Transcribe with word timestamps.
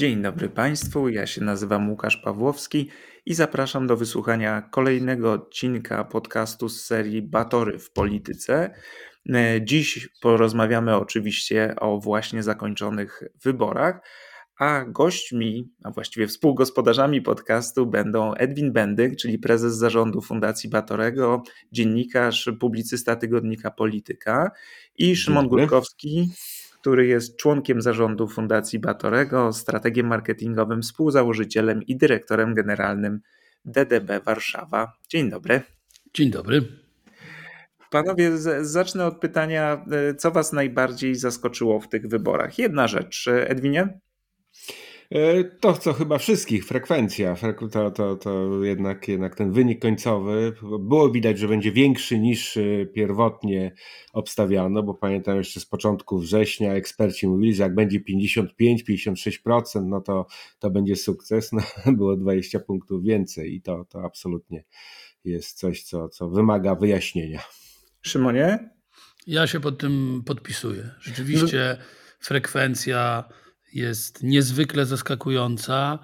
Dzień 0.00 0.22
dobry 0.22 0.48
Państwu, 0.48 1.08
ja 1.08 1.26
się 1.26 1.44
nazywam 1.44 1.90
Łukasz 1.90 2.16
Pawłowski 2.16 2.88
i 3.26 3.34
zapraszam 3.34 3.86
do 3.86 3.96
wysłuchania 3.96 4.62
kolejnego 4.62 5.32
odcinka 5.32 6.04
podcastu 6.04 6.68
z 6.68 6.84
serii 6.84 7.22
Batory 7.22 7.78
w 7.78 7.92
polityce. 7.92 8.74
E, 9.34 9.60
dziś 9.64 10.08
porozmawiamy 10.22 10.96
oczywiście 10.96 11.74
o 11.80 11.98
właśnie 11.98 12.42
zakończonych 12.42 13.22
wyborach, 13.44 14.00
a 14.58 14.84
gośćmi, 14.84 15.70
a 15.84 15.90
właściwie 15.90 16.26
współgospodarzami 16.26 17.22
podcastu 17.22 17.86
będą 17.86 18.34
Edwin 18.34 18.72
Bendyk, 18.72 19.16
czyli 19.16 19.38
prezes 19.38 19.76
zarządu 19.76 20.20
Fundacji 20.20 20.70
Batorego, 20.70 21.42
dziennikarz, 21.72 22.50
publicysta 22.60 23.16
tygodnika 23.16 23.70
Polityka 23.70 24.50
i 24.98 25.16
Szymon 25.16 25.48
Górkowski, 25.48 26.30
który 26.80 27.06
jest 27.06 27.36
członkiem 27.36 27.82
zarządu 27.82 28.28
Fundacji 28.28 28.78
Batorego, 28.78 29.52
strategiem 29.52 30.06
marketingowym, 30.06 30.82
współzałożycielem 30.82 31.82
i 31.82 31.96
dyrektorem 31.96 32.54
generalnym 32.54 33.20
DDB 33.64 34.24
Warszawa. 34.24 34.92
Dzień 35.08 35.30
dobry. 35.30 35.62
Dzień 36.14 36.30
dobry. 36.30 36.62
Panowie, 37.90 38.30
zacznę 38.60 39.06
od 39.06 39.20
pytania, 39.20 39.84
e, 39.90 40.14
co 40.14 40.30
Was 40.30 40.52
najbardziej 40.52 41.14
zaskoczyło 41.14 41.80
w 41.80 41.88
tych 41.88 42.06
wyborach? 42.06 42.58
Jedna 42.58 42.88
rzecz. 42.88 43.28
Edwinie? 43.28 44.00
E, 45.10 45.44
to, 45.44 45.72
co 45.72 45.92
chyba 45.92 46.18
wszystkich, 46.18 46.66
frekwencja. 46.66 47.36
To, 47.72 47.90
to, 47.90 48.16
to 48.16 48.64
jednak, 48.64 49.08
jednak 49.08 49.36
ten 49.36 49.52
wynik 49.52 49.82
końcowy 49.82 50.52
było 50.80 51.10
widać, 51.10 51.38
że 51.38 51.48
będzie 51.48 51.72
większy 51.72 52.18
niż 52.18 52.56
e, 52.56 52.86
pierwotnie 52.86 53.72
obstawiano, 54.12 54.82
bo 54.82 54.94
pamiętam 54.94 55.36
jeszcze 55.36 55.60
z 55.60 55.66
początku 55.66 56.18
września 56.18 56.74
eksperci 56.74 57.28
mówili, 57.28 57.54
że 57.54 57.62
jak 57.62 57.74
będzie 57.74 58.00
55-56%, 58.00 59.84
no 59.86 60.00
to, 60.00 60.26
to 60.58 60.70
będzie 60.70 60.96
sukces. 60.96 61.52
No, 61.52 61.62
było 61.96 62.16
20 62.16 62.60
punktów 62.60 63.02
więcej 63.02 63.54
i 63.54 63.62
to, 63.62 63.84
to 63.84 64.04
absolutnie 64.04 64.64
jest 65.24 65.58
coś, 65.58 65.82
co, 65.82 66.08
co 66.08 66.28
wymaga 66.28 66.74
wyjaśnienia. 66.74 67.40
Szymonie? 68.02 68.70
Ja 69.26 69.46
się 69.46 69.60
pod 69.60 69.78
tym 69.78 70.22
podpisuję. 70.26 70.90
Rzeczywiście 71.00 71.76
no. 71.78 71.84
frekwencja 72.20 73.24
jest 73.72 74.22
niezwykle 74.22 74.86
zaskakująca 74.86 75.98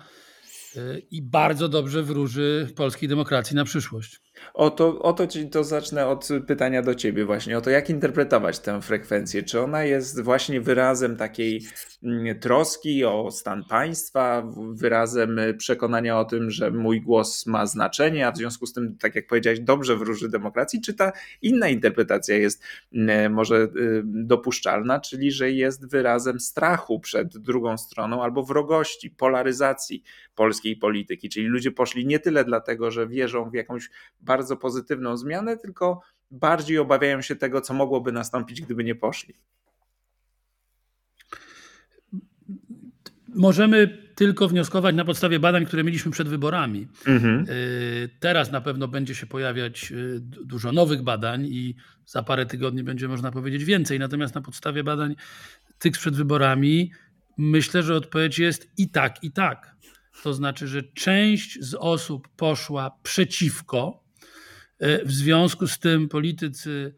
y, 0.76 1.02
i 1.10 1.22
bardzo 1.22 1.68
dobrze 1.68 2.02
wróży 2.02 2.72
polskiej 2.76 3.08
demokracji 3.08 3.56
na 3.56 3.64
przyszłość. 3.64 4.25
O 4.54 4.70
to, 4.70 4.98
o 4.98 5.12
to, 5.12 5.26
to 5.50 5.64
zacznę 5.64 6.06
od 6.06 6.28
pytania 6.46 6.82
do 6.82 6.94
ciebie 6.94 7.24
właśnie, 7.24 7.58
o 7.58 7.60
to 7.60 7.70
jak 7.70 7.90
interpretować 7.90 8.58
tę 8.58 8.82
frekwencję. 8.82 9.42
Czy 9.42 9.60
ona 9.60 9.84
jest 9.84 10.20
właśnie 10.22 10.60
wyrazem 10.60 11.16
takiej 11.16 11.62
mm, 12.02 12.40
troski 12.40 13.04
o 13.04 13.30
stan 13.30 13.64
państwa, 13.64 14.52
wyrazem 14.72 15.40
przekonania 15.58 16.20
o 16.20 16.24
tym, 16.24 16.50
że 16.50 16.70
mój 16.70 17.00
głos 17.00 17.46
ma 17.46 17.66
znaczenie, 17.66 18.26
a 18.26 18.32
w 18.32 18.36
związku 18.36 18.66
z 18.66 18.72
tym, 18.72 18.96
tak 18.98 19.14
jak 19.14 19.26
powiedziałeś, 19.26 19.60
dobrze 19.60 19.96
wróży 19.96 20.28
demokracji, 20.28 20.80
czy 20.80 20.94
ta 20.94 21.12
inna 21.42 21.68
interpretacja 21.68 22.36
jest 22.36 22.62
mm, 22.94 23.32
może 23.32 23.56
y, 23.56 24.02
dopuszczalna, 24.04 25.00
czyli 25.00 25.32
że 25.32 25.50
jest 25.50 25.90
wyrazem 25.90 26.40
strachu 26.40 27.00
przed 27.00 27.38
drugą 27.38 27.78
stroną 27.78 28.22
albo 28.22 28.42
wrogości, 28.42 29.10
polaryzacji 29.10 30.02
polskiej 30.34 30.76
polityki, 30.76 31.28
czyli 31.28 31.46
ludzie 31.46 31.70
poszli 31.70 32.06
nie 32.06 32.18
tyle 32.18 32.44
dlatego, 32.44 32.90
że 32.90 33.06
wierzą 33.06 33.50
w 33.50 33.54
jakąś 33.54 33.90
bardzo 34.26 34.56
pozytywną 34.56 35.16
zmianę, 35.16 35.56
tylko 35.56 36.00
bardziej 36.30 36.78
obawiają 36.78 37.22
się 37.22 37.36
tego, 37.36 37.60
co 37.60 37.74
mogłoby 37.74 38.12
nastąpić, 38.12 38.60
gdyby 38.60 38.84
nie 38.84 38.94
poszli. 38.94 39.34
Możemy 43.28 44.06
tylko 44.14 44.48
wnioskować 44.48 44.94
na 44.94 45.04
podstawie 45.04 45.38
badań, 45.38 45.66
które 45.66 45.84
mieliśmy 45.84 46.12
przed 46.12 46.28
wyborami. 46.28 46.88
Mhm. 47.06 47.46
Y, 47.48 48.10
teraz 48.20 48.52
na 48.52 48.60
pewno 48.60 48.88
będzie 48.88 49.14
się 49.14 49.26
pojawiać 49.26 49.92
y, 49.92 50.20
dużo 50.20 50.72
nowych 50.72 51.02
badań 51.02 51.46
i 51.46 51.76
za 52.06 52.22
parę 52.22 52.46
tygodni 52.46 52.82
będzie 52.82 53.08
można 53.08 53.30
powiedzieć 53.32 53.64
więcej. 53.64 53.98
Natomiast 53.98 54.34
na 54.34 54.40
podstawie 54.40 54.84
badań 54.84 55.16
tych 55.78 55.92
przed 55.92 56.16
wyborami 56.16 56.92
myślę, 57.38 57.82
że 57.82 57.94
odpowiedź 57.94 58.38
jest 58.38 58.68
i 58.78 58.90
tak, 58.90 59.24
i 59.24 59.32
tak. 59.32 59.76
To 60.22 60.34
znaczy, 60.34 60.68
że 60.68 60.82
część 60.82 61.58
z 61.60 61.74
osób 61.74 62.28
poszła 62.36 62.98
przeciwko 63.02 64.05
E, 64.05 64.05
w 64.80 65.12
związku 65.12 65.66
z 65.66 65.78
tym 65.78 66.08
politycy, 66.08 66.94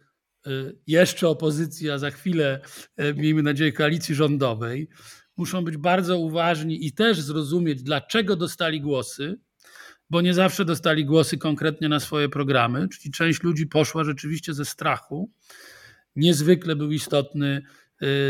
e, 0.47 0.51
jeszcze 0.87 1.29
opozycja, 1.29 1.99
za 1.99 2.11
chwilę, 2.11 2.61
e, 2.97 3.15
miejmy 3.15 3.43
nadzieję, 3.43 3.73
koalicji 3.73 4.15
rządowej, 4.15 4.89
muszą 5.37 5.65
być 5.65 5.77
bardzo 5.77 6.19
uważni 6.19 6.87
i 6.87 6.93
też 6.93 7.21
zrozumieć, 7.21 7.83
dlaczego 7.83 8.37
dostali 8.37 8.81
głosy, 8.81 9.39
bo 10.11 10.21
nie 10.21 10.35
zawsze 10.35 10.65
dostali 10.65 11.05
głosy 11.05 11.39
konkretnie 11.39 11.89
na 11.89 12.01
swoje 12.01 12.29
programy, 12.29 12.89
czyli 12.89 13.13
część 13.13 13.43
ludzi 13.43 13.67
poszła 13.67 14.05
rzeczywiście 14.05 14.55
ze 14.55 14.65
strachu. 14.65 15.31
Niezwykle 16.17 16.77
był 16.77 16.91
istotny 16.91 17.63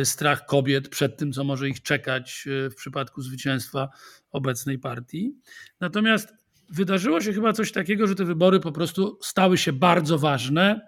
strach 0.04 0.46
kobiet 0.46 0.88
przed 0.88 1.16
tym, 1.16 1.32
co 1.32 1.44
może 1.44 1.68
ich 1.68 1.82
czekać 1.82 2.44
w 2.70 2.74
przypadku 2.74 3.22
zwycięstwa 3.22 3.88
obecnej 4.30 4.78
partii. 4.78 5.34
Natomiast 5.80 6.28
wydarzyło 6.70 7.20
się 7.20 7.32
chyba 7.32 7.52
coś 7.52 7.72
takiego, 7.72 8.06
że 8.06 8.14
te 8.14 8.24
wybory 8.24 8.60
po 8.60 8.72
prostu 8.72 9.18
stały 9.22 9.58
się 9.58 9.72
bardzo 9.72 10.18
ważne 10.18 10.80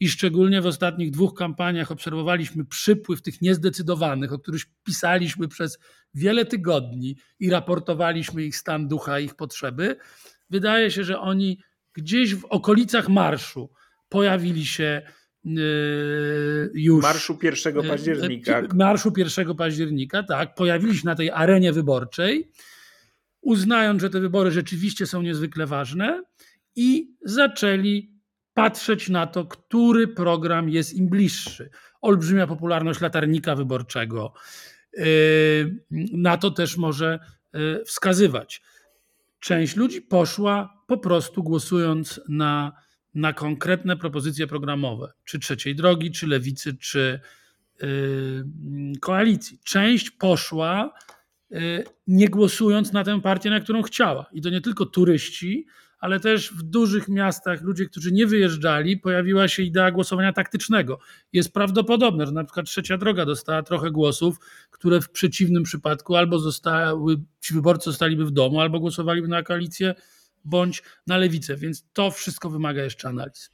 i 0.00 0.08
szczególnie 0.08 0.60
w 0.60 0.66
ostatnich 0.66 1.10
dwóch 1.10 1.34
kampaniach 1.34 1.90
obserwowaliśmy 1.90 2.64
przypływ 2.64 3.22
tych 3.22 3.42
niezdecydowanych, 3.42 4.32
o 4.32 4.38
których 4.38 4.62
pisaliśmy 4.84 5.48
przez 5.48 5.78
wiele 6.14 6.44
tygodni 6.44 7.16
i 7.40 7.50
raportowaliśmy 7.50 8.44
ich 8.44 8.56
stan 8.56 8.88
ducha, 8.88 9.20
ich 9.20 9.34
potrzeby. 9.34 9.96
Wydaje 10.50 10.90
się, 10.90 11.04
że 11.04 11.20
oni 11.20 11.58
gdzieś 11.92 12.34
w 12.34 12.44
okolicach 12.44 13.08
marszu 13.08 13.70
pojawili 14.08 14.66
się 14.66 15.02
yy, 15.44 16.70
już. 16.74 17.02
Marszu 17.02 17.38
1 17.42 17.76
yy, 17.76 17.88
października. 17.88 18.62
Marszu 18.74 19.12
1 19.16 19.56
października, 19.56 20.22
tak. 20.22 20.54
Pojawili 20.54 20.98
się 20.98 21.06
na 21.06 21.14
tej 21.14 21.30
arenie 21.30 21.72
wyborczej 21.72 22.52
uznając, 23.40 24.02
że 24.02 24.10
te 24.10 24.20
wybory 24.20 24.50
rzeczywiście 24.50 25.06
są 25.06 25.22
niezwykle 25.22 25.66
ważne 25.66 26.22
i 26.76 27.14
zaczęli 27.24 28.20
patrzeć 28.54 29.08
na 29.08 29.26
to, 29.26 29.44
który 29.44 30.08
program 30.08 30.68
jest 30.68 30.94
im 30.94 31.08
bliższy. 31.08 31.70
Olbrzymia 32.00 32.46
popularność 32.46 33.00
latarnika 33.00 33.56
wyborczego 33.56 34.32
yy, 34.92 35.04
na 36.12 36.36
to 36.36 36.50
też 36.50 36.76
może 36.76 37.18
yy, 37.52 37.84
wskazywać. 37.84 38.62
Część 39.40 39.76
ludzi 39.76 40.02
poszła 40.02 40.82
po 40.86 40.98
prostu 40.98 41.42
głosując 41.42 42.20
na, 42.28 42.72
na 43.14 43.32
konkretne 43.32 43.96
propozycje 43.96 44.46
programowe, 44.46 45.12
czy 45.24 45.38
trzeciej 45.38 45.76
drogi, 45.76 46.10
czy 46.10 46.26
lewicy, 46.26 46.76
czy 46.76 47.20
yy, 47.82 48.44
koalicji. 49.00 49.58
Część 49.64 50.10
poszła 50.10 50.92
nie 52.06 52.28
głosując 52.28 52.92
na 52.92 53.04
tę 53.04 53.20
partię, 53.20 53.50
na 53.50 53.60
którą 53.60 53.82
chciała. 53.82 54.26
I 54.32 54.40
to 54.40 54.50
nie 54.50 54.60
tylko 54.60 54.86
turyści, 54.86 55.66
ale 55.98 56.20
też 56.20 56.52
w 56.54 56.62
dużych 56.62 57.08
miastach 57.08 57.62
ludzie, 57.62 57.86
którzy 57.86 58.12
nie 58.12 58.26
wyjeżdżali, 58.26 58.96
pojawiła 58.96 59.48
się 59.48 59.62
idea 59.62 59.90
głosowania 59.90 60.32
taktycznego. 60.32 60.98
Jest 61.32 61.52
prawdopodobne, 61.52 62.26
że 62.26 62.32
na 62.32 62.44
przykład 62.44 62.66
trzecia 62.66 62.98
droga 62.98 63.26
dostała 63.26 63.62
trochę 63.62 63.90
głosów, 63.90 64.36
które 64.70 65.00
w 65.00 65.10
przeciwnym 65.10 65.62
przypadku 65.62 66.16
albo 66.16 66.38
zostały, 66.38 67.16
ci 67.40 67.54
wyborcy 67.54 67.84
zostaliby 67.84 68.24
w 68.24 68.30
domu, 68.30 68.60
albo 68.60 68.80
głosowaliby 68.80 69.28
na 69.28 69.42
koalicję, 69.42 69.94
bądź 70.44 70.82
na 71.06 71.16
lewicę. 71.16 71.56
Więc 71.56 71.84
to 71.92 72.10
wszystko 72.10 72.50
wymaga 72.50 72.82
jeszcze 72.82 73.08
analiz. 73.08 73.50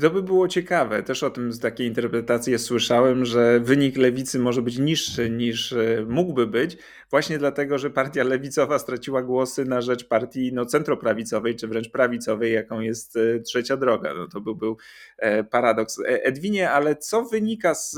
To 0.00 0.10
by 0.10 0.22
było 0.22 0.48
ciekawe. 0.48 1.02
Też 1.02 1.22
o 1.22 1.30
tym 1.30 1.52
z 1.52 1.60
takiej 1.60 1.86
interpretacji 1.86 2.58
słyszałem, 2.58 3.24
że 3.24 3.60
wynik 3.60 3.96
lewicy 3.96 4.38
może 4.38 4.62
być 4.62 4.78
niższy 4.78 5.30
niż 5.30 5.72
e, 5.72 6.06
mógłby 6.08 6.46
być, 6.46 6.76
właśnie 7.10 7.38
dlatego, 7.38 7.78
że 7.78 7.90
partia 7.90 8.24
lewicowa 8.24 8.78
straciła 8.78 9.22
głosy 9.22 9.64
na 9.64 9.80
rzecz 9.80 10.08
partii 10.08 10.52
no, 10.52 10.66
centroprawicowej, 10.66 11.56
czy 11.56 11.68
wręcz 11.68 11.90
prawicowej, 11.90 12.52
jaką 12.52 12.80
jest 12.80 13.16
e, 13.16 13.40
trzecia 13.40 13.76
droga. 13.76 14.14
No, 14.14 14.28
to 14.28 14.40
był, 14.40 14.56
był 14.56 14.76
e, 15.18 15.44
paradoks. 15.44 15.98
Edwinie, 16.06 16.70
ale 16.70 16.96
co 16.96 17.24
wynika 17.24 17.74
z 17.74 17.96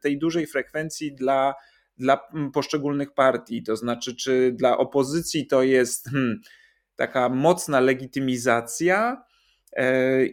tej 0.00 0.18
dużej 0.18 0.46
frekwencji 0.46 1.14
dla, 1.14 1.54
dla 1.98 2.20
poszczególnych 2.52 3.14
partii? 3.14 3.62
To 3.62 3.76
znaczy, 3.76 4.16
czy 4.16 4.52
dla 4.52 4.78
opozycji 4.78 5.46
to 5.46 5.62
jest 5.62 6.10
hmm, 6.10 6.40
taka 6.96 7.28
mocna 7.28 7.80
legitymizacja? 7.80 9.26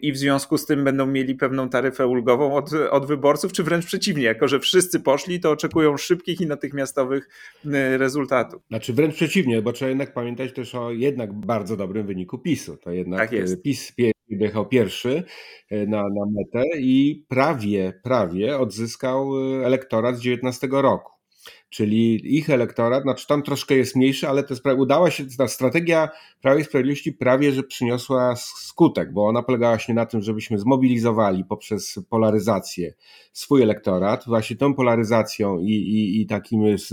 I 0.02 0.12
w 0.12 0.16
związku 0.16 0.58
z 0.58 0.66
tym 0.66 0.84
będą 0.84 1.06
mieli 1.06 1.34
pewną 1.34 1.68
taryfę 1.68 2.06
ulgową 2.06 2.54
od, 2.54 2.72
od 2.90 3.06
wyborców, 3.06 3.52
czy 3.52 3.62
wręcz 3.62 3.86
przeciwnie, 3.86 4.24
jako 4.24 4.48
że 4.48 4.60
wszyscy 4.60 5.00
poszli, 5.00 5.40
to 5.40 5.50
oczekują 5.50 5.96
szybkich 5.96 6.40
i 6.40 6.46
natychmiastowych 6.46 7.28
y, 7.66 7.98
rezultatów. 7.98 8.62
Znaczy 8.68 8.92
wręcz 8.92 9.14
przeciwnie, 9.14 9.62
bo 9.62 9.72
trzeba 9.72 9.88
jednak 9.88 10.14
pamiętać 10.14 10.52
też 10.52 10.74
o 10.74 10.90
jednak 10.90 11.32
bardzo 11.32 11.76
dobrym 11.76 12.06
wyniku 12.06 12.38
PiSu. 12.38 12.76
To 12.76 12.90
jednak 12.90 13.20
tak 13.20 13.32
jest. 13.32 13.62
PiS 13.62 13.92
jechał 14.28 14.68
pierwszy 14.68 15.22
na, 15.70 16.02
na 16.02 16.26
metę 16.32 16.78
i 16.78 17.24
prawie, 17.28 18.00
prawie 18.02 18.58
odzyskał 18.58 19.32
elektorat 19.64 20.16
z 20.16 20.20
19 20.20 20.68
roku 20.70 21.13
czyli 21.70 22.36
ich 22.36 22.50
elektorat, 22.50 23.02
znaczy 23.02 23.26
tam 23.26 23.42
troszkę 23.42 23.74
jest 23.74 23.96
mniejszy, 23.96 24.28
ale 24.28 24.42
to 24.42 24.74
udała 24.76 25.10
się, 25.10 25.24
ta 25.38 25.48
strategia 25.48 26.08
Prawa 26.40 26.60
i 26.60 26.64
Sprawiedliwości 26.64 27.12
prawie, 27.12 27.52
że 27.52 27.62
przyniosła 27.62 28.36
skutek, 28.36 29.12
bo 29.12 29.26
ona 29.26 29.42
polegała 29.42 29.78
się 29.78 29.94
na 29.94 30.06
tym, 30.06 30.22
żebyśmy 30.22 30.58
zmobilizowali 30.58 31.44
poprzez 31.44 31.98
polaryzację 32.08 32.94
swój 33.32 33.62
elektorat, 33.62 34.24
właśnie 34.26 34.56
tą 34.56 34.74
polaryzacją 34.74 35.58
i, 35.58 35.72
i, 35.72 36.20
i 36.20 36.26
takim 36.26 36.78
z, 36.78 36.92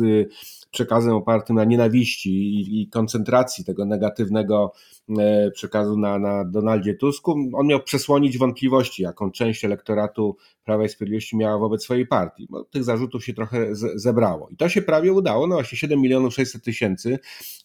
przekazem 0.71 1.13
opartym 1.13 1.55
na 1.55 1.63
nienawiści 1.63 2.29
i, 2.29 2.81
i 2.81 2.87
koncentracji 2.87 3.65
tego 3.65 3.85
negatywnego 3.85 4.73
e, 5.19 5.51
przekazu 5.51 5.97
na, 5.97 6.19
na 6.19 6.45
Donaldzie 6.45 6.93
Tusku, 6.93 7.49
on 7.53 7.67
miał 7.67 7.83
przesłonić 7.83 8.37
wątpliwości, 8.37 9.03
jaką 9.03 9.31
część 9.31 9.65
elektoratu 9.65 10.37
Prawa 10.63 10.85
i 10.85 10.89
Sprawiedliwości 10.89 11.37
miała 11.37 11.57
wobec 11.57 11.83
swojej 11.83 12.07
partii. 12.07 12.47
Bo 12.49 12.63
tych 12.63 12.83
zarzutów 12.83 13.25
się 13.25 13.33
trochę 13.33 13.67
zebrało. 13.95 14.49
I 14.51 14.55
to 14.55 14.69
się 14.69 14.81
prawie 14.81 15.13
udało. 15.13 15.47
No 15.47 15.55
właśnie 15.55 15.77
7 15.77 16.01
milionów 16.01 16.33
600 16.33 16.63
tysięcy 16.63 17.19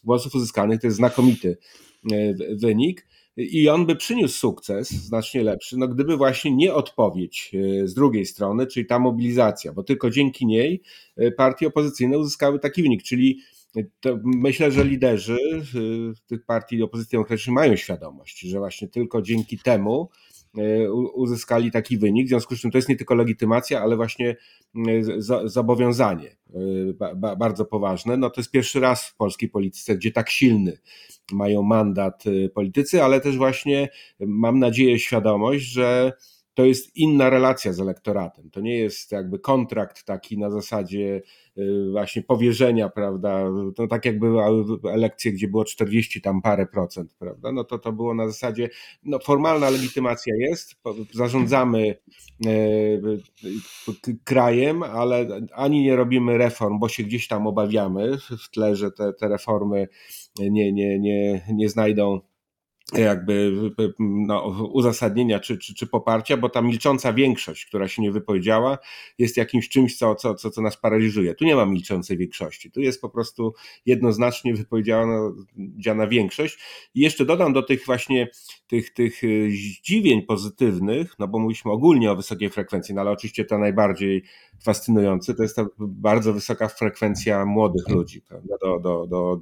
głosów 0.05 0.35
uzyskanych 0.35 0.81
to 0.81 0.87
jest 0.87 0.97
znakomity 0.97 1.59
e, 2.13 2.35
wynik. 2.57 3.07
I 3.37 3.69
on 3.69 3.87
by 3.87 3.97
przyniósł 3.97 4.39
sukces 4.39 4.91
znacznie 4.91 5.43
lepszy, 5.43 5.79
no 5.79 5.89
gdyby 5.89 6.17
właśnie 6.17 6.55
nie 6.55 6.75
odpowiedź 6.75 7.53
e, 7.55 7.89
z 7.89 7.95
drugiej 7.95 8.27
strony, 8.27 8.67
czyli 8.67 8.87
ta 8.87 8.99
mobilizacja, 8.99 9.73
bo 9.73 9.83
tylko 9.83 10.11
dzięki 10.11 10.47
niej 10.47 10.83
e, 11.17 11.31
partie 11.31 11.67
opozycyjne 11.67 12.19
uzyskały 12.19 12.59
taki 12.59 12.83
wynik, 12.83 13.03
czyli 13.03 13.41
myślę, 14.25 14.73
że 14.73 14.85
liderzy 14.85 15.39
tych 16.27 16.45
partii 16.45 16.83
opozycji 16.83 17.17
demokratycznej 17.17 17.55
mają 17.55 17.77
świadomość, 17.77 18.41
że 18.41 18.59
właśnie 18.59 18.89
tylko 18.89 19.23
dzięki 19.23 19.59
temu 19.59 20.09
E, 20.59 20.93
uzyskali 20.93 21.71
taki 21.71 21.99
wynik. 21.99 22.27
W 22.27 22.29
związku 22.29 22.57
z 22.57 22.61
czym 22.61 22.71
to 22.71 22.79
jest 22.79 22.89
nie 22.89 22.97
tylko 22.97 23.15
legitymacja, 23.15 23.81
ale 23.83 23.97
właśnie 23.97 24.37
e, 24.89 25.03
zobowiązanie 25.45 26.37
e, 27.01 27.37
bardzo 27.37 27.65
poważne. 27.65 28.17
No 28.17 28.31
to 28.31 28.41
jest 28.41 28.51
pierwszy 28.51 28.81
raz 28.81 29.07
w 29.07 29.17
polskiej 29.17 29.49
polityce, 29.49 29.97
gdzie 29.97 30.13
tak 30.13 30.31
silny 30.31 30.79
mają 31.33 31.63
mandat 31.63 32.25
politycy, 32.55 33.03
ale 33.03 33.21
też 33.21 33.37
właśnie 33.37 33.89
mam 34.21 34.59
nadzieję 34.59 34.99
świadomość, 34.99 35.65
że 35.65 36.13
to 36.57 36.65
jest 36.65 36.97
inna 36.97 37.31
relacja 37.31 37.73
z 37.73 37.81
elektoratem. 37.81 38.51
To 38.51 38.61
nie 38.61 38.77
jest 38.77 39.13
jakby 39.13 39.39
kontrakt 39.39 40.05
taki 40.05 40.39
na 40.39 40.51
zasadzie 40.51 41.23
y, 41.59 41.91
właśnie 41.91 42.23
powierzenia, 42.23 42.89
prawda? 42.89 43.45
To 43.77 43.87
tak 43.87 44.05
jak 44.05 44.19
były 44.19 44.43
elekcje, 44.93 45.33
gdzie 45.33 45.49
było 45.49 45.65
40 45.65 46.21
tam 46.21 46.43
parę 46.43 46.67
procent, 46.67 47.15
prawda? 47.19 47.53
No 47.53 47.65
to 47.65 47.79
to 47.79 47.93
było 47.93 48.15
na 48.15 48.27
zasadzie, 48.27 48.69
no 49.05 49.19
formalna 49.19 49.71
legitymacja 49.71 50.35
jest, 50.39 50.75
zarządzamy 51.13 51.97
y, 52.47 53.23
krajem, 54.25 54.83
ale 54.83 55.29
ani 55.53 55.83
nie 55.83 55.97
robimy 55.97 56.39
reform, 56.39 56.79
bo 56.79 56.89
się 56.89 57.03
gdzieś 57.03 57.29
tam 57.29 57.47
obawiamy 57.47 58.19
w 58.45 58.51
tle, 58.51 58.77
że 58.77 58.91
te, 58.91 59.13
te 59.13 59.29
reformy 59.29 59.89
nie, 60.39 60.73
nie, 60.73 60.99
nie, 60.99 61.47
nie 61.53 61.69
znajdą 61.69 62.21
jakby 62.93 63.53
no, 63.99 64.69
uzasadnienia 64.73 65.41
czy, 65.41 65.59
czy, 65.59 65.75
czy 65.75 65.87
poparcia, 65.87 66.37
bo 66.37 66.49
ta 66.49 66.63
milcząca 66.63 67.13
większość, 67.13 67.67
która 67.67 67.89
się 67.89 68.03
nie 68.03 68.13
wypowiedziała, 68.13 68.79
jest 69.19 69.37
jakimś 69.37 69.69
czymś, 69.69 69.97
co, 69.97 70.15
co, 70.15 70.35
co, 70.35 70.51
co 70.51 70.63
nas 70.63 70.77
paraliżuje. 70.77 71.35
Tu 71.35 71.45
nie 71.45 71.57
ma 71.57 71.67
milczącej 71.67 72.17
większości, 72.17 72.71
tu 72.71 72.81
jest 72.81 73.01
po 73.01 73.09
prostu 73.09 73.55
jednoznacznie 73.87 74.55
wypowiedziana 74.55 76.07
większość. 76.09 76.59
I 76.95 77.01
jeszcze 77.01 77.25
dodam 77.25 77.53
do 77.53 77.63
tych 77.63 77.87
właśnie 77.87 78.29
tych, 78.67 78.95
tych 78.95 79.25
y, 79.25 79.51
zdziwień 79.51 80.23
pozytywnych, 80.23 81.15
no 81.19 81.29
bo 81.29 81.39
mówiliśmy 81.39 81.73
ogólnie 81.73 82.11
o 82.11 82.17
wysokiej 82.17 82.51
frekwencji, 82.51 82.95
no 82.95 83.01
ale 83.01 83.11
oczywiście 83.11 83.45
to 83.45 83.59
najbardziej 83.59 84.23
fascynujące 84.65 85.35
to 85.35 85.43
jest 85.43 85.57
ta 85.57 85.67
bardzo 85.79 86.33
wysoka 86.33 86.69
frekwencja 86.69 87.47
młodych 87.47 87.89
ludzi, 87.89 88.23
prawda, 88.23 88.55
do, 88.63 88.79
do, 88.79 89.07
do 89.07 89.41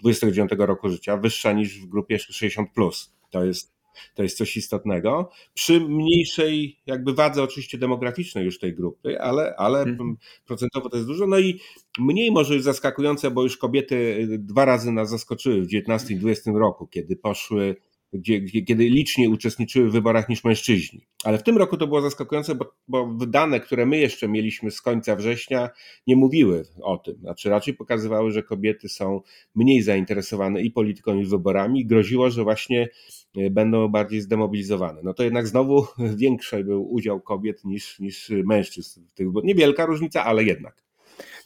29 0.00 0.50
roku 0.58 0.88
życia, 0.88 1.16
wyższa 1.16 1.52
niż 1.52 1.80
w 1.80 1.86
grupie 1.86 2.16
60+. 2.16 2.66
Plus. 2.74 3.12
To 3.30 3.44
jest 3.44 3.72
to 4.14 4.22
jest 4.22 4.38
coś 4.38 4.56
istotnego. 4.56 5.30
Przy 5.54 5.80
mniejszej 5.80 6.80
jakby 6.86 7.14
wadze 7.14 7.42
oczywiście 7.42 7.78
demograficznej 7.78 8.44
już 8.44 8.58
tej 8.58 8.74
grupy, 8.74 9.20
ale, 9.20 9.54
ale 9.56 9.82
mhm. 9.82 10.16
procentowo 10.46 10.88
to 10.88 10.96
jest 10.96 11.08
dużo. 11.08 11.26
No 11.26 11.38
i 11.38 11.60
mniej 11.98 12.30
może 12.30 12.54
już 12.54 12.62
zaskakujące, 12.62 13.30
bo 13.30 13.42
już 13.42 13.56
kobiety 13.56 14.26
dwa 14.38 14.64
razy 14.64 14.92
nas 14.92 15.10
zaskoczyły 15.10 15.62
w 15.62 15.66
19 15.66 16.14
i 16.14 16.16
20 16.16 16.50
roku, 16.54 16.86
kiedy 16.86 17.16
poszły 17.16 17.76
gdzie, 18.12 18.40
gdzie, 18.40 18.62
kiedy 18.62 18.84
licznie 18.84 19.30
uczestniczyły 19.30 19.90
w 19.90 19.92
wyborach 19.92 20.28
niż 20.28 20.44
mężczyźni. 20.44 21.06
Ale 21.24 21.38
w 21.38 21.42
tym 21.42 21.58
roku 21.58 21.76
to 21.76 21.86
było 21.86 22.00
zaskakujące, 22.00 22.54
bo, 22.54 22.74
bo 22.88 23.26
dane, 23.26 23.60
które 23.60 23.86
my 23.86 23.98
jeszcze 23.98 24.28
mieliśmy 24.28 24.70
z 24.70 24.80
końca 24.80 25.16
września, 25.16 25.70
nie 26.06 26.16
mówiły 26.16 26.64
o 26.82 26.98
tym. 26.98 27.16
Znaczy 27.16 27.50
raczej 27.50 27.74
pokazywały, 27.74 28.30
że 28.30 28.42
kobiety 28.42 28.88
są 28.88 29.20
mniej 29.54 29.82
zainteresowane 29.82 30.62
i 30.62 30.70
polityką, 30.70 31.20
i 31.20 31.24
wyborami. 31.24 31.86
Groziło, 31.86 32.30
że 32.30 32.42
właśnie 32.44 32.88
e, 33.36 33.50
będą 33.50 33.88
bardziej 33.88 34.20
zdemobilizowane. 34.20 35.00
No 35.04 35.14
to 35.14 35.22
jednak 35.22 35.46
znowu 35.46 35.86
większy 36.16 36.64
był 36.64 36.92
udział 36.92 37.20
kobiet 37.20 37.64
niż, 37.64 37.98
niż 37.98 38.32
mężczyzn. 38.44 39.04
Niewielka 39.44 39.86
różnica, 39.86 40.24
ale 40.24 40.44
jednak. 40.44 40.82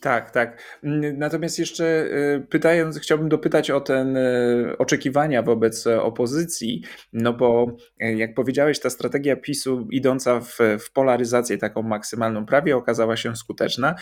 Tak, 0.00 0.30
tak. 0.30 0.78
Natomiast 1.16 1.58
jeszcze 1.58 1.84
y, 1.84 2.46
pytając, 2.50 2.98
chciałbym 2.98 3.28
dopytać 3.28 3.70
o 3.70 3.80
ten 3.80 4.16
y, 4.16 4.74
oczekiwania 4.78 5.42
wobec 5.42 5.86
opozycji, 5.86 6.82
no 7.12 7.32
bo 7.32 7.76
y, 8.02 8.14
jak 8.14 8.34
powiedziałeś, 8.34 8.80
ta 8.80 8.90
strategia 8.90 9.36
PiSu 9.36 9.88
idąca 9.90 10.40
w, 10.40 10.58
w 10.78 10.92
polaryzację 10.92 11.58
taką 11.58 11.82
maksymalną 11.82 12.46
prawie 12.46 12.76
okazała 12.76 13.16
się 13.16 13.36
skuteczna. 13.36 13.94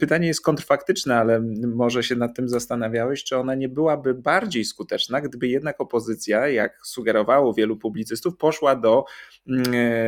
Pytanie 0.00 0.26
jest 0.26 0.40
kontrfaktyczne, 0.40 1.16
ale 1.16 1.40
może 1.76 2.02
się 2.02 2.16
nad 2.16 2.36
tym 2.36 2.48
zastanawiałeś, 2.48 3.24
czy 3.24 3.36
ona 3.36 3.54
nie 3.54 3.68
byłaby 3.68 4.14
bardziej 4.14 4.64
skuteczna, 4.64 5.20
gdyby 5.20 5.48
jednak 5.48 5.80
opozycja, 5.80 6.48
jak 6.48 6.78
sugerowało 6.86 7.54
wielu 7.54 7.76
publicystów, 7.76 8.36
poszła 8.36 8.76
do, 8.76 9.04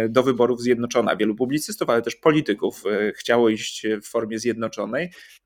do 0.09 0.23
wyborów 0.23 0.61
zjednoczona. 0.61 1.17
Wielu 1.17 1.35
publicystów, 1.35 1.91
ale 1.91 2.03
też 2.03 2.17
polityków 2.17 2.83
chciało 3.15 3.49
iść 3.49 3.87
w 4.03 4.07
formie 4.07 4.39
zjednoczonej 4.39 4.90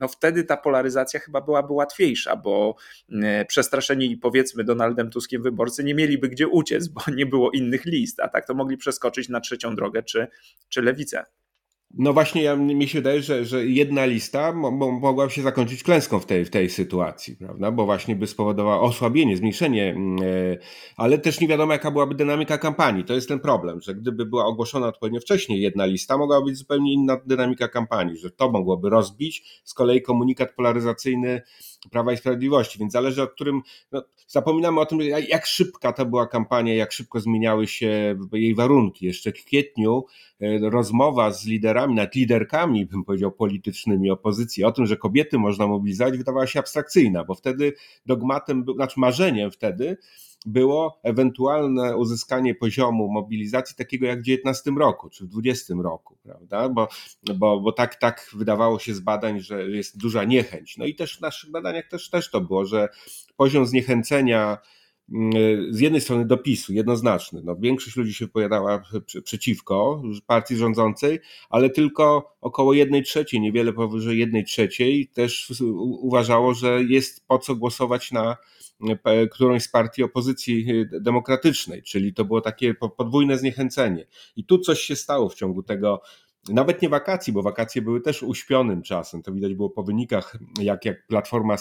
no 0.00 0.08
wtedy 0.08 0.44
ta 0.44 0.56
polaryzacja 0.56 1.20
chyba 1.20 1.40
byłaby 1.40 1.72
łatwiejsza, 1.72 2.36
bo 2.36 2.76
e, 3.22 3.44
przestraszeni 3.44 4.16
powiedzmy 4.16 4.64
Donaldem 4.64 5.10
Tuskiem 5.10 5.42
wyborcy 5.42 5.84
nie 5.84 5.94
mieliby 5.94 6.28
gdzie 6.28 6.48
uciec, 6.48 6.88
bo 6.88 7.00
nie 7.14 7.26
było 7.26 7.50
innych 7.50 7.84
list, 7.84 8.20
a 8.20 8.28
tak 8.28 8.46
to 8.46 8.54
mogli 8.54 8.76
przeskoczyć 8.76 9.28
na 9.28 9.40
trzecią 9.40 9.74
drogę 9.74 10.02
czy, 10.02 10.26
czy 10.68 10.82
lewicę. 10.82 11.24
No 11.90 12.12
właśnie, 12.12 12.42
ja, 12.42 12.56
mi 12.56 12.88
się 12.88 12.98
wydaje, 12.98 13.22
że, 13.22 13.44
że 13.44 13.66
jedna 13.66 14.04
lista 14.06 14.52
mogła 14.52 15.30
się 15.30 15.42
zakończyć 15.42 15.82
klęską 15.82 16.20
w 16.20 16.26
tej, 16.26 16.44
w 16.44 16.50
tej 16.50 16.70
sytuacji, 16.70 17.36
prawda? 17.36 17.70
Bo 17.70 17.84
właśnie 17.84 18.16
by 18.16 18.26
spowodowała 18.26 18.80
osłabienie, 18.80 19.36
zmniejszenie, 19.36 19.96
e, 20.22 20.58
ale 20.96 21.18
też 21.18 21.40
nie 21.40 21.48
wiadomo, 21.48 21.72
jaka 21.72 21.90
byłaby 21.90 22.14
dynamika 22.14 22.58
kampanii. 22.58 23.04
To 23.04 23.14
jest 23.14 23.28
ten 23.28 23.40
problem, 23.40 23.80
że 23.80 23.94
gdyby 23.94 24.26
była 24.26 24.46
ogłoszona 24.46 24.86
odpowiednio 24.86 25.20
wcześniej 25.20 25.60
jedna 25.60 25.86
lista, 25.86 26.18
mogła 26.18 26.42
być 26.42 26.56
zupełnie 26.56 26.92
inna 26.92 27.20
dynamika 27.26 27.68
kampanii, 27.68 28.16
że 28.16 28.30
to 28.30 28.50
mogłoby 28.50 28.90
rozbić 28.90 29.60
z 29.64 29.74
kolei 29.74 30.02
komunikat 30.02 30.54
polaryzacyjny 30.54 31.42
Prawa 31.88 32.12
i 32.12 32.16
Sprawiedliwości, 32.16 32.78
więc 32.78 32.92
zależy 32.92 33.22
o 33.22 33.28
którym, 33.28 33.62
no, 33.92 34.02
zapominamy 34.26 34.80
o 34.80 34.86
tym, 34.86 35.00
jak 35.28 35.46
szybka 35.46 35.92
to 35.92 36.06
była 36.06 36.26
kampania, 36.26 36.74
jak 36.74 36.92
szybko 36.92 37.20
zmieniały 37.20 37.66
się 37.66 38.18
jej 38.32 38.54
warunki. 38.54 39.06
Jeszcze 39.06 39.32
w 39.32 39.34
kwietniu 39.34 40.04
e, 40.40 40.70
rozmowa 40.70 41.30
z 41.30 41.46
liderami 41.46 41.94
nawet 41.94 42.14
liderkami, 42.14 42.86
bym 42.86 43.04
powiedział, 43.04 43.32
politycznymi 43.32 44.10
opozycji, 44.10 44.64
o 44.64 44.72
tym, 44.72 44.86
że 44.86 44.96
kobiety 44.96 45.38
można 45.38 45.66
mobilizować, 45.66 46.18
wydawała 46.18 46.46
się 46.46 46.58
abstrakcyjna, 46.58 47.24
bo 47.24 47.34
wtedy 47.34 47.72
dogmatem, 48.06 48.64
znaczy 48.74 49.00
marzeniem 49.00 49.50
wtedy 49.50 49.96
było 50.44 51.00
ewentualne 51.02 51.96
uzyskanie 51.96 52.54
poziomu 52.54 53.08
mobilizacji 53.12 53.76
takiego 53.76 54.06
jak 54.06 54.20
w 54.20 54.24
19 54.24 54.70
roku 54.78 55.10
czy 55.10 55.24
w 55.24 55.28
20 55.28 55.74
roku, 55.82 56.18
prawda? 56.22 56.68
Bo, 56.68 56.88
bo, 57.34 57.60
bo 57.60 57.72
tak, 57.72 57.94
tak 57.94 58.30
wydawało 58.34 58.78
się 58.78 58.94
z 58.94 59.00
badań, 59.00 59.40
że 59.40 59.70
jest 59.70 59.98
duża 59.98 60.24
niechęć. 60.24 60.76
No 60.76 60.86
i 60.86 60.94
też 60.94 61.18
w 61.18 61.20
naszych 61.20 61.50
badaniach 61.50 61.88
też, 61.88 62.10
też 62.10 62.30
to 62.30 62.40
było, 62.40 62.64
że 62.64 62.88
poziom 63.36 63.66
zniechęcenia 63.66 64.58
z 65.70 65.80
jednej 65.80 66.00
strony 66.00 66.26
dopisu, 66.26 66.72
jednoznaczny. 66.72 67.40
No, 67.44 67.56
większość 67.56 67.96
ludzi 67.96 68.14
się 68.14 68.24
wypowiadała 68.24 68.82
przeciwko 69.24 70.02
partii 70.26 70.56
rządzącej, 70.56 71.20
ale 71.50 71.70
tylko 71.70 72.36
około 72.40 72.74
jednej 72.74 73.02
trzeciej, 73.02 73.40
niewiele 73.40 73.72
powyżej 73.72 74.18
jednej 74.18 74.44
trzeciej 74.44 75.08
też 75.08 75.52
uważało, 76.00 76.54
że 76.54 76.82
jest 76.82 77.26
po 77.26 77.38
co 77.38 77.54
głosować 77.54 78.12
na 78.12 78.36
którąś 79.30 79.62
z 79.62 79.68
partii 79.68 80.02
opozycji 80.02 80.66
demokratycznej, 81.00 81.82
czyli 81.82 82.14
to 82.14 82.24
było 82.24 82.40
takie 82.40 82.74
podwójne 82.74 83.38
zniechęcenie. 83.38 84.06
I 84.36 84.44
tu 84.44 84.58
coś 84.58 84.80
się 84.80 84.96
stało 84.96 85.28
w 85.28 85.34
ciągu 85.34 85.62
tego 85.62 86.00
nawet 86.48 86.82
nie 86.82 86.88
wakacji, 86.88 87.32
bo 87.32 87.42
wakacje 87.42 87.82
były 87.82 88.00
też 88.00 88.22
uśpionym 88.22 88.82
czasem. 88.82 89.22
To 89.22 89.32
widać 89.32 89.54
było 89.54 89.70
po 89.70 89.82
wynikach, 89.82 90.38
jak, 90.60 90.84
jak 90.84 91.06
Platforma, 91.06 91.56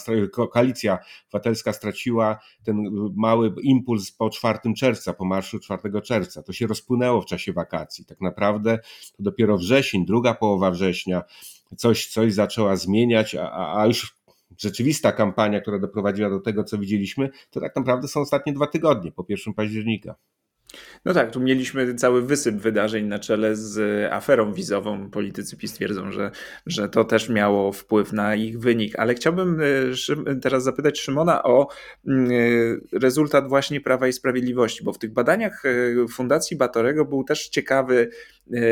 Koalicja 0.52 1.00
Obywatelska 1.28 1.74
straciła 1.74 2.40
ten 2.64 2.84
mały 3.16 3.54
impuls 3.62 4.12
po 4.12 4.30
4 4.30 4.60
czerwca, 4.78 5.14
po 5.14 5.26
marszu 5.26 5.60
4 5.60 6.02
czerwca. 6.02 6.44
To 6.44 6.54
się 6.54 6.68
rozpłynęło 6.68 7.22
w 7.22 7.26
czasie 7.26 7.54
wakacji. 7.54 8.06
Tak 8.06 8.22
naprawdę 8.22 8.80
to 9.18 9.24
dopiero 9.24 9.58
wrzesień, 9.58 10.06
druga 10.06 10.34
połowa 10.34 10.72
września, 10.72 11.24
coś, 11.78 12.08
coś 12.08 12.34
zaczęła 12.34 12.76
zmieniać, 12.76 13.36
a, 13.36 13.78
a 13.78 13.88
już 13.88 14.16
rzeczywista 14.58 15.12
kampania, 15.12 15.62
która 15.62 15.80
doprowadziła 15.80 16.30
do 16.30 16.40
tego, 16.40 16.64
co 16.64 16.78
widzieliśmy, 16.78 17.30
to 17.52 17.60
tak 17.60 17.76
naprawdę 17.76 18.08
są 18.08 18.22
ostatnie 18.22 18.54
dwa 18.54 18.68
tygodnie 18.68 19.12
po 19.12 19.26
1 19.30 19.54
października. 19.54 20.16
No 21.06 21.14
tak, 21.14 21.32
tu 21.32 21.40
mieliśmy 21.40 21.96
cały 21.96 22.22
wysyp 22.22 22.56
wydarzeń 22.56 23.06
na 23.06 23.20
czele 23.20 23.56
z 23.56 24.08
aferą 24.14 24.54
wizową. 24.54 25.10
Politycy 25.10 25.58
PiS 25.58 25.74
twierdzą, 25.74 26.12
że, 26.12 26.32
że 26.66 26.90
to 26.90 27.04
też 27.04 27.30
miało 27.30 27.72
wpływ 27.72 28.14
na 28.14 28.36
ich 28.36 28.60
wynik. 28.60 29.00
Ale 29.00 29.16
chciałbym 29.16 29.62
e, 29.62 30.36
teraz 30.36 30.64
zapytać 30.64 31.00
Szymona 31.00 31.44
o 31.44 31.68
mm, 32.08 32.32
e, 32.32 33.00
rezultat 33.00 33.48
właśnie 33.48 33.82
Prawa 33.82 34.08
i 34.08 34.14
Sprawiedliwości, 34.14 34.84
bo 34.84 34.94
w 34.94 34.98
tych 34.98 35.14
badaniach 35.14 35.64
e, 35.66 36.08
Fundacji 36.08 36.58
Batorego 36.58 37.06
był 37.06 37.24
też 37.24 37.50
ciekawy 37.50 38.10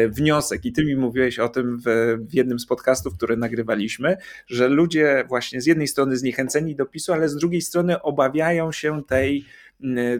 wniosek 0.09 0.65
i 0.65 0.71
ty 0.71 0.85
mi 0.85 0.95
mówiłeś 0.95 1.39
o 1.39 1.49
tym 1.49 1.77
w, 1.77 2.17
w 2.29 2.33
jednym 2.33 2.59
z 2.59 2.65
podcastów, 2.65 3.17
które 3.17 3.35
nagrywaliśmy, 3.35 4.17
że 4.47 4.67
ludzie 4.67 5.25
właśnie 5.29 5.61
z 5.61 5.65
jednej 5.65 5.87
strony 5.87 6.17
zniechęceni 6.17 6.75
do 6.75 6.85
PiSu, 6.85 7.13
ale 7.13 7.29
z 7.29 7.35
drugiej 7.35 7.61
strony 7.61 8.01
obawiają 8.01 8.71
się 8.71 9.03
tej, 9.07 9.45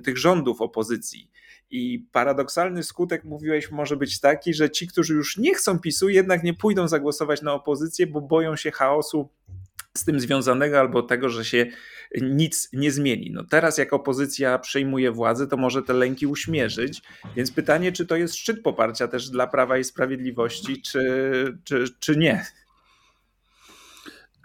tych 0.03 0.17
rządów 0.17 0.61
opozycji. 0.61 1.31
I 1.71 2.07
paradoksalny 2.11 2.83
skutek, 2.83 3.23
mówiłeś, 3.23 3.71
może 3.71 3.97
być 3.97 4.19
taki, 4.19 4.53
że 4.53 4.69
ci, 4.69 4.87
którzy 4.87 5.13
już 5.13 5.37
nie 5.37 5.55
chcą 5.55 5.79
PiSu, 5.79 6.09
jednak 6.09 6.43
nie 6.43 6.53
pójdą 6.53 6.87
zagłosować 6.87 7.41
na 7.41 7.53
opozycję, 7.53 8.07
bo 8.07 8.21
boją 8.21 8.55
się 8.55 8.71
chaosu 8.71 9.29
z 9.97 10.05
tym 10.05 10.19
związanego 10.19 10.79
albo 10.79 11.03
tego, 11.03 11.29
że 11.29 11.45
się 11.45 11.65
nic 12.21 12.69
nie 12.73 12.91
zmieni. 12.91 13.31
No 13.33 13.43
teraz, 13.43 13.77
jak 13.77 13.93
opozycja 13.93 14.59
przejmuje 14.59 15.11
władzę, 15.11 15.47
to 15.47 15.57
może 15.57 15.81
te 15.83 15.93
lęki 15.93 16.27
uśmierzyć. 16.27 17.01
Więc 17.35 17.51
pytanie, 17.51 17.91
czy 17.91 18.05
to 18.05 18.15
jest 18.15 18.35
szczyt 18.35 18.63
poparcia 18.63 19.07
też 19.07 19.29
dla 19.29 19.47
Prawa 19.47 19.77
i 19.77 19.83
Sprawiedliwości, 19.83 20.81
czy, 20.81 21.57
czy, 21.63 21.85
czy 21.99 22.17
nie? 22.17 22.45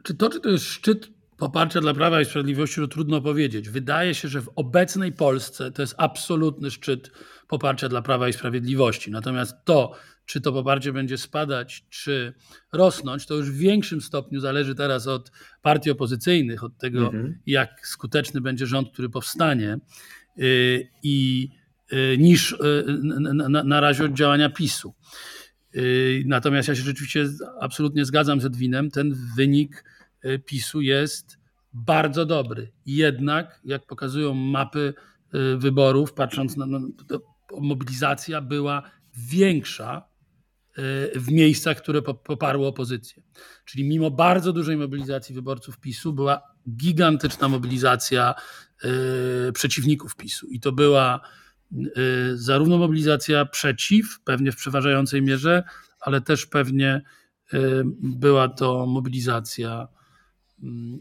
Czy 0.04 0.14
to, 0.14 0.30
czy 0.30 0.40
to 0.40 0.48
jest 0.48 0.64
szczyt 0.64 1.15
poparcia 1.38 1.80
dla 1.80 1.94
Prawa 1.94 2.20
i 2.20 2.24
Sprawiedliwości, 2.24 2.80
to 2.80 2.88
trudno 2.88 3.20
powiedzieć. 3.20 3.68
Wydaje 3.68 4.14
się, 4.14 4.28
że 4.28 4.42
w 4.42 4.50
obecnej 4.56 5.12
Polsce 5.12 5.72
to 5.72 5.82
jest 5.82 5.94
absolutny 5.98 6.70
szczyt 6.70 7.10
poparcia 7.48 7.88
dla 7.88 8.02
Prawa 8.02 8.28
i 8.28 8.32
Sprawiedliwości. 8.32 9.10
Natomiast 9.10 9.56
to, 9.64 9.92
czy 10.26 10.40
to 10.40 10.52
poparcie 10.52 10.92
będzie 10.92 11.18
spadać, 11.18 11.84
czy 11.90 12.34
rosnąć, 12.72 13.26
to 13.26 13.34
już 13.34 13.50
w 13.50 13.56
większym 13.56 14.00
stopniu 14.00 14.40
zależy 14.40 14.74
teraz 14.74 15.06
od 15.06 15.32
partii 15.62 15.90
opozycyjnych, 15.90 16.64
od 16.64 16.78
tego, 16.78 17.06
mhm. 17.06 17.38
jak 17.46 17.86
skuteczny 17.86 18.40
będzie 18.40 18.66
rząd, 18.66 18.92
który 18.92 19.08
powstanie, 19.08 19.78
y, 20.38 20.88
i 21.02 21.48
y, 21.92 22.16
niż 22.18 22.52
y, 22.52 22.84
na, 23.02 23.64
na 23.64 23.80
razie 23.80 24.04
od 24.04 24.12
działania 24.12 24.50
PiSu. 24.50 24.94
Natomiast 26.26 26.68
ja 26.68 26.74
się 26.74 26.82
rzeczywiście 26.82 27.26
absolutnie 27.60 28.04
zgadzam 28.04 28.40
z 28.40 28.44
Edwinem. 28.44 28.90
Ten 28.90 29.14
wynik 29.36 29.84
PiSu 30.46 30.80
jest 30.80 31.38
bardzo 31.76 32.26
dobry. 32.26 32.72
Jednak, 32.86 33.60
jak 33.64 33.86
pokazują 33.86 34.34
mapy 34.34 34.94
y, 35.34 35.56
wyborów, 35.56 36.12
patrząc 36.12 36.56
na, 36.56 36.66
mobilizacja 37.60 38.40
była 38.40 38.82
większa 39.16 40.08
y, 40.78 41.20
w 41.20 41.30
miejscach, 41.30 41.76
które 41.76 42.02
poparły 42.02 42.66
opozycję. 42.66 43.22
Czyli 43.64 43.84
mimo 43.84 44.10
bardzo 44.10 44.52
dużej 44.52 44.76
mobilizacji 44.76 45.34
wyborców 45.34 45.78
PiSu 45.78 46.12
była 46.12 46.42
gigantyczna 46.76 47.48
mobilizacja 47.48 48.34
przeciwników 49.54 50.16
PiSu. 50.16 50.46
I 50.46 50.60
to 50.60 50.72
była 50.72 51.20
zarówno 52.34 52.78
mobilizacja 52.78 53.44
przeciw, 53.44 54.20
pewnie 54.24 54.52
w 54.52 54.56
przeważającej 54.56 55.22
mierze, 55.22 55.62
ale 56.00 56.20
też 56.20 56.46
pewnie 56.46 57.02
była 58.00 58.48
to 58.48 58.86
mobilizacja 58.86 59.88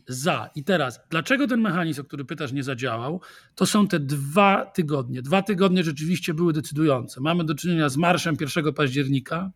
za. 0.08 0.50
I 0.56 0.64
teraz, 0.64 1.00
dlaczego 1.10 1.48
ten 1.48 1.62
mechanizm, 1.62 2.02
o 2.02 2.04
który 2.04 2.26
pytasz, 2.26 2.52
nie 2.52 2.64
zadziałał? 2.64 3.22
To 3.56 3.66
są 3.66 3.88
te 3.88 4.00
dwa 4.00 4.66
tygodnie. 4.66 5.22
Dwa 5.22 5.42
tygodnie 5.42 5.84
rzeczywiście 5.84 6.34
były 6.34 6.54
decydujące. 6.54 7.22
Mamy 7.22 7.44
do 7.44 7.56
czynienia 7.56 7.90
z 7.90 7.98
marszem 7.98 8.38
1 8.40 8.74
października, 8.74 9.52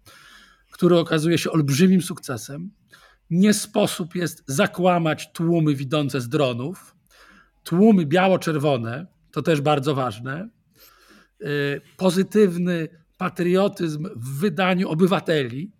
który 0.72 0.98
okazuje 0.98 1.38
się 1.38 1.51
olbrzymim 1.51 2.01
sukcesem. 2.01 2.72
Nie 3.29 3.53
sposób 3.53 4.15
jest 4.15 4.44
zakłamać 4.48 5.32
tłumy 5.32 5.75
widzące 5.75 6.22
z 6.22 6.29
dronów. 6.29 6.96
Tłumy 7.63 8.06
biało-czerwone, 8.06 9.08
to 9.32 9.41
też 9.41 9.62
bardzo 9.62 9.96
ważne. 9.96 10.50
Y, 11.41 11.82
pozytywny 11.98 12.88
patriotyzm 13.18 14.08
w 14.15 14.39
wydaniu 14.39 14.89
obywateli, 14.89 15.72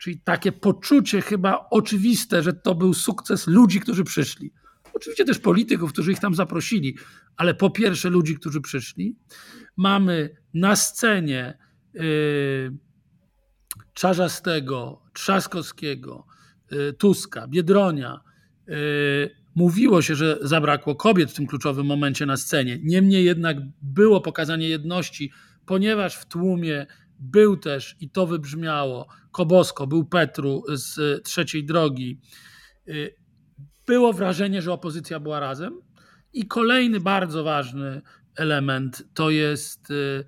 Czyli 0.00 0.20
takie 0.20 0.52
poczucie 0.52 1.20
chyba 1.20 1.66
oczywiste, 1.70 2.42
że 2.42 2.52
to 2.52 2.74
był 2.74 2.94
sukces 2.94 3.46
ludzi, 3.46 3.80
którzy 3.80 4.04
przyszli. 4.04 4.52
Oczywiście 4.92 5.24
też 5.24 5.38
polityków, 5.38 5.92
którzy 5.92 6.12
ich 6.12 6.18
tam 6.18 6.34
zaprosili, 6.34 6.96
ale 7.36 7.54
po 7.54 7.70
pierwsze 7.70 8.10
ludzi, 8.10 8.36
którzy 8.36 8.60
przyszli. 8.60 9.16
Mamy 9.76 10.36
na 10.54 10.76
scenie 10.76 11.58
yy, 11.94 12.02
Czarzastego, 13.92 15.02
Trzaskowskiego, 15.12 16.26
yy, 16.70 16.92
Tuska, 16.92 17.48
Biedronia. 17.48 18.20
Yy, 18.66 18.76
mówiło 19.54 20.02
się, 20.02 20.14
że 20.14 20.38
zabrakło 20.42 20.94
kobiet 20.94 21.30
w 21.30 21.34
tym 21.34 21.46
kluczowym 21.46 21.86
momencie 21.86 22.26
na 22.26 22.36
scenie. 22.36 22.78
Niemniej 22.82 23.24
jednak 23.24 23.56
było 23.82 24.20
pokazanie 24.20 24.68
jedności, 24.68 25.32
ponieważ 25.66 26.16
w 26.16 26.26
tłumie 26.26 26.86
był 27.20 27.56
też, 27.56 27.96
i 28.00 28.10
to 28.10 28.26
wybrzmiało, 28.26 29.06
Kobosko, 29.32 29.86
był 29.86 30.04
Petru 30.04 30.62
z 30.68 31.22
trzeciej 31.24 31.64
drogi. 31.64 32.20
Y, 32.88 33.14
było 33.86 34.12
wrażenie, 34.12 34.62
że 34.62 34.72
opozycja 34.72 35.20
była 35.20 35.40
razem. 35.40 35.80
I 36.32 36.46
kolejny 36.46 37.00
bardzo 37.00 37.44
ważny 37.44 38.02
element 38.36 39.04
to 39.14 39.30
jest 39.30 39.90
y, 39.90 40.24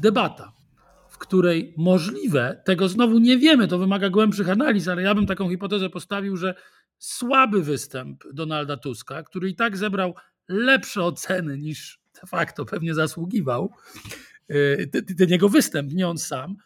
debata, 0.00 0.52
w 1.08 1.18
której 1.18 1.74
możliwe, 1.76 2.62
tego 2.64 2.88
znowu 2.88 3.18
nie 3.18 3.38
wiemy, 3.38 3.68
to 3.68 3.78
wymaga 3.78 4.10
głębszych 4.10 4.48
analiz, 4.48 4.88
ale 4.88 5.02
ja 5.02 5.14
bym 5.14 5.26
taką 5.26 5.50
hipotezę 5.50 5.90
postawił, 5.90 6.36
że 6.36 6.54
słaby 6.98 7.62
występ 7.62 8.24
Donalda 8.32 8.76
Tuska, 8.76 9.22
który 9.22 9.48
i 9.48 9.54
tak 9.54 9.76
zebrał 9.76 10.14
lepsze 10.48 11.02
oceny 11.02 11.58
niż 11.58 12.00
de 12.22 12.26
facto 12.26 12.64
pewnie 12.64 12.94
zasługiwał, 12.94 13.70
y, 14.50 14.90
ten 15.18 15.28
jego 15.28 15.48
występ, 15.48 15.92
nie 15.92 16.08
on 16.08 16.18
sam, 16.18 16.56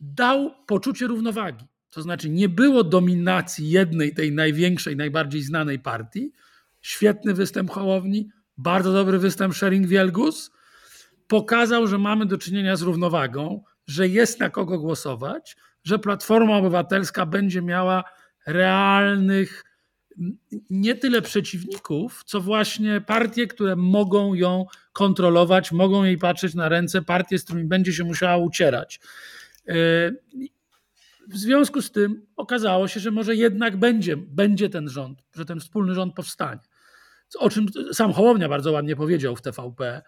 dał 0.00 0.50
poczucie 0.66 1.06
równowagi. 1.06 1.64
To 1.90 2.02
znaczy, 2.02 2.30
nie 2.30 2.48
było 2.48 2.84
dominacji 2.84 3.70
jednej, 3.70 4.14
tej 4.14 4.32
największej, 4.32 4.96
najbardziej 4.96 5.42
znanej 5.42 5.78
partii. 5.78 6.32
Świetny 6.80 7.34
występ 7.34 7.70
Hołowni, 7.70 8.28
bardzo 8.56 8.92
dobry 8.92 9.18
występ 9.18 9.54
Shering 9.54 9.86
Wielgus. 9.86 10.50
Pokazał, 11.28 11.86
że 11.86 11.98
mamy 11.98 12.26
do 12.26 12.38
czynienia 12.38 12.76
z 12.76 12.82
równowagą, 12.82 13.62
że 13.86 14.08
jest 14.08 14.40
na 14.40 14.50
kogo 14.50 14.78
głosować, 14.78 15.56
że 15.84 15.98
Platforma 15.98 16.56
Obywatelska 16.56 17.26
będzie 17.26 17.62
miała 17.62 18.04
realnych 18.46 19.64
nie 20.70 20.94
tyle 20.94 21.22
przeciwników, 21.22 22.22
co 22.26 22.40
właśnie 22.40 23.00
partie, 23.00 23.46
które 23.46 23.76
mogą 23.76 24.34
ją 24.34 24.66
kontrolować, 24.92 25.72
mogą 25.72 26.04
jej 26.04 26.18
patrzeć 26.18 26.54
na 26.54 26.68
ręce, 26.68 27.02
partie, 27.02 27.38
z 27.38 27.44
którymi 27.44 27.68
będzie 27.68 27.92
się 27.92 28.04
musiała 28.04 28.36
ucierać. 28.36 29.00
E, 29.68 29.74
W 31.28 31.36
związku 31.36 31.82
z 31.82 31.90
tym 31.90 32.26
okazało 32.36 32.88
się, 32.88 33.00
że 33.00 33.10
może 33.10 33.36
jednak 33.36 33.76
będzie, 33.76 34.16
będzie 34.16 34.68
ten 34.70 34.88
rząd, 34.88 35.18
że 35.34 35.44
ten 35.44 35.60
wspólny 35.60 35.94
rząd 35.94 36.14
powstanie. 36.14 36.60
O 37.38 37.50
czym 37.50 37.66
sam 37.92 38.12
Hołownia 38.12 38.48
bardzo 38.48 38.72
ładnie 38.72 38.96
powiedział 38.96 39.36
w 39.36 39.42
TVP 39.42 40.02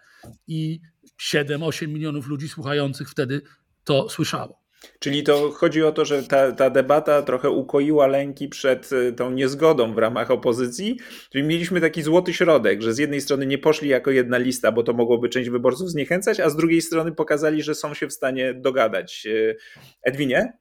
i 0.47 0.79
7-8 1.19 1.87
milionów 1.87 2.27
ludzi 2.27 2.49
słuchających 2.49 3.09
wtedy 3.09 3.41
to 3.83 4.09
słyszało. 4.09 4.66
Czyli 4.99 5.23
to 5.23 5.51
chodzi 5.51 5.83
o 5.83 5.91
to, 5.91 6.05
że 6.05 6.23
ta, 6.23 6.51
ta 6.51 6.69
debata 6.69 7.21
trochę 7.21 7.49
ukoiła 7.49 8.07
lęki 8.07 8.49
przed 8.49 8.91
y, 8.91 9.13
tą 9.13 9.31
niezgodą 9.31 9.93
w 9.93 9.97
ramach 9.97 10.31
opozycji. 10.31 10.97
Czyli 11.31 11.43
mieliśmy 11.43 11.81
taki 11.81 12.01
złoty 12.01 12.33
środek, 12.33 12.81
że 12.81 12.93
z 12.93 12.97
jednej 12.97 13.21
strony 13.21 13.45
nie 13.45 13.57
poszli 13.57 13.89
jako 13.89 14.11
jedna 14.11 14.37
lista, 14.37 14.71
bo 14.71 14.83
to 14.83 14.93
mogłoby 14.93 15.29
część 15.29 15.49
wyborców 15.49 15.89
zniechęcać, 15.89 16.39
a 16.39 16.49
z 16.49 16.55
drugiej 16.55 16.81
strony 16.81 17.11
pokazali, 17.11 17.63
że 17.63 17.75
są 17.75 17.93
się 17.93 18.07
w 18.07 18.13
stanie 18.13 18.53
dogadać. 18.53 19.23
Y, 19.25 19.57
Edwinie? 20.03 20.53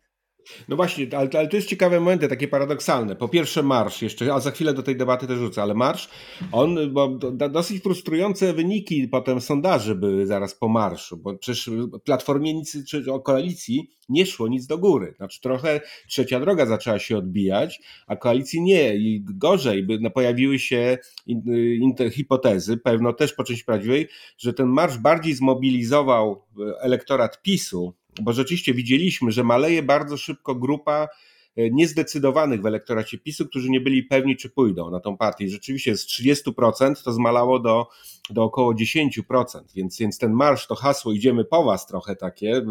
No 0.69 0.77
właśnie, 0.77 1.07
ale, 1.17 1.29
ale 1.39 1.49
to 1.49 1.57
jest 1.57 1.69
ciekawe 1.69 2.01
momenty, 2.01 2.29
takie 2.29 2.49
paradoksalne. 2.49 3.17
Po 3.17 3.29
pierwsze 3.29 3.63
marsz 3.63 4.03
jeszcze, 4.03 4.35
a 4.35 4.41
za 4.41 4.51
chwilę 4.51 4.75
do 4.75 4.83
tej 4.83 4.97
debaty 4.97 5.27
też 5.27 5.39
rzucę, 5.39 5.63
ale 5.63 5.75
marsz, 5.75 6.09
on, 6.53 6.93
bo 6.93 7.09
dosyć 7.51 7.83
frustrujące 7.83 8.53
wyniki 8.53 9.09
potem 9.09 9.41
sondaży 9.41 9.95
były 9.95 10.27
zaraz 10.27 10.55
po 10.55 10.69
marszu, 10.69 11.17
bo 11.17 11.39
przecież 11.39 11.71
Platformie 12.05 12.55
nic, 12.55 12.85
czy 12.89 13.13
o 13.13 13.21
koalicji 13.21 13.91
nie 14.09 14.27
szło 14.27 14.49
nic 14.49 14.67
do 14.67 14.79
góry. 14.79 15.15
Znaczy 15.17 15.41
trochę 15.41 15.81
trzecia 16.09 16.41
droga 16.41 16.67
zaczęła 16.67 16.99
się 16.99 17.19
odbijać, 17.19 17.81
a 18.07 18.17
koalicji 18.17 18.63
nie 18.63 18.97
i 18.97 19.25
gorzej, 19.25 19.83
by 19.83 19.99
no, 20.01 20.11
pojawiły 20.11 20.59
się 20.59 20.99
in, 21.27 21.43
in, 21.83 22.11
hipotezy, 22.11 22.77
pewno 22.77 23.13
też 23.13 23.33
po 23.33 23.45
części 23.45 23.65
prawdziwej, 23.65 24.09
że 24.39 24.53
ten 24.53 24.67
marsz 24.67 24.99
bardziej 24.99 25.35
zmobilizował 25.35 26.43
elektorat 26.81 27.43
PiSu, 27.43 27.95
bo 28.23 28.33
rzeczywiście 28.33 28.75
widzieliśmy, 28.75 29.33
że 29.33 29.45
maleje 29.45 29.83
bardzo 29.83 30.17
szybko 30.17 30.55
grupa 30.55 31.09
e, 31.57 31.71
niezdecydowanych 31.71 32.63
w 32.63 32.67
elektoracie 32.67 33.19
PiSu, 33.19 33.47
którzy 33.47 33.71
nie 33.71 33.81
byli 33.81 34.03
pewni, 34.03 34.37
czy 34.37 34.51
pójdą 34.51 34.91
na 34.91 35.01
tą 35.01 35.17
partię. 35.17 35.49
rzeczywiście 35.49 35.97
z 35.97 36.07
30% 36.07 37.05
to 37.05 37.13
zmalało 37.13 37.59
do, 37.59 37.87
do 38.31 38.45
około 38.45 38.75
10%, 38.75 39.61
więc, 39.75 39.99
więc 39.99 40.19
ten 40.19 40.33
marsz, 40.33 40.67
to 40.67 40.75
hasło 40.75 41.13
idziemy 41.13 41.45
po 41.45 41.65
was 41.65 41.87
trochę 41.87 42.17
takie, 42.17 42.63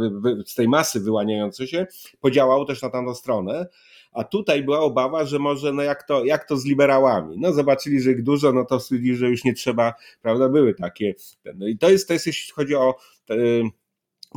z 0.45 0.55
tej 0.55 0.67
masy 0.67 0.99
wyłaniające 0.99 1.67
się, 1.67 1.87
podziałało 2.21 2.65
też 2.65 2.81
na 2.81 2.89
tamtą 2.89 3.15
stronę. 3.15 3.67
A 4.15 4.23
tutaj 4.23 4.63
była 4.63 4.79
obawa, 4.79 5.25
że 5.25 5.39
może, 5.39 5.73
no 5.73 5.83
jak 5.83 6.03
to, 6.03 6.25
jak 6.25 6.47
to 6.47 6.57
z 6.57 6.65
liberałami? 6.65 7.35
No 7.39 7.53
zobaczyli, 7.53 8.01
że 8.01 8.11
ich 8.11 8.23
dużo, 8.23 8.51
no 8.53 8.65
to 8.65 8.79
stwierdzili, 8.79 9.15
że 9.15 9.29
już 9.29 9.43
nie 9.43 9.53
trzeba, 9.53 9.93
prawda, 10.21 10.49
były 10.49 10.73
takie. 10.73 11.15
No 11.55 11.67
i 11.67 11.77
to 11.77 11.89
jest, 11.89 12.07
to 12.07 12.13
jest 12.13 12.27
jeśli 12.27 12.53
chodzi 12.53 12.75
o 12.75 12.95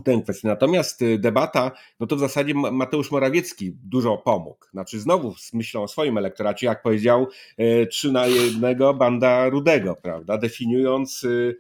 tę 0.03 0.21
kwestię. 0.23 0.49
Natomiast 0.49 1.03
y, 1.03 1.19
debata, 1.19 1.71
no 2.01 2.07
to 2.07 2.17
w 2.17 2.21
zasadzie 2.21 2.55
Mateusz 2.55 3.11
Morawiecki 3.11 3.73
dużo 3.85 4.19
pomógł. 4.19 4.67
Znaczy 4.73 5.01
znowu 5.01 5.35
z 5.35 5.55
myślą 5.55 5.83
o 5.83 5.89
swoim 5.89 6.19
elektoracie, 6.19 6.67
jak 6.67 6.83
powiedział, 6.83 7.27
y, 7.61 7.87
trzy 7.87 8.13
na 8.13 8.27
jednego 8.27 8.95
banda 8.95 9.49
Rudego, 9.49 9.97
prawda, 10.03 10.39
definiując 10.39 11.25
y, 11.25 11.59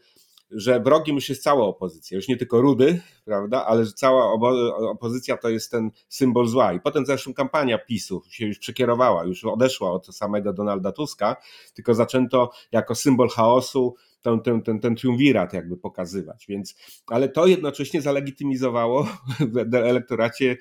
że 0.51 0.81
wrogiem 0.81 1.17
już 1.17 1.29
jest 1.29 1.43
cała 1.43 1.65
opozycja, 1.65 2.17
już 2.17 2.29
nie 2.29 2.37
tylko 2.37 2.61
Rudy, 2.61 3.01
prawda, 3.25 3.67
ale 3.67 3.85
że 3.85 3.93
cała 3.93 4.33
opozycja 4.91 5.37
to 5.37 5.49
jest 5.49 5.71
ten 5.71 5.91
symbol 6.09 6.47
zła. 6.47 6.73
I 6.73 6.81
potem 6.81 7.07
zresztą 7.07 7.35
kampania 7.35 7.79
PiSu 7.79 8.23
się 8.31 8.47
już 8.47 8.59
przekierowała, 8.59 9.25
już 9.25 9.45
odeszła 9.45 9.93
od 9.93 10.07
samego 10.07 10.53
Donalda 10.53 10.93
Tuska, 10.93 11.37
tylko 11.75 11.95
zaczęto 11.95 12.51
jako 12.73 12.95
symbol 12.95 13.29
chaosu 13.29 13.95
ten, 14.23 14.41
ten, 14.41 14.63
ten, 14.63 14.81
ten 14.81 14.97
triumvirat 14.97 15.53
jakby 15.53 15.77
pokazywać. 15.77 16.47
Więc, 16.49 16.77
ale 17.07 17.29
to 17.29 17.47
jednocześnie 17.47 18.03
zalegitymizowało 18.03 19.09
w 19.53 19.75
elektoracie 19.75 20.57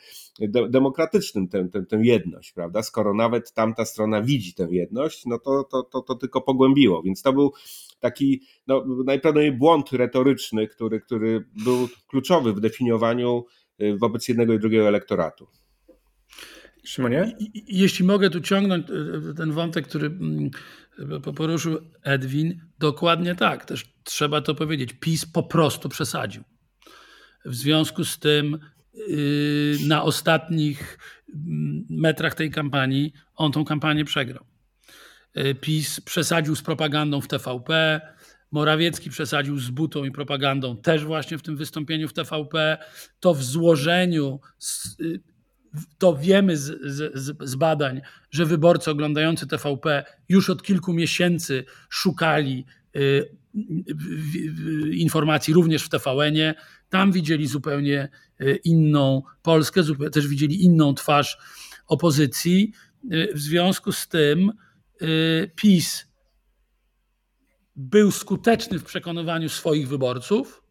demokratycznym 0.69 1.47
tę, 1.47 1.69
tę, 1.69 1.85
tę 1.85 1.99
jedność, 2.01 2.51
prawda? 2.51 2.83
Skoro 2.83 3.13
nawet 3.13 3.53
tamta 3.53 3.85
strona 3.85 4.21
widzi 4.21 4.53
tę 4.53 4.67
jedność, 4.71 5.25
no 5.25 5.39
to, 5.39 5.63
to, 5.63 5.83
to, 5.83 6.01
to 6.01 6.15
tylko 6.15 6.41
pogłębiło. 6.41 7.03
Więc 7.03 7.21
to 7.21 7.33
był 7.33 7.53
taki 7.99 8.41
no, 8.67 8.85
najprawdopodobniej 9.05 9.51
błąd 9.51 9.91
retoryczny, 9.91 10.67
który, 10.67 11.01
który 11.01 11.45
był 11.65 11.87
kluczowy 12.07 12.53
w 12.53 12.59
definiowaniu 12.59 13.45
y, 13.81 13.97
wobec 13.97 14.27
jednego 14.27 14.53
i 14.53 14.59
drugiego 14.59 14.87
elektoratu. 14.87 15.47
Szymonie? 16.87 17.35
Jeśli 17.53 18.05
mogę 18.05 18.29
tu 18.29 18.41
ciągnąć 18.41 18.87
y, 18.89 19.33
ten 19.33 19.51
wątek, 19.51 19.87
który 19.87 20.07
mm, 20.07 20.51
poruszył 21.35 21.77
Edwin, 22.03 22.61
dokładnie 22.79 23.35
tak, 23.35 23.65
też 23.65 23.85
trzeba 24.03 24.41
to 24.41 24.55
powiedzieć. 24.55 24.93
PiS 24.93 25.25
po 25.25 25.43
prostu 25.43 25.89
przesadził. 25.89 26.43
W 27.45 27.55
związku 27.55 28.05
z 28.05 28.19
tym 28.19 28.59
y, 29.09 29.77
na 29.87 30.03
ostatnich 30.03 30.99
mm, 31.33 31.85
metrach 31.89 32.35
tej 32.35 32.51
kampanii 32.51 33.13
on 33.35 33.51
tą 33.51 33.65
kampanię 33.65 34.05
przegrał. 34.05 34.45
E, 35.33 35.55
PiS 35.55 36.01
przesadził 36.01 36.55
z 36.55 36.61
propagandą 36.61 37.21
w 37.21 37.27
TVP, 37.27 38.01
Morawiecki 38.51 39.09
przesadził 39.09 39.59
z 39.59 39.69
butą 39.69 40.03
i 40.03 40.11
propagandą 40.11 40.77
też 40.77 41.05
właśnie 41.05 41.37
w 41.37 41.41
tym 41.41 41.57
wystąpieniu 41.57 42.07
w 42.07 42.13
TVP. 42.13 42.77
To 43.19 43.33
w 43.33 43.43
złożeniu, 43.43 44.39
y, 45.01 45.19
to 45.97 46.15
wiemy 46.15 46.57
z, 46.57 46.81
z, 46.83 47.37
z, 47.41 47.55
badań, 47.55 48.01
że 48.31 48.45
wyborcy 48.45 48.91
oglądający 48.91 49.47
TVP 49.47 50.03
już 50.29 50.49
od 50.49 50.63
kilku 50.63 50.93
miesięcy 50.93 51.65
szukali 51.89 52.65
y, 52.95 53.35
informacji 54.91 55.53
również 55.53 55.83
w 55.83 55.89
TVN-ie. 55.89 56.53
Tam 56.89 57.11
widzieli 57.11 57.47
zupełnie 57.47 58.09
y, 58.41 58.59
inną 58.63 59.21
Polskę, 59.41 59.81
też 60.11 60.27
widzieli 60.27 60.63
inną 60.63 60.93
twarz 60.93 61.37
opozycji. 61.87 62.71
W 63.33 63.39
związku 63.39 63.91
z 63.91 64.07
tym, 64.07 64.51
Y, 65.01 65.51
PiS 65.55 66.07
był 67.75 68.11
skuteczny 68.11 68.79
w 68.79 68.83
przekonywaniu 68.83 69.49
swoich 69.49 69.87
wyborców, 69.87 70.63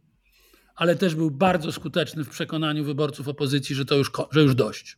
ale 0.76 0.96
też 0.96 1.14
był 1.14 1.30
bardzo 1.30 1.72
skuteczny 1.72 2.24
w 2.24 2.28
przekonaniu 2.28 2.84
wyborców 2.84 3.28
opozycji, 3.28 3.74
że 3.74 3.84
to 3.84 3.94
już, 3.94 4.10
że 4.30 4.42
już 4.42 4.54
dość. 4.54 4.96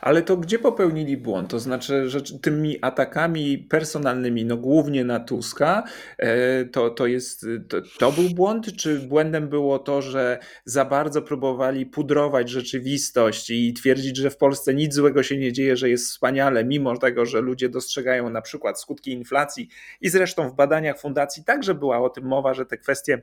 Ale 0.00 0.22
to 0.22 0.36
gdzie 0.36 0.58
popełnili 0.58 1.16
błąd? 1.16 1.50
To 1.50 1.58
znaczy, 1.58 2.10
że 2.10 2.20
tymi 2.22 2.78
atakami 2.80 3.58
personalnymi, 3.58 4.44
no 4.44 4.56
głównie 4.56 5.04
na 5.04 5.20
Tuska, 5.20 5.84
e, 6.18 6.64
to, 6.64 6.90
to, 6.90 7.06
jest, 7.06 7.46
to, 7.68 7.80
to, 7.98 8.12
był 8.12 8.30
błąd? 8.30 8.76
Czy 8.76 8.98
błędem 8.98 9.48
było 9.48 9.78
to, 9.78 10.02
że 10.02 10.38
za 10.64 10.84
bardzo 10.84 11.22
próbowali 11.22 11.86
pudrować 11.86 12.50
rzeczywistość 12.50 13.50
i 13.50 13.72
twierdzić, 13.72 14.16
że 14.16 14.30
w 14.30 14.36
Polsce 14.36 14.74
nic 14.74 14.94
złego 14.94 15.22
się 15.22 15.36
nie 15.36 15.52
dzieje, 15.52 15.76
że 15.76 15.90
jest 15.90 16.06
wspaniale, 16.06 16.64
mimo 16.64 16.98
tego, 16.98 17.26
że 17.26 17.40
ludzie 17.40 17.68
dostrzegają 17.68 18.30
na 18.30 18.42
przykład 18.42 18.80
skutki 18.80 19.12
inflacji 19.12 19.68
i 20.00 20.08
zresztą 20.08 20.48
w 20.48 20.54
badaniach 20.54 21.00
fundacji 21.00 21.44
także 21.44 21.74
była 21.74 21.98
o 21.98 22.10
tym 22.10 22.24
mowa, 22.24 22.54
że 22.54 22.66
te 22.66 22.78
kwestie 22.78 23.22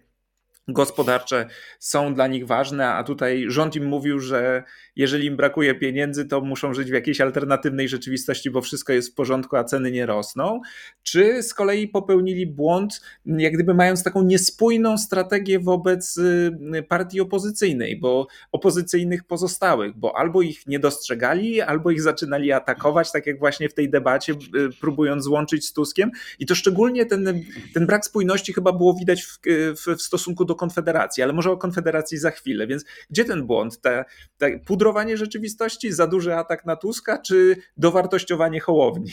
gospodarcze 0.67 1.47
są 1.79 2.13
dla 2.13 2.27
nich 2.27 2.47
ważne, 2.47 2.89
a 2.89 3.03
tutaj 3.03 3.45
rząd 3.47 3.75
im 3.75 3.85
mówił, 3.85 4.19
że 4.19 4.63
jeżeli 4.99 5.25
im 5.25 5.35
brakuje 5.35 5.75
pieniędzy, 5.75 6.25
to 6.25 6.41
muszą 6.41 6.73
żyć 6.73 6.89
w 6.89 6.93
jakiejś 6.93 7.21
alternatywnej 7.21 7.89
rzeczywistości, 7.89 8.49
bo 8.49 8.61
wszystko 8.61 8.93
jest 8.93 9.11
w 9.11 9.13
porządku, 9.13 9.55
a 9.55 9.63
ceny 9.63 9.91
nie 9.91 10.05
rosną. 10.05 10.61
Czy 11.03 11.43
z 11.43 11.53
kolei 11.53 11.87
popełnili 11.87 12.47
błąd, 12.47 13.01
jak 13.25 13.53
gdyby 13.53 13.73
mając 13.73 14.03
taką 14.03 14.23
niespójną 14.23 14.97
strategię 14.97 15.59
wobec 15.59 16.17
y, 16.17 16.83
partii 16.87 17.21
opozycyjnej, 17.21 17.99
bo 17.99 18.27
opozycyjnych 18.51 19.23
pozostałych, 19.23 19.97
bo 19.97 20.17
albo 20.17 20.41
ich 20.41 20.67
nie 20.67 20.79
dostrzegali, 20.79 21.61
albo 21.61 21.91
ich 21.91 22.01
zaczynali 22.01 22.51
atakować, 22.51 23.11
tak 23.11 23.27
jak 23.27 23.39
właśnie 23.39 23.69
w 23.69 23.73
tej 23.73 23.89
debacie, 23.89 24.33
y, 24.33 24.37
próbując 24.81 25.23
złączyć 25.23 25.65
z 25.65 25.73
Tuskiem. 25.73 26.11
I 26.39 26.45
to 26.45 26.55
szczególnie 26.55 27.05
ten, 27.05 27.43
ten 27.73 27.87
brak 27.87 28.05
spójności 28.05 28.53
chyba 28.53 28.71
było 28.71 28.93
widać 28.93 29.23
w, 29.23 29.39
w, 29.75 29.97
w 29.97 30.01
stosunku 30.01 30.45
do 30.45 30.55
Konfederacji, 30.55 31.23
ale 31.23 31.33
może 31.33 31.51
o 31.51 31.57
Konfederacji 31.57 32.17
za 32.17 32.31
chwilę. 32.31 32.67
Więc 32.67 32.85
gdzie 33.09 33.25
ten 33.25 33.47
błąd? 33.47 33.81
Te, 33.81 34.05
te 34.37 34.59
pudrowanie 34.89 35.17
rzeczywistości, 35.17 35.91
za 35.91 36.07
duży 36.07 36.35
atak 36.35 36.65
na 36.65 36.75
Tuska, 36.75 37.17
czy 37.17 37.55
dowartościowanie 37.77 38.59
Hołowni? 38.59 39.11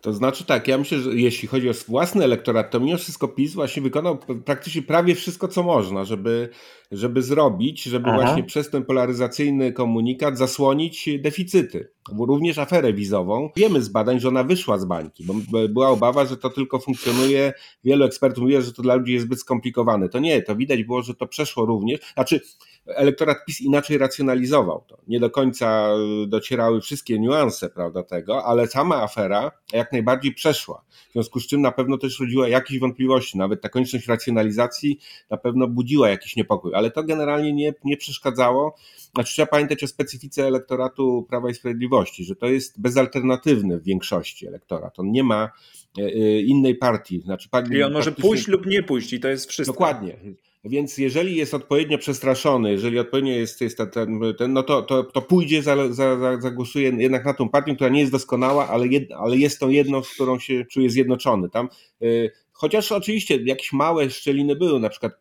To 0.00 0.12
znaczy 0.12 0.44
tak, 0.44 0.68
ja 0.68 0.78
myślę, 0.78 0.98
że 0.98 1.14
jeśli 1.14 1.48
chodzi 1.48 1.70
o 1.70 1.72
własny 1.88 2.24
elektorat, 2.24 2.70
to 2.70 2.80
mimo 2.80 2.98
wszystko 2.98 3.28
PiS 3.28 3.54
właśnie 3.54 3.82
wykonał 3.82 4.18
praktycznie 4.44 4.82
prawie 4.82 5.14
wszystko, 5.14 5.48
co 5.48 5.62
można, 5.62 6.04
żeby, 6.04 6.48
żeby 6.92 7.22
zrobić, 7.22 7.82
żeby 7.82 8.08
Aha. 8.08 8.22
właśnie 8.22 8.44
przez 8.44 8.70
ten 8.70 8.84
polaryzacyjny 8.84 9.72
komunikat 9.72 10.38
zasłonić 10.38 11.08
deficyty. 11.18 11.88
Również 12.18 12.58
aferę 12.58 12.92
wizową. 12.92 13.50
Wiemy 13.56 13.82
z 13.82 13.88
badań, 13.88 14.20
że 14.20 14.28
ona 14.28 14.44
wyszła 14.44 14.78
z 14.78 14.84
bańki, 14.84 15.24
bo 15.24 15.34
była 15.68 15.88
obawa, 15.88 16.24
że 16.24 16.36
to 16.36 16.50
tylko 16.50 16.78
funkcjonuje. 16.78 17.52
Wielu 17.84 18.04
ekspertów 18.04 18.42
mówi, 18.42 18.62
że 18.62 18.72
to 18.72 18.82
dla 18.82 18.94
ludzi 18.94 19.12
jest 19.12 19.26
zbyt 19.26 19.40
skomplikowane. 19.40 20.08
To 20.08 20.18
nie, 20.18 20.42
to 20.42 20.56
widać 20.56 20.84
było, 20.84 21.02
że 21.02 21.14
to 21.14 21.26
przeszło 21.26 21.66
również. 21.66 22.00
Znaczy, 22.14 22.40
elektorat 22.86 23.44
PiS 23.46 23.60
inaczej 23.60 23.98
racjonalizował 23.98 24.84
to. 24.86 24.98
Nie 25.08 25.20
do 25.20 25.30
końca 25.30 25.90
docierały 26.26 26.80
wszystkie 26.80 27.18
niuanse 27.18 27.70
prawda, 27.70 28.02
tego, 28.02 28.44
ale 28.44 28.66
sama 28.66 29.02
afera 29.02 29.50
jak 29.72 29.92
najbardziej 29.92 30.34
przeszła. 30.34 30.84
W 31.08 31.12
związku 31.12 31.40
z 31.40 31.46
czym 31.46 31.60
na 31.60 31.72
pewno 31.72 31.98
też 31.98 32.20
rodziła 32.20 32.48
jakieś 32.48 32.78
wątpliwości. 32.78 33.38
Nawet 33.38 33.60
ta 33.60 33.68
konieczność 33.68 34.06
racjonalizacji 34.06 34.98
na 35.30 35.36
pewno 35.36 35.68
budziła 35.68 36.08
jakiś 36.08 36.36
niepokój, 36.36 36.74
ale 36.74 36.90
to 36.90 37.04
generalnie 37.04 37.52
nie, 37.52 37.74
nie 37.84 37.96
przeszkadzało 37.96 38.76
znaczy 39.14 39.32
trzeba 39.32 39.46
pamiętać 39.46 39.84
o 39.84 39.86
specyfice 39.86 40.46
elektoratu 40.46 41.26
Prawa 41.28 41.50
i 41.50 41.54
Sprawiedliwości, 41.54 42.24
że 42.24 42.36
to 42.36 42.46
jest 42.46 42.80
bezalternatywny 42.80 43.78
w 43.78 43.84
większości 43.84 44.46
elektorat. 44.46 44.98
On 44.98 45.12
nie 45.12 45.24
ma 45.24 45.50
e, 45.98 46.02
e, 46.02 46.40
innej 46.40 46.74
partii. 46.74 47.20
Znaczy, 47.20 47.48
I 47.70 47.82
on 47.82 47.92
może 47.92 48.12
pójść 48.12 48.48
lub 48.48 48.66
nie 48.66 48.82
pójść 48.82 49.12
i 49.12 49.20
to 49.20 49.28
jest 49.28 49.50
wszystko. 49.50 49.72
Dokładnie. 49.72 50.16
Więc 50.64 50.98
jeżeli 50.98 51.36
jest 51.36 51.54
odpowiednio 51.54 51.98
przestraszony, 51.98 52.70
jeżeli 52.70 52.98
odpowiednio 52.98 53.32
jest, 53.32 53.60
jest 53.60 53.78
ten, 53.92 54.20
ten, 54.38 54.52
no 54.52 54.62
to, 54.62 54.82
to, 54.82 55.04
to 55.04 55.22
pójdzie, 55.22 55.62
za, 55.62 55.92
za, 55.92 56.40
zagłosuje 56.40 56.92
jednak 56.98 57.24
na 57.24 57.34
tą 57.34 57.48
partię, 57.48 57.74
która 57.74 57.90
nie 57.90 58.00
jest 58.00 58.12
doskonała, 58.12 58.68
ale, 58.68 58.88
jed, 58.88 59.12
ale 59.12 59.36
jest 59.36 59.60
tą 59.60 59.68
jedną, 59.68 60.02
z 60.02 60.14
którą 60.14 60.38
się 60.38 60.64
czuje 60.64 60.90
zjednoczony. 60.90 61.50
Tam 61.50 61.68
y, 62.02 62.30
Chociaż 62.64 62.92
oczywiście 62.92 63.38
jakieś 63.44 63.72
małe 63.72 64.10
szczeliny 64.10 64.56
były, 64.56 64.80
na 64.80 64.88
przykład 64.88 65.12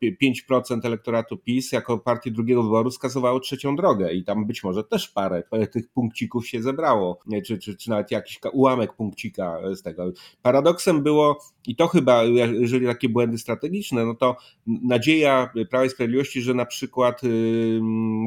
5% 0.52 0.86
elektoratu 0.86 1.38
PiS 1.38 1.72
jako 1.72 1.98
partii 1.98 2.32
drugiego 2.32 2.64
wyboru 2.64 2.92
skazywało 2.92 3.40
trzecią 3.40 3.76
drogę 3.76 4.14
i 4.14 4.24
tam 4.24 4.48
być 4.48 4.64
może 4.64 4.84
też 4.84 5.08
parę 5.08 5.44
tych 5.72 5.90
punkcików 5.90 6.48
się 6.48 6.62
zebrało, 6.62 7.20
czy, 7.46 7.58
czy, 7.58 7.78
czy 7.78 7.90
nawet 7.90 8.12
jakiś 8.12 8.40
ułamek 8.54 8.94
punkcika 8.94 9.60
z 9.74 9.82
tego. 9.82 10.12
Paradoksem 10.42 11.04
było, 11.04 11.40
i 11.68 11.76
to 11.76 11.88
chyba, 11.88 12.24
jeżeli 12.60 12.86
takie 12.86 13.10
błędy 13.10 13.38
strategiczne, 13.38 14.06
no 14.06 14.16
to 14.16 14.36
nadzieja 14.68 15.50
Prawa 15.70 15.86
i 15.86 15.90
Sprawiedliwości, 15.90 16.42
że 16.42 16.54
na 16.54 16.66
przykład 16.66 17.22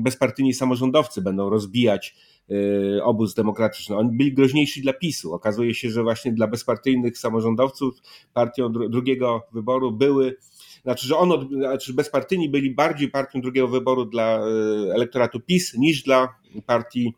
bezpartyjni 0.03 0.55
samorządowcy 0.55 1.23
będą 1.23 1.51
rozbijać 1.51 2.15
obóz 3.03 3.35
demokratyczny. 3.35 3.97
Oni 3.97 4.17
byli 4.17 4.35
groźniejsi 4.35 4.83
dla 4.83 4.93
PiSu. 4.93 5.35
Okazuje 5.35 5.75
się, 5.75 5.91
że 5.91 6.03
właśnie 6.03 6.33
dla 6.33 6.47
bezpartyjnych 6.47 7.19
samorządowców 7.19 7.95
partią 8.35 8.73
drugiego 8.73 9.43
wyboru 9.53 9.93
były 9.93 10.37
znaczy, 10.87 11.07
że 11.07 11.17
on, 11.17 11.49
znaczy 11.49 11.95
bezpartyjni 11.95 12.49
byli 12.49 12.75
bardziej 12.75 13.09
partią 13.09 13.41
drugiego 13.41 13.69
wyboru 13.69 14.05
dla 14.05 14.39
y, 14.39 14.95
elektoratu 14.95 15.41
PiS 15.41 15.75
niż 15.75 16.03
dla 16.03 16.35
partii 16.67 17.15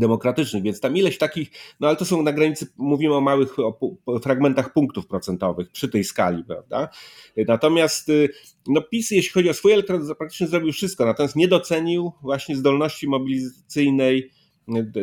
demokratycznych, 0.00 0.62
więc 0.62 0.80
tam 0.80 0.96
ileś 0.96 1.18
takich, 1.18 1.50
no 1.80 1.88
ale 1.88 1.96
to 1.96 2.04
są 2.04 2.22
na 2.22 2.32
granicy, 2.32 2.66
mówimy 2.76 3.14
o 3.14 3.20
małych 3.20 3.56
o 3.58 4.18
fragmentach 4.22 4.72
punktów 4.72 5.06
procentowych 5.06 5.70
przy 5.70 5.88
tej 5.88 6.04
skali, 6.04 6.44
prawda? 6.44 6.88
Natomiast 7.36 8.08
y, 8.08 8.28
no 8.66 8.82
PiS, 8.82 9.10
jeśli 9.10 9.30
chodzi 9.30 9.50
o 9.50 9.54
swój 9.54 9.72
elektorat, 9.72 10.02
praktycznie 10.18 10.46
zrobił 10.46 10.72
wszystko, 10.72 11.06
natomiast 11.06 11.36
nie 11.36 11.48
docenił 11.48 12.12
właśnie 12.22 12.56
zdolności 12.56 13.08
mobilizacyjnej 13.08 14.30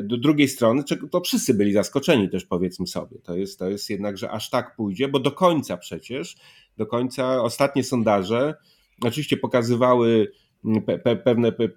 do 0.03 0.17
drugiej 0.17 0.47
strony, 0.47 0.83
to 1.11 1.21
wszyscy 1.21 1.53
byli 1.53 1.73
zaskoczeni 1.73 2.29
też 2.29 2.45
powiedzmy 2.45 2.87
sobie. 2.87 3.17
To 3.23 3.35
jest, 3.35 3.59
to 3.59 3.69
jest 3.69 3.89
jednak, 3.89 4.17
że 4.17 4.31
aż 4.31 4.49
tak 4.49 4.75
pójdzie, 4.75 5.07
bo 5.07 5.19
do 5.19 5.31
końca 5.31 5.77
przecież, 5.77 6.37
do 6.77 6.85
końca 6.85 7.41
ostatnie 7.43 7.83
sondaże 7.83 8.55
oczywiście 9.01 9.37
pokazywały 9.37 10.31
pe, 10.85 10.99
pe, 10.99 11.15
pewne 11.15 11.51
pe, 11.51 11.69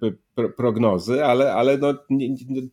prognozy, 0.57 1.25
ale, 1.25 1.53
ale 1.53 1.77
no, 1.77 1.93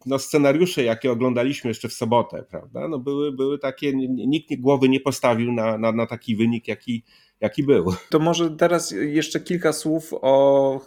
no 0.07 0.19
scenariusze, 0.19 0.85
jakie 0.85 1.13
oglądaliśmy 1.13 1.71
jeszcze 1.71 1.89
w 1.89 1.93
sobotę, 1.93 2.45
prawda, 2.51 2.89
no 2.89 2.99
były, 2.99 3.33
były 3.33 3.59
takie, 3.59 3.93
nikt 4.09 4.61
głowy 4.61 4.89
nie 4.89 5.01
postawił 5.01 5.53
na, 5.53 5.79
na, 5.79 5.93
na 5.93 6.07
taki 6.07 6.37
wynik, 6.37 6.69
jaki, 6.69 7.05
jaki 7.41 7.63
był. 7.63 7.93
To 8.11 8.19
może 8.19 8.51
teraz 8.51 8.91
jeszcze 8.91 9.41
kilka 9.41 9.73
słów 9.73 10.11
o 10.13 10.81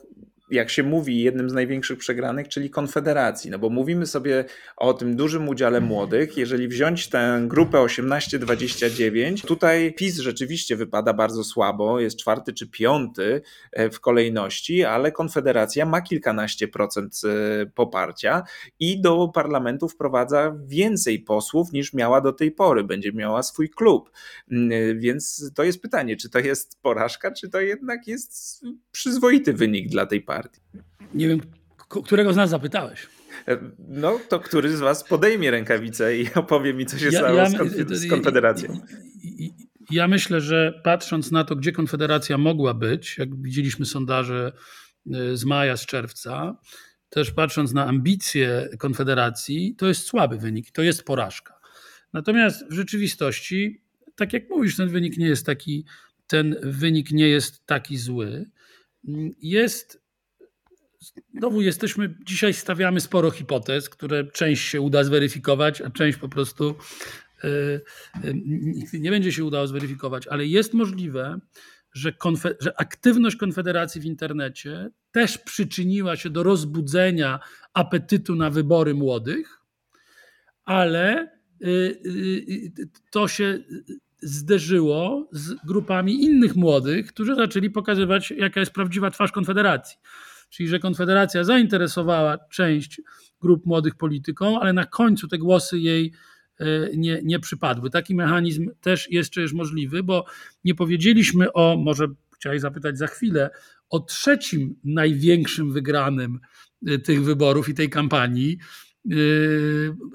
jak 0.54 0.70
się 0.70 0.84
mówi, 0.84 1.22
jednym 1.22 1.50
z 1.50 1.54
największych 1.54 1.98
przegranych, 1.98 2.48
czyli 2.48 2.70
Konfederacji. 2.70 3.52
No 3.52 3.60
bo 3.60 3.70
mówimy 3.70 4.08
sobie 4.08 4.46
o 4.78 4.94
tym 4.94 5.16
dużym 5.16 5.50
udziale 5.50 5.82
młodych. 5.82 6.38
Jeżeli 6.38 6.68
wziąć 6.68 7.10
tę 7.10 7.44
grupę 7.48 7.78
18-29, 7.78 9.48
tutaj 9.48 9.94
PiS 9.94 10.18
rzeczywiście 10.18 10.76
wypada 10.76 11.14
bardzo 11.14 11.44
słabo, 11.44 12.00
jest 12.00 12.18
czwarty 12.18 12.54
czy 12.54 12.68
piąty 12.68 13.42
e, 13.72 13.90
w 13.90 14.00
kolejności, 14.00 14.84
ale 14.84 15.12
Konfederacja 15.12 15.86
ma 15.86 16.02
kilkanaście 16.02 16.68
procent 16.68 17.22
e, 17.24 17.66
poparcia 17.66 18.44
i 18.80 19.02
do 19.02 19.28
parlamentu 19.28 19.90
wprowadza 19.90 20.56
więcej 20.66 21.20
posłów 21.20 21.72
niż 21.72 21.94
miała 21.94 22.22
do 22.22 22.34
tej 22.34 22.52
pory. 22.52 22.84
Będzie 22.84 23.12
miała 23.12 23.44
swój 23.44 23.70
klub. 23.70 24.12
Mm, 24.52 24.72
e, 24.72 24.96
więc 24.96 25.52
to 25.56 25.64
jest 25.64 25.82
pytanie, 25.82 26.18
czy 26.18 26.30
to 26.30 26.40
jest 26.40 26.82
porażka, 26.82 27.32
czy 27.32 27.50
to 27.50 27.62
jednak 27.62 28.08
jest 28.08 28.62
przyzwoity 28.92 29.54
wynik 29.54 29.90
dla 29.90 30.06
tej 30.06 30.22
partii 30.22 30.43
partii. 30.44 30.62
Nie 31.14 31.28
wiem, 31.28 31.42
którego 31.88 32.34
z 32.34 32.36
nas 32.36 32.50
zapytałeś. 32.50 33.08
E, 33.48 33.58
no, 33.80 34.20
to 34.30 34.40
który 34.40 34.78
z 34.78 34.80
was 34.80 35.04
podejmie 35.04 35.52
rękawicę 35.52 36.18
i 36.18 36.34
opowie 36.36 36.74
mi, 36.74 36.86
co 36.86 36.98
się 36.98 37.06
ja, 37.06 37.12
stało 37.12 37.38
ja, 37.38 37.50
z, 37.86 38.10
Konfederacją. 38.10 38.80
Ja 39.92 40.08
myślę, 40.08 40.42
że 40.42 40.82
patrząc 40.84 41.32
na 41.32 41.44
to, 41.44 41.56
gdzie 41.56 41.72
Konfederacja 41.72 42.38
mogła 42.38 42.74
być, 42.74 43.18
jak 43.18 43.42
widzieliśmy 43.42 43.86
sondaże 43.86 44.52
e, 45.14 45.38
z 45.38 45.46
maja, 45.46 45.78
z 45.78 45.86
czerwca, 45.86 46.58
też 47.10 47.32
patrząc 47.32 47.74
na 47.74 47.86
ambicje 47.86 48.70
Konfederacji, 48.80 49.76
to 49.78 49.88
jest 49.88 50.06
słaby 50.06 50.38
wynik, 50.38 50.72
to 50.72 50.82
jest 50.82 51.04
porażka. 51.04 51.60
Natomiast 52.14 52.70
w 52.70 52.74
rzeczywistości, 52.74 53.82
tak 54.16 54.34
jak 54.34 54.50
mówisz, 54.50 54.76
ten 54.76 54.90
wynik 54.90 55.18
nie 55.18 55.28
jest 55.28 55.46
taki, 55.46 55.86
ten 56.28 56.56
wynik 56.64 57.12
nie 57.12 57.30
jest 57.30 57.66
taki 57.66 57.98
zły. 57.98 58.46
Jest 59.42 60.03
znowu 61.40 61.62
jesteśmy, 61.62 62.16
dzisiaj 62.26 62.54
stawiamy 62.54 63.00
sporo 63.00 63.32
hipotez, 63.32 63.90
które 63.90 64.24
część 64.24 64.70
się 64.70 64.82
uda 64.82 65.04
zweryfikować, 65.04 65.82
a 65.82 65.90
część 65.90 66.18
po 66.18 66.30
prostu 66.30 66.76
e, 67.44 67.48
e, 68.24 69.00
nie 69.00 69.12
będzie 69.12 69.32
się 69.32 69.46
udało 69.46 69.68
zweryfikować, 69.68 70.28
ale 70.28 70.46
jest 70.46 70.74
możliwe, 70.74 71.40
że, 71.94 72.14
że, 72.60 72.80
aktywność 72.80 73.36
Konfederacji 73.36 74.02
w 74.02 74.06
internecie 74.06 74.90
też 75.12 75.38
przyczyniła 75.38 76.16
się 76.16 76.30
do 76.30 76.44
rozbudzenia 76.44 77.40
apetytu 77.74 78.36
na 78.36 78.50
wybory 78.50 78.94
młodych, 78.94 79.60
ale 80.66 81.18
e, 81.20 81.28
to 83.12 83.28
się 83.28 83.60
zderzyło 84.22 85.30
z 85.32 85.54
grupami 85.66 86.24
innych 86.24 86.56
młodych, 86.56 87.08
którzy 87.08 87.36
zaczęli 87.36 87.70
pokazywać, 87.70 88.32
jaka 88.38 88.60
jest 88.60 88.72
prawdziwa 88.72 89.12
twarz 89.12 89.32
Konfederacji 89.32 89.98
czyli 90.54 90.70
że 90.70 90.80
Konfederacja 90.80 91.44
zainteresowała 91.44 92.38
część 92.38 93.02
grup 93.42 93.66
młodych 93.66 93.96
polityką, 93.96 94.60
ale 94.60 94.74
na 94.74 94.86
końcu 94.86 95.28
te 95.28 95.38
głosy 95.38 95.80
jej 95.80 96.14
e, 96.60 96.66
nie, 96.98 97.22
nie 97.24 97.40
przypadły. 97.40 97.90
Taki 97.90 98.16
mechanizm 98.16 98.70
też 98.82 99.12
jeszcze 99.12 99.42
jest 99.42 99.54
możliwy, 99.54 100.04
bo 100.04 100.26
nie 100.64 100.76
powiedzieliśmy 100.76 101.54
o, 101.54 101.78
może 101.78 102.08
chciałeś 102.36 102.62
zapytać 102.62 102.98
za 102.98 103.08
chwilę, 103.08 103.50
o 103.90 104.00
trzecim 104.00 104.76
największym 104.84 105.74
wygranym 105.74 106.40
e, 106.88 107.00
tych 107.00 107.24
wyborów 107.24 107.70
i 107.70 107.74
tej 107.74 107.90
kampanii, 107.90 108.58
e, 109.06 109.16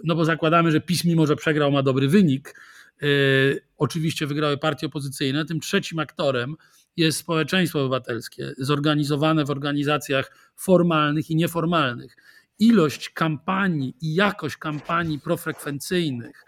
no 0.05 0.15
bo 0.15 0.25
zakładamy, 0.25 0.73
że 0.73 0.81
PiS 0.81 1.05
mimo, 1.05 1.27
że 1.27 1.37
przegrał 1.37 1.73
ma 1.73 1.83
dobry 1.83 2.09
wynik, 2.09 2.61
oczywiście 3.77 4.27
wygrały 4.27 4.59
partie 4.59 4.87
opozycyjne, 4.87 5.45
tym 5.45 5.61
trzecim 5.61 5.99
aktorem 5.99 6.57
jest 6.99 7.19
społeczeństwo 7.19 7.81
obywatelskie, 7.81 8.55
zorganizowane 8.59 9.45
w 9.45 9.51
organizacjach 9.51 10.53
formalnych 10.57 11.31
i 11.31 11.37
nieformalnych. 11.37 12.17
Ilość 12.59 13.11
kampanii 13.11 13.95
i 14.01 14.15
jakość 14.15 14.57
kampanii 14.57 15.21
profrekwencyjnych 15.21 16.45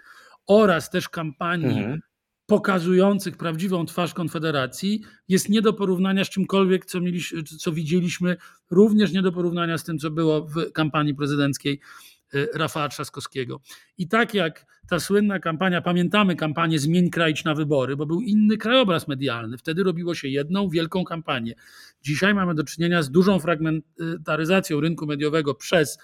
oraz 0.46 0.90
też 0.90 1.08
kampanii 1.08 1.78
mhm. 1.78 2.00
pokazujących 2.46 3.36
prawdziwą 3.36 3.86
twarz 3.86 4.14
Konfederacji 4.14 5.02
jest 5.28 5.48
nie 5.48 5.62
do 5.62 5.72
porównania 5.72 6.24
z 6.24 6.30
czymkolwiek, 6.30 6.86
co, 6.86 7.00
mieliśmy, 7.00 7.42
co 7.42 7.72
widzieliśmy, 7.72 8.36
również 8.70 9.12
nie 9.12 9.22
do 9.22 9.32
porównania 9.32 9.78
z 9.78 9.84
tym, 9.84 9.98
co 9.98 10.10
było 10.10 10.46
w 10.46 10.72
kampanii 10.72 11.14
prezydenckiej 11.14 11.80
Rafała 12.54 12.88
Trzaskowskiego. 12.88 13.60
I 13.98 14.08
tak 14.08 14.34
jak 14.34 14.66
ta 14.88 15.00
słynna 15.00 15.38
kampania, 15.38 15.82
pamiętamy 15.82 16.36
kampanię 16.36 16.78
Zmień 16.78 17.10
kraj 17.10 17.34
na 17.44 17.54
wybory, 17.54 17.96
bo 17.96 18.06
był 18.06 18.20
inny 18.20 18.56
krajobraz 18.56 19.08
medialny. 19.08 19.58
Wtedy 19.58 19.82
robiło 19.82 20.14
się 20.14 20.28
jedną 20.28 20.68
wielką 20.68 21.04
kampanię. 21.04 21.54
Dzisiaj 22.02 22.34
mamy 22.34 22.54
do 22.54 22.64
czynienia 22.64 23.02
z 23.02 23.10
dużą 23.10 23.38
fragmentaryzacją 23.38 24.80
rynku 24.80 25.06
mediowego 25.06 25.54
przez, 25.54 25.98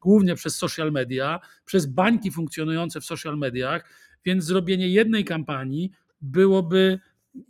głównie 0.00 0.34
przez 0.34 0.56
social 0.56 0.92
media, 0.92 1.40
przez 1.64 1.86
bańki 1.86 2.30
funkcjonujące 2.30 3.00
w 3.00 3.04
social 3.04 3.38
mediach, 3.38 3.90
więc 4.24 4.44
zrobienie 4.44 4.88
jednej 4.88 5.24
kampanii 5.24 5.90
byłoby 6.20 7.00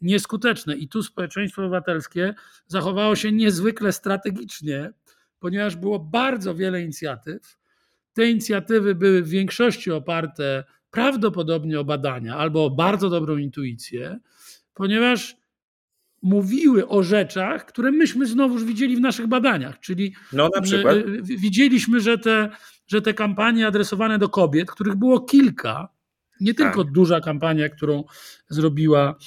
nieskuteczne. 0.03 0.77
I 0.77 0.89
tu 0.89 1.03
społeczeństwo 1.03 1.63
obywatelskie 1.63 2.35
zachowało 2.67 3.17
się 3.17 3.33
niezwykle 3.33 3.93
strategicznie, 3.93 4.93
ponieważ 5.39 5.77
było 5.77 5.99
bardzo 5.99 6.55
wiele 6.55 6.83
inicjatyw, 6.83 7.62
te 8.13 8.31
inicjatywy 8.31 8.95
były 8.95 9.23
w 9.23 9.29
większości 9.29 9.91
oparte 9.91 10.65
prawdopodobnie 10.91 11.81
o 11.81 11.85
badania 11.85 12.37
albo 12.37 12.65
o 12.65 12.71
bardzo 12.71 13.11
dobrą 13.11 13.37
intuicję, 13.37 14.19
ponieważ 14.75 15.37
mówiły 16.23 16.89
o 16.89 17.03
rzeczach, 17.03 17.67
które 17.67 17.93
myśmy 17.93 18.27
znowuż 18.27 18.65
widzieli 18.65 18.97
w 18.97 19.01
naszych 19.01 19.27
badaniach. 19.27 19.81
Czyli 19.81 20.15
no, 20.33 20.51
na 20.55 20.61
przykład. 20.61 20.97
widzieliśmy, 21.23 22.01
że 22.01 22.19
te, 22.19 22.49
że 22.87 23.03
te 23.03 23.15
kampanie 23.15 23.67
adresowane 23.67 24.19
do 24.19 24.29
kobiet, 24.29 24.71
których 24.71 24.97
było 24.97 25.21
kilka, 25.21 25.89
nie 26.41 26.55
tak. 26.55 26.67
tylko 26.67 26.85
duża 26.85 27.21
kampania, 27.21 27.69
którą 27.69 28.05
zrobiła 28.49 29.19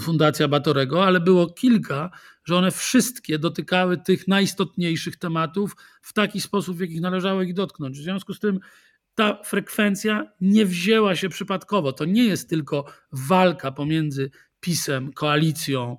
Fundacja 0.00 0.48
Batorego, 0.48 1.04
ale 1.04 1.20
było 1.20 1.46
kilka, 1.46 2.10
że 2.44 2.56
one 2.56 2.70
wszystkie 2.70 3.38
dotykały 3.38 3.98
tych 3.98 4.28
najistotniejszych 4.28 5.16
tematów 5.16 5.76
w 6.02 6.12
taki 6.12 6.40
sposób, 6.40 6.76
w 6.76 6.80
jaki 6.80 7.00
należało 7.00 7.42
ich 7.42 7.54
dotknąć. 7.54 7.98
W 7.98 8.02
związku 8.02 8.34
z 8.34 8.40
tym 8.40 8.60
ta 9.14 9.42
frekwencja 9.44 10.32
nie 10.40 10.66
wzięła 10.66 11.16
się 11.16 11.28
przypadkowo. 11.28 11.92
To 11.92 12.04
nie 12.04 12.24
jest 12.24 12.50
tylko 12.50 12.84
walka 13.12 13.72
pomiędzy 13.72 14.30
PiSem, 14.60 15.12
koalicją. 15.12 15.96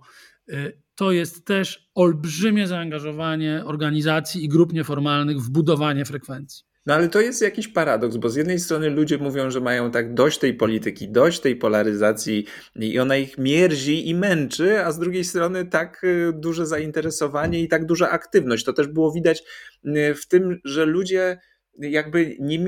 Y, 0.49 0.81
to 0.95 1.11
jest 1.11 1.45
też 1.45 1.89
olbrzymie 1.95 2.67
zaangażowanie 2.67 3.63
organizacji 3.65 4.45
i 4.45 4.49
grup 4.49 4.73
nieformalnych 4.73 5.41
w 5.41 5.49
budowanie 5.49 6.05
frekwencji. 6.05 6.65
No 6.85 6.93
ale 6.93 7.09
to 7.09 7.21
jest 7.21 7.41
jakiś 7.41 7.67
paradoks, 7.67 8.17
bo 8.17 8.29
z 8.29 8.35
jednej 8.35 8.59
strony 8.59 8.89
ludzie 8.89 9.17
mówią, 9.17 9.51
że 9.51 9.59
mają 9.59 9.91
tak 9.91 10.13
dość 10.13 10.39
tej 10.39 10.53
polityki, 10.53 11.09
dość 11.09 11.39
tej 11.39 11.55
polaryzacji 11.55 12.45
i 12.75 12.99
ona 12.99 13.17
ich 13.17 13.37
mierzi 13.37 14.09
i 14.09 14.15
męczy, 14.15 14.85
a 14.85 14.91
z 14.91 14.99
drugiej 14.99 15.23
strony 15.23 15.65
tak 15.65 16.03
y, 16.03 16.33
duże 16.33 16.65
zainteresowanie 16.65 17.61
i 17.61 17.67
tak 17.67 17.85
duża 17.85 18.09
aktywność. 18.09 18.65
To 18.65 18.73
też 18.73 18.87
było 18.87 19.11
widać 19.11 19.43
y, 19.85 20.15
w 20.15 20.27
tym, 20.27 20.59
że 20.65 20.85
ludzie 20.85 21.37
jakby 21.79 22.37
nie, 22.39 22.65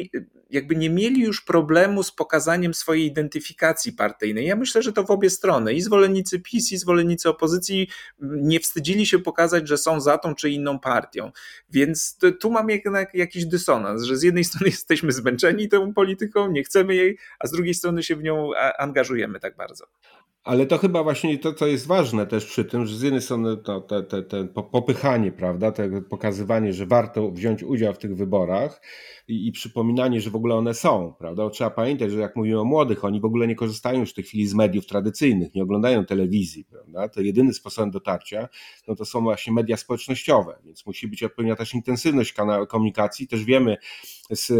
jakby 0.49 0.75
nie 0.75 0.89
mieli 0.89 1.21
już 1.21 1.41
problemu 1.41 2.03
z 2.03 2.11
pokazaniem 2.11 2.73
swojej 2.73 3.05
identyfikacji 3.05 3.93
partyjnej. 3.93 4.45
Ja 4.45 4.55
myślę, 4.55 4.81
że 4.81 4.93
to 4.93 5.03
w 5.03 5.11
obie 5.11 5.29
strony. 5.29 5.73
I 5.73 5.81
zwolennicy 5.81 6.39
PiS, 6.39 6.71
i 6.71 6.77
zwolennicy 6.77 7.29
opozycji 7.29 7.87
nie 8.19 8.59
wstydzili 8.59 9.05
się 9.05 9.19
pokazać, 9.19 9.67
że 9.67 9.77
są 9.77 10.01
za 10.01 10.17
tą 10.17 10.35
czy 10.35 10.49
inną 10.49 10.79
partią. 10.79 11.31
Więc 11.69 12.17
tu 12.39 12.51
mam 12.51 12.69
jednak 12.69 13.13
jakiś 13.13 13.45
dysonans, 13.45 14.03
że 14.03 14.17
z 14.17 14.23
jednej 14.23 14.43
strony 14.49 14.69
jesteśmy 14.69 15.11
zmęczeni 15.11 15.69
tą 15.69 15.93
polityką, 15.93 16.51
nie 16.51 16.63
chcemy 16.63 16.95
jej, 16.95 17.17
a 17.39 17.47
z 17.47 17.51
drugiej 17.51 17.73
strony 17.73 18.03
się 18.03 18.15
w 18.15 18.23
nią 18.23 18.49
angażujemy 18.79 19.39
tak 19.39 19.55
bardzo. 19.55 19.85
Ale 20.45 20.65
to 20.65 20.77
chyba 20.77 21.03
właśnie 21.03 21.37
to, 21.37 21.53
co 21.53 21.67
jest 21.67 21.87
ważne 21.87 22.27
też 22.27 22.45
przy 22.45 22.65
tym, 22.65 22.85
że 22.85 22.97
z 22.97 23.01
jednej 23.01 23.21
strony 23.21 23.57
to, 23.57 23.81
te, 23.81 24.03
te, 24.03 24.23
te 24.23 24.47
popychanie, 24.47 25.31
prawda, 25.31 25.71
te 25.71 26.01
pokazywanie, 26.01 26.73
że 26.73 26.85
warto 26.85 27.31
wziąć 27.31 27.63
udział 27.63 27.93
w 27.93 27.97
tych 27.97 28.15
wyborach 28.15 28.81
i, 29.27 29.47
i, 29.47 29.51
przypominanie, 29.51 30.21
że 30.21 30.29
w 30.29 30.35
ogóle 30.35 30.55
one 30.55 30.73
są, 30.73 31.13
prawda. 31.19 31.49
Trzeba 31.49 31.69
pamiętać, 31.69 32.11
że 32.11 32.19
jak 32.19 32.35
mówimy 32.35 32.59
o 32.59 32.65
młodych, 32.65 33.05
oni 33.05 33.19
w 33.21 33.25
ogóle 33.25 33.47
nie 33.47 33.55
korzystają 33.55 33.99
już 33.99 34.11
w 34.11 34.13
tej 34.13 34.23
chwili 34.23 34.47
z 34.47 34.53
mediów 34.53 34.85
tradycyjnych, 34.85 35.55
nie 35.55 35.63
oglądają 35.63 36.05
telewizji, 36.05 36.65
prawda. 36.65 37.09
To 37.09 37.21
jedyny 37.21 37.53
sposób 37.53 37.89
dotarcia, 37.89 38.49
no 38.87 38.95
to 38.95 39.05
są 39.05 39.21
właśnie 39.21 39.53
media 39.53 39.77
społecznościowe, 39.77 40.59
więc 40.65 40.85
musi 40.85 41.07
być 41.07 41.23
odpowiednia 41.23 41.55
też 41.55 41.73
intensywność 41.73 42.35
komunikacji. 42.69 43.27
Też 43.27 43.43
wiemy, 43.43 43.77
z, 44.31 44.51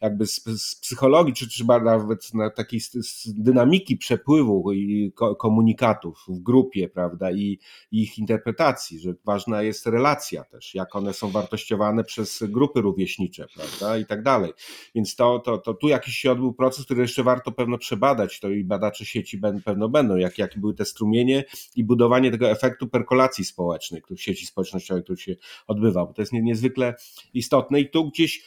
jakby 0.00 0.26
z, 0.26 0.44
z 0.44 0.74
psychologii, 0.74 1.34
czy, 1.34 1.48
czy 1.48 1.64
nawet 1.64 2.34
na 2.34 2.50
takiej 2.50 2.80
z, 2.80 3.28
dynamiki 3.34 3.96
przepływu 3.96 4.72
i 4.72 5.12
ko, 5.14 5.36
komunikatów 5.36 6.24
w 6.28 6.38
grupie, 6.38 6.88
prawda, 6.88 7.32
i, 7.32 7.58
i, 7.92 8.02
ich 8.02 8.18
interpretacji, 8.18 9.00
że 9.00 9.14
ważna 9.24 9.62
jest 9.62 9.86
relacja 9.86 10.44
też, 10.44 10.74
jak 10.74 10.96
one 10.96 11.12
są 11.12 11.30
wartościowane 11.30 12.04
przez 12.04 12.42
grupy 12.42 12.80
rówieśnicze, 12.80 13.46
prawda, 13.54 13.98
i 13.98 14.06
tak 14.06 14.22
dalej. 14.22 14.52
Więc 14.94 15.16
to, 15.16 15.38
to, 15.38 15.58
to 15.58 15.74
tu 15.74 15.88
jakiś 15.88 16.14
się 16.16 16.32
odbył 16.32 16.52
proces, 16.52 16.84
który 16.84 17.02
jeszcze 17.02 17.22
warto 17.22 17.52
pewno 17.52 17.78
przebadać, 17.78 18.40
to 18.40 18.50
i 18.50 18.64
badacze 18.64 19.04
sieci 19.04 19.40
pewno 19.64 19.88
będą, 19.88 20.16
jak, 20.16 20.38
jakie 20.38 20.60
były 20.60 20.74
te 20.74 20.84
strumienie 20.84 21.44
i 21.76 21.84
budowanie 21.84 22.30
tego 22.30 22.50
efektu 22.50 22.88
perkolacji 22.88 23.44
społecznej, 23.44 24.02
który 24.02 24.18
sieci 24.18 24.46
społecznościowej, 24.46 25.02
który 25.02 25.18
się 25.18 25.36
odbywał, 25.66 26.06
bo 26.06 26.12
to 26.12 26.22
jest 26.22 26.32
niezwykle 26.32 26.94
istotne 27.34 27.80
i 27.80 27.90
tu 27.90 28.10
gdzieś 28.10 28.44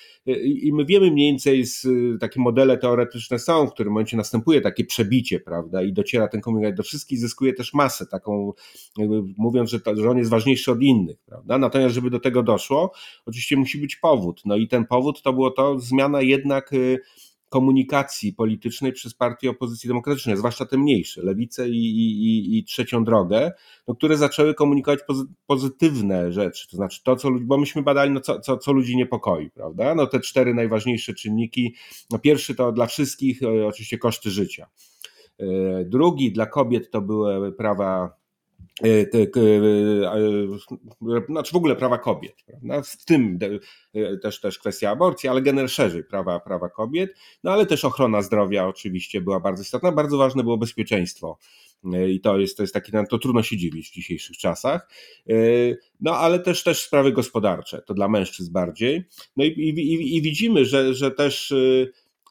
i 0.64 0.74
my 0.74 0.86
wiemy 0.86 1.12
mniej 1.12 1.32
więcej, 1.32 1.66
z, 1.66 1.88
takie 2.20 2.40
modele 2.40 2.78
teoretyczne 2.78 3.40
są, 3.40 3.68
w 3.68 3.74
którym 3.74 3.94
momencie 3.94 4.18
następuje 4.18 4.62
takie 4.62 4.86
przebicie, 4.86 5.40
prawda, 5.40 5.84
i 5.84 5.94
dociera 5.94 6.28
ten 6.28 6.42
komunikat 6.42 6.76
do 6.76 6.84
wszystkich, 6.84 7.20
zyskuje 7.20 7.54
też 7.54 7.74
masę, 7.74 8.06
taką, 8.06 8.54
mówiąc, 9.38 9.70
że, 9.70 9.80
to, 9.80 9.96
że 9.96 10.10
on 10.10 10.18
jest 10.18 10.30
ważniejszy 10.30 10.72
od 10.72 10.82
innych, 10.82 11.18
prawda, 11.26 11.58
natomiast 11.58 11.96
żeby 11.96 12.10
do 12.10 12.20
tego 12.20 12.44
doszło, 12.44 12.92
oczywiście 13.26 13.58
musi 13.58 13.78
być 13.78 13.96
powód, 13.96 14.42
no 14.46 14.56
i 14.56 14.68
ten 14.68 14.86
powód 14.86 15.22
to 15.22 15.34
było 15.34 15.52
to 15.52 15.80
zmiana 15.80 16.22
jednak 16.22 16.74
y, 16.74 17.00
komunikacji 17.50 18.34
politycznej 18.34 18.94
przez 18.94 19.14
partie 19.14 19.50
opozycji 19.50 19.88
demokratycznej, 19.88 20.38
zwłaszcza 20.38 20.66
te 20.66 20.78
mniejsze, 20.78 21.22
lewicę 21.22 21.70
i, 21.70 21.98
i, 21.98 22.58
i 22.58 22.64
trzecią 22.64 23.04
drogę, 23.04 23.52
no, 23.88 23.96
które 23.96 24.18
zaczęły 24.18 24.54
komunikować 24.54 25.00
pozytywne 25.46 26.32
rzeczy, 26.32 26.68
to 26.70 26.78
znaczy 26.78 27.04
to, 27.04 27.16
co 27.16 27.32
bo 27.42 27.58
myśmy 27.58 27.84
badali, 27.84 28.12
no, 28.12 28.20
co, 28.20 28.40
co, 28.40 28.58
co 28.58 28.72
ludzi 28.72 28.98
niepokoi, 28.98 29.50
prawda? 29.50 29.96
No 29.96 30.08
te 30.08 30.20
cztery 30.20 30.54
najważniejsze 30.54 31.14
czynniki. 31.14 31.76
No, 32.12 32.20
pierwszy 32.20 32.56
to 32.56 32.72
dla 32.72 32.86
wszystkich 32.86 33.44
e, 33.44 33.68
oczywiście 33.68 33.98
koszty 33.98 34.32
życia. 34.32 34.68
E, 35.40 35.46
drugi 35.86 36.32
dla 36.32 36.46
kobiet 36.46 36.92
to 36.92 37.02
były 37.02 37.52
prawa 37.52 38.18
znaczy 41.30 41.52
w 41.54 41.56
ogóle 41.56 41.76
prawa 41.76 41.98
kobiet, 41.98 42.36
prawda? 42.46 42.82
w 42.82 43.06
tym 43.06 43.40
e, 43.94 44.18
też, 44.18 44.42
też 44.42 44.60
kwestia 44.60 44.90
aborcji, 44.90 45.30
ale 45.30 45.42
generalnie 45.42 45.70
szerzej 45.70 46.04
prawa, 46.04 46.40
prawa 46.40 46.70
kobiet, 46.70 47.14
no 47.44 47.52
ale 47.52 47.66
też 47.66 47.86
ochrona 47.86 48.22
zdrowia 48.22 48.68
oczywiście 48.68 49.22
była 49.22 49.40
bardzo 49.40 49.62
istotna, 49.62 49.92
bardzo 49.92 50.18
ważne 50.18 50.44
było 50.44 50.58
bezpieczeństwo. 50.58 51.38
I 52.10 52.22
to 52.22 52.40
jest, 52.40 52.58
to 52.58 52.64
jest 52.64 52.74
taki, 52.74 52.92
to 53.10 53.18
trudno 53.18 53.44
się 53.44 53.58
dziwić 53.58 53.90
w 53.90 53.94
dzisiejszych 53.94 54.38
czasach, 54.38 54.90
no 56.02 56.18
ale 56.18 56.40
też, 56.40 56.64
też 56.64 56.84
sprawy 56.84 57.12
gospodarcze, 57.12 57.82
to 57.82 57.94
dla 57.94 58.08
mężczyzn 58.08 58.52
bardziej, 58.52 59.04
no 59.38 59.44
i, 59.44 59.48
i, 59.48 60.18
i 60.18 60.22
widzimy, 60.22 60.66
że, 60.66 60.94
że 60.94 61.12
też 61.12 61.54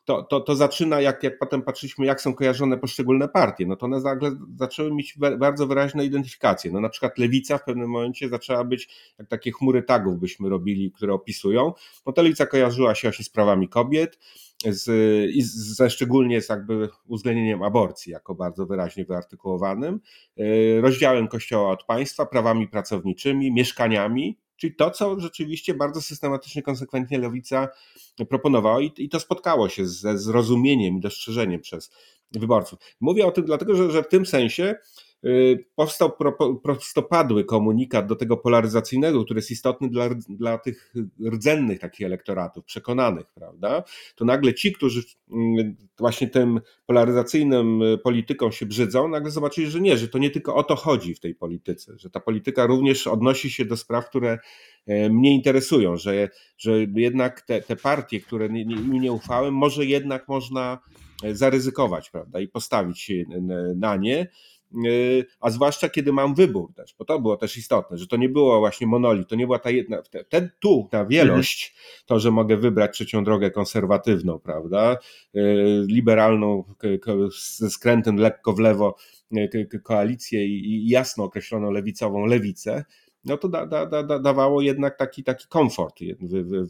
to, 0.07 0.23
to, 0.23 0.41
to 0.41 0.57
zaczyna, 0.57 1.01
jak, 1.01 1.23
jak 1.23 1.39
potem 1.39 1.63
patrzyliśmy, 1.63 2.07
jak 2.07 2.21
są 2.21 2.35
kojarzone 2.35 2.79
poszczególne 2.79 3.29
partie, 3.29 3.67
no 3.67 3.77
to 3.77 3.87
one 3.87 4.01
nagle 4.01 4.31
zaczęły 4.57 4.95
mieć 4.95 5.19
bardzo 5.39 5.67
wyraźne 5.67 6.05
identyfikacje. 6.05 6.71
No 6.73 6.81
na 6.81 6.89
przykład 6.89 7.19
lewica 7.19 7.59
w 7.59 7.65
pewnym 7.65 7.91
momencie 7.91 8.29
zaczęła 8.29 8.65
być, 8.65 8.89
jak 9.19 9.29
takie 9.29 9.53
chmury 9.53 9.83
tagów 9.83 10.19
byśmy 10.19 10.49
robili, 10.49 10.93
które 10.93 11.15
opisują, 11.15 11.73
no 12.07 12.13
to 12.13 12.23
lewica 12.23 12.47
kojarzyła 12.47 12.95
się 12.95 13.09
właśnie 13.09 13.25
z 13.25 13.31
prawami 13.31 13.69
kobiet, 13.69 14.19
z, 14.65 14.91
i 15.31 15.43
ze 15.43 15.91
szczególnie 15.91 16.43
z 16.43 16.49
jakby 16.49 16.89
uwzględnieniem 17.07 17.63
aborcji 17.63 18.13
jako 18.13 18.35
bardzo 18.35 18.67
wyraźnie 18.67 19.05
wyartykułowanym, 19.05 20.01
e, 20.39 20.81
rozdziałem 20.81 21.29
kościoła 21.29 21.71
od 21.71 21.85
państwa, 21.85 22.27
prawami 22.27 22.69
pracowniczymi, 22.69 23.53
mieszkaniami, 23.53 24.39
Czyli 24.57 24.75
to, 24.75 24.91
co 24.91 25.21
rzeczywiście 25.21 25.75
bardzo 25.75 26.03
systematycznie, 26.03 26.63
konsekwentnie 26.63 27.19
lewica 27.19 27.69
proponowała 28.29 28.81
i, 28.81 28.93
i 28.99 29.09
to 29.09 29.21
spotkało 29.21 29.69
się 29.69 29.87
ze 29.87 30.19
zrozumieniem 30.19 30.97
i 30.97 31.01
dostrzeżeniem 31.01 31.61
przez 31.61 31.91
wyborców. 32.33 32.79
Mówię 33.01 33.27
o 33.27 33.33
tym 33.33 33.45
dlatego, 33.45 33.77
że, 33.77 33.91
że 33.91 34.03
w 34.03 34.09
tym 34.09 34.27
sensie 34.27 34.75
powstał 35.75 36.13
prostopadły 36.63 37.45
komunikat 37.45 38.07
do 38.07 38.17
tego 38.17 38.37
polaryzacyjnego, 38.37 39.25
który 39.25 39.39
jest 39.39 39.51
istotny 39.51 39.89
dla, 39.89 40.09
dla 40.29 40.59
tych 40.59 40.95
rdzennych 41.33 41.79
takich 41.79 42.07
elektoratów, 42.07 42.65
przekonanych, 42.65 43.27
prawda? 43.35 43.83
To 44.17 44.25
nagle 44.25 44.55
ci, 44.55 44.73
którzy 44.73 45.03
mm, 45.31 45.77
właśnie 45.99 46.29
tym 46.29 46.61
polaryzacyjnym 46.87 47.83
y, 47.83 47.99
polityką 47.99 48.51
się 48.51 48.67
brzydzą, 48.67 49.09
nagle 49.09 49.31
zobaczyli, 49.31 49.71
że 49.71 49.81
nie, 49.81 49.97
że 49.97 50.09
to 50.09 50.19
nie 50.19 50.31
tylko 50.31 50.55
o 50.55 50.63
to 50.63 50.77
chodzi 50.77 51.15
w 51.15 51.21
tej 51.21 51.35
polityce, 51.35 51.99
że 51.99 52.11
ta 52.11 52.21
polityka 52.21 52.67
również 52.67 53.07
odnosi 53.07 53.51
się 53.51 53.65
do 53.65 53.77
spraw, 53.77 54.09
które 54.09 54.39
e, 54.87 55.11
mnie 55.11 55.35
interesują, 55.35 55.97
że, 55.97 56.29
że 56.59 56.73
jednak 56.95 57.41
te, 57.41 57.63
te 57.63 57.77
partie, 57.77 58.21
które 58.21 58.49
mi 58.49 58.67
nie, 58.67 59.01
nie 59.01 59.13
ufałem, 59.13 59.55
może 59.55 59.87
jednak 59.87 60.29
można 60.29 60.79
e, 61.23 61.35
zaryzykować, 61.35 62.11
prawda, 62.11 62.41
i 62.41 62.49
postawić 62.49 63.01
się 63.01 63.25
na 63.77 63.97
nie 63.97 64.29
a 65.41 65.51
zwłaszcza 65.51 65.89
kiedy 65.89 66.13
mam 66.13 66.35
wybór 66.35 66.75
też, 66.75 66.95
bo 66.99 67.05
to 67.05 67.21
było 67.21 67.37
też 67.37 67.57
istotne, 67.57 67.99
że 67.99 68.07
to 68.07 68.17
nie 68.17 68.29
było 68.29 68.59
właśnie 68.59 68.87
monolit, 68.87 69.29
to 69.29 69.37
nie 69.37 69.47
była 69.47 69.59
ta 69.59 69.71
jedna, 69.71 70.03
ten, 70.29 70.51
tu 70.61 70.89
ta 70.91 71.05
wielość, 71.07 71.75
to, 72.07 72.21
że 72.21 72.31
mogę 72.31 72.57
wybrać 72.57 72.93
trzecią 72.93 73.25
drogę 73.25 73.51
konserwatywną, 73.51 74.39
prawda, 74.39 74.99
yy, 75.35 75.87
liberalną 75.89 76.65
ze 77.59 77.71
skrętem 77.71 78.17
lekko 78.17 78.53
w 78.53 78.59
lewo 78.59 78.97
yy, 79.31 79.69
koalicję 79.83 80.47
i 80.47 80.89
jasno 80.89 81.25
określoną 81.25 81.71
lewicową 81.71 82.27
lewicę, 82.27 82.85
no 83.25 83.37
to 83.37 83.49
da, 83.49 83.67
da, 83.67 83.87
da, 83.87 84.19
dawało 84.19 84.63
jednak 84.63 84.97
taki, 84.97 85.25
taki 85.25 85.47
komfort 85.49 86.01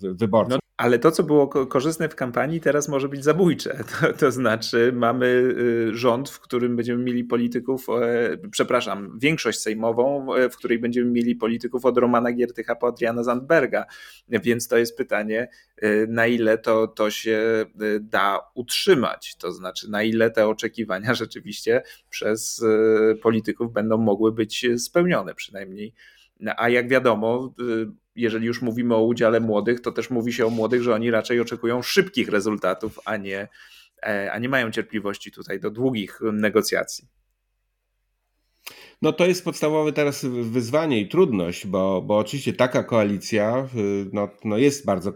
wyborcy. 0.02 0.50
No, 0.50 0.58
ale 0.76 0.98
to, 0.98 1.10
co 1.10 1.22
było 1.22 1.48
korzystne 1.48 2.08
w 2.08 2.14
kampanii, 2.14 2.60
teraz 2.60 2.88
może 2.88 3.08
być 3.08 3.24
zabójcze. 3.24 3.76
To, 4.00 4.12
to, 4.12 4.32
znaczy, 4.32 4.92
mamy 4.94 5.26
y, 5.26 5.96
rząd, 5.96 6.30
w 6.30 6.40
którym 6.40 6.76
będziemy 6.76 7.04
mieli 7.04 7.24
polityków, 7.24 7.86
e, 7.88 8.36
przepraszam, 8.50 9.18
większość 9.18 9.58
sejmową, 9.58 10.34
e, 10.34 10.50
w 10.50 10.56
której 10.56 10.78
będziemy 10.78 11.10
mieli 11.10 11.36
polityków 11.36 11.84
od 11.84 11.98
Romana 11.98 12.32
Giertycha 12.32 12.74
po 12.74 12.86
Adriana 12.86 13.22
Zandberga. 13.22 13.86
Więc 14.28 14.68
to 14.68 14.76
jest 14.76 14.96
pytanie, 14.96 15.48
e, 15.76 16.06
na 16.06 16.26
ile 16.26 16.58
to, 16.58 16.88
to 16.88 17.10
się 17.10 17.66
da 18.00 18.40
utrzymać. 18.54 19.36
To 19.36 19.52
znaczy, 19.52 19.90
na 19.90 20.02
ile 20.02 20.30
te 20.30 20.48
oczekiwania 20.48 21.14
rzeczywiście 21.24 21.82
przez 22.10 22.64
polityków 23.22 23.72
będą 23.72 23.98
mogły 23.98 24.32
być 24.32 24.66
spełnione, 24.78 25.34
przynajmniej 25.34 25.92
a 26.56 26.68
jak 26.68 26.88
wiadomo, 26.88 27.54
y, 27.60 27.86
jeżeli 28.14 28.46
już 28.46 28.62
mówimy 28.62 28.94
o 28.94 29.04
udziale 29.04 29.40
młodych, 29.40 29.80
to 29.80 29.92
też 29.92 30.10
mówi 30.10 30.32
się 30.32 30.46
o 30.46 30.50
młodych, 30.50 30.82
że 30.82 30.94
oni 30.94 31.10
raczej 31.10 31.40
oczekują 31.40 31.82
szybkich 31.82 32.28
rezultatów, 32.28 33.00
a 33.04 33.16
nie, 33.16 33.48
e, 34.02 34.32
a 34.32 34.38
nie 34.38 34.48
mają 34.48 34.70
cierpliwości 34.70 35.32
tutaj 35.32 35.60
do 35.60 35.70
długich 35.70 36.20
negocjacji. 36.32 37.08
No 39.02 39.12
to 39.12 39.26
jest 39.26 39.44
podstawowe 39.44 39.92
teraz 39.92 40.24
wyzwanie 40.24 41.00
i 41.00 41.08
trudność, 41.08 41.66
bo, 41.66 42.02
bo 42.02 42.18
oczywiście 42.18 42.52
taka 42.52 42.84
koalicja 42.84 43.68
y, 43.76 44.06
no, 44.12 44.28
no 44.44 44.58
jest 44.58 44.86
bardzo, 44.86 45.12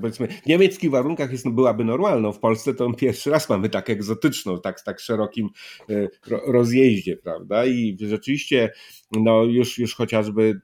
powiedzmy, 0.00 0.28
w 0.28 0.46
niemieckich 0.46 0.90
warunkach 0.90 1.32
jest, 1.32 1.44
no 1.44 1.50
byłaby 1.50 1.84
normalną, 1.84 2.32
w 2.32 2.38
Polsce 2.38 2.74
to 2.74 2.92
pierwszy 2.92 3.30
raz 3.30 3.48
mamy 3.48 3.68
tak 3.68 3.90
egzotyczną, 3.90 4.60
tak, 4.60 4.80
tak 4.80 5.00
szerokim 5.00 5.48
y, 5.90 6.08
rozjeździe, 6.46 7.16
prawda? 7.16 7.66
I 7.66 7.96
rzeczywiście 8.00 8.72
no 9.20 9.44
już, 9.44 9.78
już 9.78 9.94
chociażby 9.94 10.60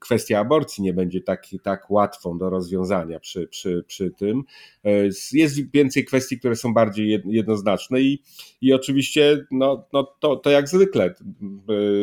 kwestia 0.00 0.38
aborcji 0.38 0.84
nie 0.84 0.92
będzie 0.92 1.20
tak, 1.20 1.46
tak 1.62 1.90
łatwą 1.90 2.38
do 2.38 2.50
rozwiązania 2.50 3.20
przy, 3.20 3.48
przy, 3.48 3.84
przy 3.86 4.10
tym. 4.10 4.42
E, 4.84 4.90
jest 5.32 5.70
więcej 5.72 6.04
kwestii, 6.04 6.38
które 6.38 6.56
są 6.56 6.74
bardziej 6.74 7.22
jednoznaczne 7.24 8.00
i, 8.00 8.22
i 8.60 8.72
oczywiście 8.72 9.46
no, 9.50 9.86
no 9.92 10.04
to, 10.20 10.36
to 10.36 10.50
jak 10.50 10.68
zwykle 10.68 11.04
e, 11.04 11.14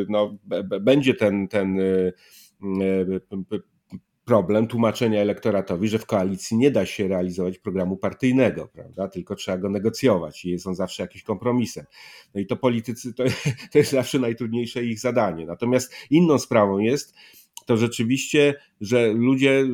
no, 0.09 0.37
będzie 0.81 1.13
ten, 1.13 1.47
ten 1.47 1.79
e, 1.79 2.11
problem 4.29 4.67
tłumaczenia 4.67 5.21
elektoratowi, 5.21 5.87
że 5.87 5.99
w 5.99 6.05
koalicji 6.05 6.57
nie 6.57 6.71
da 6.71 6.85
się 6.85 7.07
realizować 7.07 7.57
programu 7.57 7.97
partyjnego, 7.97 8.67
prawda? 8.67 9.07
Tylko 9.07 9.35
trzeba 9.35 9.57
go 9.57 9.69
negocjować 9.69 10.45
i 10.45 10.49
jest 10.49 10.67
on 10.67 10.75
zawsze 10.75 11.03
jakimś 11.03 11.23
kompromisem. 11.23 11.85
No 12.35 12.41
i 12.41 12.45
to 12.45 12.55
politycy 12.55 13.13
to, 13.13 13.23
to 13.71 13.77
jest 13.77 13.91
zawsze 13.91 14.19
najtrudniejsze 14.19 14.83
ich 14.83 14.99
zadanie. 14.99 15.45
Natomiast 15.45 15.93
inną 16.09 16.39
sprawą 16.39 16.79
jest, 16.79 17.13
to 17.65 17.77
rzeczywiście, 17.77 18.55
że 18.81 19.13
ludzie, 19.13 19.65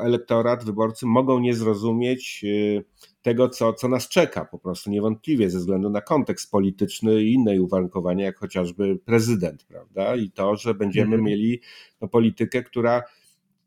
elektorat, 0.00 0.64
wyborcy 0.64 1.06
mogą 1.06 1.40
nie 1.40 1.54
zrozumieć 1.54 2.44
y, 2.44 2.84
tego, 3.22 3.48
co, 3.48 3.72
co 3.72 3.88
nas 3.88 4.08
czeka, 4.08 4.44
po 4.44 4.58
prostu 4.58 4.90
niewątpliwie 4.90 5.50
ze 5.50 5.58
względu 5.58 5.90
na 5.90 6.00
kontekst 6.00 6.50
polityczny 6.50 7.22
i 7.22 7.32
inne 7.32 7.62
uwarunkowania, 7.62 8.24
jak 8.24 8.38
chociażby 8.38 8.98
prezydent, 9.04 9.64
prawda? 9.64 10.16
I 10.16 10.30
to, 10.30 10.56
że 10.56 10.74
będziemy 10.74 11.16
mhm. 11.16 11.22
mieli 11.22 11.60
no, 12.00 12.08
politykę, 12.08 12.62
która 12.62 13.02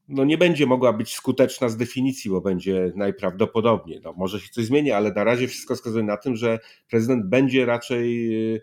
no 0.08 0.26
nie 0.26 0.38
będzie 0.38 0.66
mogła 0.66 0.94
być 0.94 1.14
skuteczna 1.14 1.70
z 1.70 1.78
definicji, 1.78 2.32
bo 2.32 2.42
będzie 2.42 2.92
najprawdopodobniej. 2.96 4.02
No, 4.04 4.14
może 4.18 4.40
się 4.40 4.50
coś 4.50 4.66
zmieni, 4.66 4.92
ale 4.92 5.12
na 5.12 5.24
razie 5.24 5.48
wszystko 5.48 5.76
wskazuje 5.76 6.04
na 6.04 6.18
tym, 6.18 6.36
że 6.36 6.60
prezydent 6.90 7.26
będzie 7.26 7.66
raczej 7.66 8.34
y, 8.56 8.62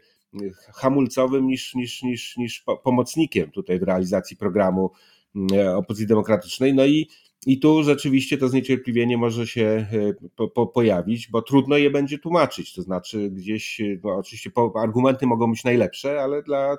hamulcowym 0.74 1.46
niż, 1.46 1.74
niż, 1.74 2.02
niż, 2.02 2.36
niż 2.36 2.64
pomocnikiem 2.84 3.50
tutaj 3.50 3.78
w 3.78 3.82
realizacji 3.82 4.36
programu 4.36 4.90
y, 5.52 5.70
opozycji 5.70 6.06
demokratycznej. 6.06 6.74
No 6.74 6.86
i, 6.86 7.08
i 7.46 7.58
tu 7.58 7.82
rzeczywiście 7.82 8.38
to 8.38 8.48
zniecierpliwienie 8.48 9.18
może 9.18 9.46
się 9.46 9.86
y, 9.92 10.30
po, 10.36 10.48
po, 10.48 10.66
pojawić, 10.66 11.30
bo 11.30 11.42
trudno 11.42 11.76
je 11.76 11.90
będzie 11.90 12.18
tłumaczyć. 12.18 12.74
To 12.74 12.82
znaczy, 12.82 13.30
gdzieś, 13.30 13.80
no 14.04 14.16
oczywiście 14.16 14.50
argumenty 14.74 15.26
mogą 15.26 15.50
być 15.50 15.64
najlepsze, 15.64 16.22
ale 16.22 16.42
dla 16.42 16.76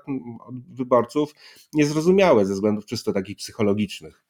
wyborców 0.70 1.36
niezrozumiałe 1.74 2.46
ze 2.46 2.54
względów 2.54 2.86
czysto 2.86 3.14
takich 3.14 3.38
psychologicznych. 3.38 4.25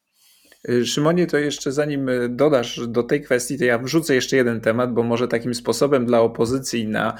Y, 0.68 0.86
Szymonie, 0.86 1.26
to 1.26 1.38
jeszcze 1.38 1.72
zanim 1.72 2.08
y, 2.08 2.28
dodasz 2.28 2.80
do 2.88 3.02
tej 3.02 3.22
kwestii, 3.22 3.58
to 3.58 3.64
ja 3.64 3.78
wrzucę 3.78 4.14
jeszcze 4.14 4.36
jeden 4.36 4.60
temat, 4.60 4.94
bo 4.94 5.02
może 5.02 5.28
takim 5.28 5.54
sposobem 5.54 6.06
dla 6.06 6.20
opozycji 6.20 6.88
na 6.88 7.18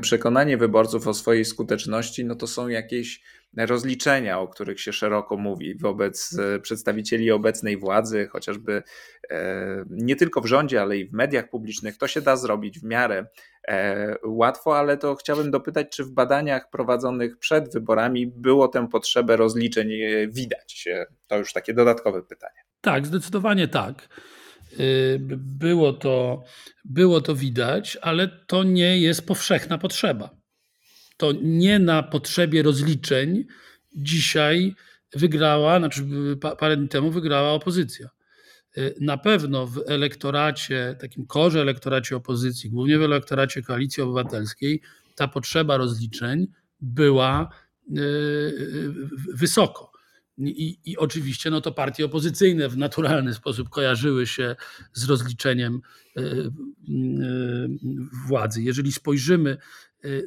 przekonanie 0.00 0.56
wyborców 0.56 1.06
o 1.06 1.14
swojej 1.14 1.44
skuteczności, 1.44 2.24
no 2.24 2.34
to 2.34 2.46
są 2.46 2.68
jakieś 2.68 3.22
rozliczenia, 3.56 4.40
o 4.40 4.48
których 4.48 4.80
się 4.80 4.92
szeroko 4.92 5.36
mówi 5.36 5.78
wobec 5.78 6.38
y, 6.56 6.60
przedstawicieli 6.60 7.30
obecnej 7.30 7.76
władzy, 7.76 8.28
chociażby 8.32 8.82
e, 9.30 9.84
nie 9.90 10.16
tylko 10.16 10.40
w 10.40 10.46
rządzie, 10.46 10.82
ale 10.82 10.98
i 10.98 11.08
w 11.08 11.12
mediach 11.12 11.48
publicznych. 11.48 11.98
To 11.98 12.08
się 12.08 12.20
da 12.20 12.36
zrobić 12.36 12.80
w 12.80 12.84
miarę 12.84 13.26
e, 13.68 14.16
łatwo, 14.26 14.78
ale 14.78 14.96
to 14.96 15.14
chciałbym 15.14 15.50
dopytać, 15.50 15.86
czy 15.90 16.04
w 16.04 16.10
badaniach 16.10 16.70
prowadzonych 16.70 17.38
przed 17.38 17.72
wyborami 17.72 18.26
było 18.26 18.68
tę 18.68 18.88
potrzebę 18.88 19.36
rozliczeń 19.36 19.92
e, 19.92 20.28
widać? 20.28 20.88
To 21.26 21.38
już 21.38 21.52
takie 21.52 21.74
dodatkowe 21.74 22.22
pytanie. 22.22 22.60
Tak, 22.80 23.06
zdecydowanie 23.06 23.68
tak. 23.68 24.08
Było 25.38 25.92
to, 25.92 26.44
było 26.84 27.20
to 27.20 27.34
widać, 27.34 27.98
ale 28.02 28.28
to 28.28 28.62
nie 28.64 29.00
jest 29.00 29.26
powszechna 29.26 29.78
potrzeba. 29.78 30.35
To 31.16 31.32
nie 31.42 31.78
na 31.78 32.02
potrzebie 32.02 32.62
rozliczeń 32.62 33.44
dzisiaj 33.96 34.74
wygrała, 35.12 35.78
znaczy 35.78 36.06
parę 36.58 36.76
dni 36.76 36.88
temu 36.88 37.10
wygrała 37.10 37.52
opozycja. 37.52 38.08
Y, 38.78 38.94
na 39.00 39.18
pewno 39.18 39.66
w 39.66 39.82
elektoracie, 39.86 40.96
takim 41.00 41.26
korze 41.26 41.60
elektoracie 41.60 42.16
opozycji, 42.16 42.70
głównie 42.70 42.98
w 42.98 43.02
elektoracie 43.02 43.62
koalicji 43.62 44.02
obywatelskiej, 44.02 44.80
ta 45.14 45.28
potrzeba 45.28 45.76
rozliczeń 45.76 46.46
była 46.80 47.48
y, 47.98 48.94
wysoko. 49.34 49.96
I, 50.38 50.78
I, 50.84 50.96
oczywiście 50.96 51.50
no 51.50 51.60
to 51.60 51.72
partie 51.72 52.04
opozycyjne 52.04 52.68
w 52.68 52.76
naturalny 52.76 53.34
sposób 53.34 53.68
kojarzyły 53.68 54.26
się 54.26 54.56
z 54.92 55.04
rozliczeniem 55.04 55.80
e, 56.16 56.22
władzy. 58.26 58.62
Jeżeli 58.62 58.92
spojrzymy 58.92 59.56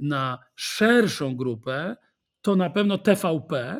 na 0.01 0.39
szerszą 0.55 1.36
grupę, 1.36 1.95
to 2.41 2.55
na 2.55 2.69
pewno 2.69 2.97
TVP, 2.97 3.79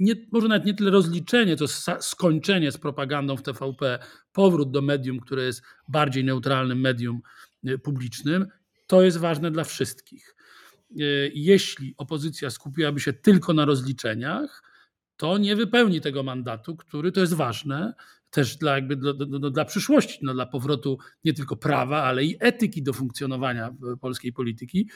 nie, 0.00 0.14
może 0.32 0.48
nawet 0.48 0.66
nie 0.66 0.74
tyle 0.74 0.90
rozliczenie, 0.90 1.56
to 1.56 1.68
skończenie 2.00 2.72
z 2.72 2.78
propagandą 2.78 3.36
w 3.36 3.42
TVP, 3.42 3.98
powrót 4.32 4.70
do 4.70 4.82
medium, 4.82 5.20
które 5.20 5.44
jest 5.44 5.62
bardziej 5.88 6.24
neutralnym 6.24 6.80
medium 6.80 7.20
publicznym, 7.82 8.46
to 8.86 9.02
jest 9.02 9.18
ważne 9.18 9.50
dla 9.50 9.64
wszystkich. 9.64 10.36
E, 10.90 11.04
jeśli 11.34 11.94
opozycja 11.96 12.50
skupiłaby 12.50 13.00
się 13.00 13.12
tylko 13.12 13.52
na 13.52 13.64
rozliczeniach, 13.64 14.62
to 15.16 15.38
nie 15.38 15.56
wypełni 15.56 16.00
tego 16.00 16.22
mandatu, 16.22 16.76
który 16.76 17.12
to 17.12 17.20
jest 17.20 17.34
ważne 17.34 17.94
też 18.30 18.56
dla, 18.56 18.74
jakby 18.74 18.96
dla, 18.96 19.12
dla, 19.50 19.64
przyszłości, 19.64 20.18
no, 20.22 20.34
dla 20.34 20.46
powrotu 20.46 20.98
nie 21.24 21.32
tylko 21.32 21.56
prawa, 21.56 22.02
ale 22.02 22.24
i 22.24 22.36
etyki 22.40 22.82
do 22.82 22.92
funkcjonowania 22.92 23.74
polskiej 24.00 24.32
polityki. 24.32 24.88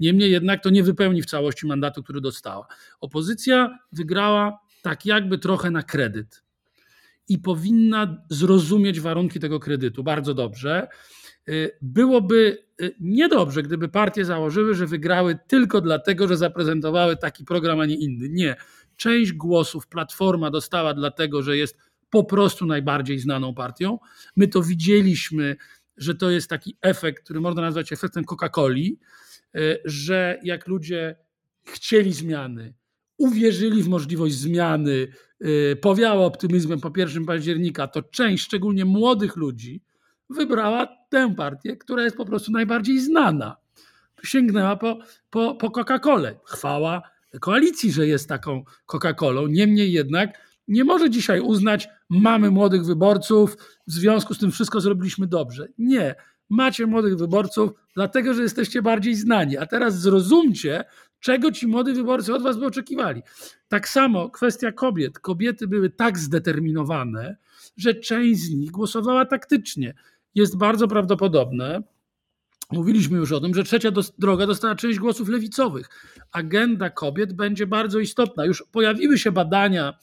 Niemniej 0.00 0.30
jednak 0.30 0.62
to 0.62 0.70
nie 0.70 0.82
wypełni 0.82 1.22
w 1.22 1.26
całości 1.26 1.66
mandatu, 1.66 2.02
który 2.02 2.20
dostała. 2.20 2.66
Opozycja 3.00 3.78
wygrała 3.92 4.58
tak 4.82 5.06
jakby 5.06 5.38
trochę 5.38 5.70
na 5.70 5.82
kredyt 5.82 6.42
i 7.28 7.38
powinna 7.38 8.24
zrozumieć 8.30 9.00
warunki 9.00 9.40
tego 9.40 9.60
kredytu 9.60 10.04
bardzo 10.04 10.34
dobrze 10.34 10.88
Y, 11.48 11.70
byłoby 11.82 12.64
y, 12.82 12.94
niedobrze, 13.00 13.62
gdyby 13.62 13.88
partie 13.88 14.24
założyły, 14.24 14.74
że 14.74 14.86
wygrały 14.86 15.38
tylko 15.46 15.80
dlatego, 15.80 16.28
że 16.28 16.36
zaprezentowały 16.36 17.16
taki 17.16 17.44
program, 17.44 17.80
a 17.80 17.86
nie 17.86 17.94
inny. 17.94 18.28
Nie. 18.28 18.56
Część 18.96 19.32
głosów 19.32 19.86
Platforma 19.86 20.50
dostała 20.50 20.94
dlatego, 20.94 21.42
że 21.42 21.56
jest 21.56 21.76
po 22.10 22.24
prostu 22.24 22.66
najbardziej 22.66 23.18
znaną 23.18 23.54
partią. 23.54 23.98
My 24.36 24.48
to 24.48 24.62
widzieliśmy, 24.62 25.56
że 25.96 26.14
to 26.14 26.30
jest 26.30 26.50
taki 26.50 26.76
efekt, 26.82 27.24
który 27.24 27.40
można 27.40 27.62
nazwać 27.62 27.92
efektem 27.92 28.24
Coca-Coli, 28.24 28.96
y, 29.56 29.80
że 29.84 30.38
jak 30.42 30.66
ludzie 30.66 31.16
chcieli 31.64 32.12
zmiany, 32.12 32.74
uwierzyli 33.18 33.82
w 33.82 33.88
możliwość 33.88 34.34
zmiany, 34.34 35.08
powiało 35.80 36.26
optymizmem 36.26 36.80
po 36.80 36.92
1 36.96 37.24
października, 37.24 37.88
to 37.88 38.02
część, 38.02 38.44
szczególnie 38.44 38.84
młodych 38.84 39.36
ludzi, 39.36 39.82
wybrała 40.30 40.88
tę 41.10 41.34
partię, 41.34 41.76
która 41.76 42.04
jest 42.04 42.16
po 42.16 42.24
prostu 42.24 42.52
najbardziej 42.52 43.00
znana. 43.00 43.56
Sięgnęła 44.24 44.76
po, 44.76 44.98
po, 45.30 45.54
po 45.54 45.70
Coca-Colę. 45.70 46.34
Chwała 46.44 47.02
koalicji, 47.40 47.92
że 47.92 48.06
jest 48.06 48.28
taką 48.28 48.64
Coca-Colą. 48.86 49.48
Niemniej 49.48 49.92
jednak 49.92 50.49
nie 50.70 50.84
może 50.84 51.10
dzisiaj 51.10 51.40
uznać, 51.40 51.88
mamy 52.10 52.50
młodych 52.50 52.84
wyborców, 52.84 53.56
w 53.86 53.92
związku 53.92 54.34
z 54.34 54.38
tym 54.38 54.50
wszystko 54.50 54.80
zrobiliśmy 54.80 55.26
dobrze. 55.26 55.68
Nie. 55.78 56.14
Macie 56.50 56.86
młodych 56.86 57.16
wyborców, 57.16 57.70
dlatego 57.94 58.34
że 58.34 58.42
jesteście 58.42 58.82
bardziej 58.82 59.14
znani. 59.14 59.58
A 59.58 59.66
teraz 59.66 60.00
zrozumcie, 60.00 60.84
czego 61.20 61.52
ci 61.52 61.66
młodzi 61.66 61.92
wyborcy 61.92 62.34
od 62.34 62.42
was 62.42 62.58
by 62.58 62.66
oczekiwali. 62.66 63.22
Tak 63.68 63.88
samo 63.88 64.30
kwestia 64.30 64.72
kobiet. 64.72 65.18
Kobiety 65.18 65.68
były 65.68 65.90
tak 65.90 66.18
zdeterminowane, 66.18 67.36
że 67.76 67.94
część 67.94 68.40
z 68.40 68.50
nich 68.50 68.70
głosowała 68.70 69.24
taktycznie 69.24 69.94
jest 70.34 70.56
bardzo 70.56 70.88
prawdopodobne, 70.88 71.82
Mówiliśmy 72.72 73.18
już 73.18 73.32
o 73.32 73.40
tym, 73.40 73.54
że 73.54 73.64
trzecia 73.64 73.90
droga 74.18 74.46
dostała 74.46 74.74
część 74.74 74.98
głosów 74.98 75.28
lewicowych. 75.28 75.88
Agenda 76.32 76.90
kobiet 76.90 77.32
będzie 77.32 77.66
bardzo 77.66 77.98
istotna. 77.98 78.44
Już 78.44 78.64
pojawiły 78.72 79.18
się 79.18 79.32
badania 79.32 79.98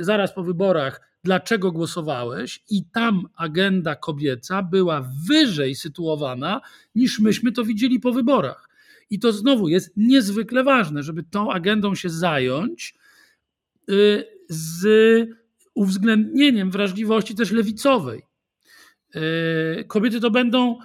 zaraz 0.00 0.34
po 0.34 0.42
wyborach, 0.42 1.00
dlaczego 1.24 1.72
głosowałeś, 1.72 2.64
i 2.70 2.84
tam 2.84 3.22
agenda 3.36 3.96
kobieca 3.96 4.62
była 4.62 5.10
wyżej 5.28 5.74
sytuowana 5.74 6.60
niż 6.94 7.18
myśmy 7.18 7.52
to 7.52 7.64
widzieli 7.64 8.00
po 8.00 8.12
wyborach. 8.12 8.68
I 9.10 9.18
to 9.18 9.32
znowu 9.32 9.68
jest 9.68 9.92
niezwykle 9.96 10.64
ważne, 10.64 11.02
żeby 11.02 11.22
tą 11.22 11.52
agendą 11.52 11.94
się 11.94 12.10
zająć 12.10 12.94
y, 13.90 14.24
z 14.48 14.86
uwzględnieniem 15.74 16.70
wrażliwości 16.70 17.34
też 17.34 17.50
lewicowej. 17.50 18.22
E, 19.14 19.84
kobiety 19.84 20.20
to 20.20 20.30
będą 20.30 20.78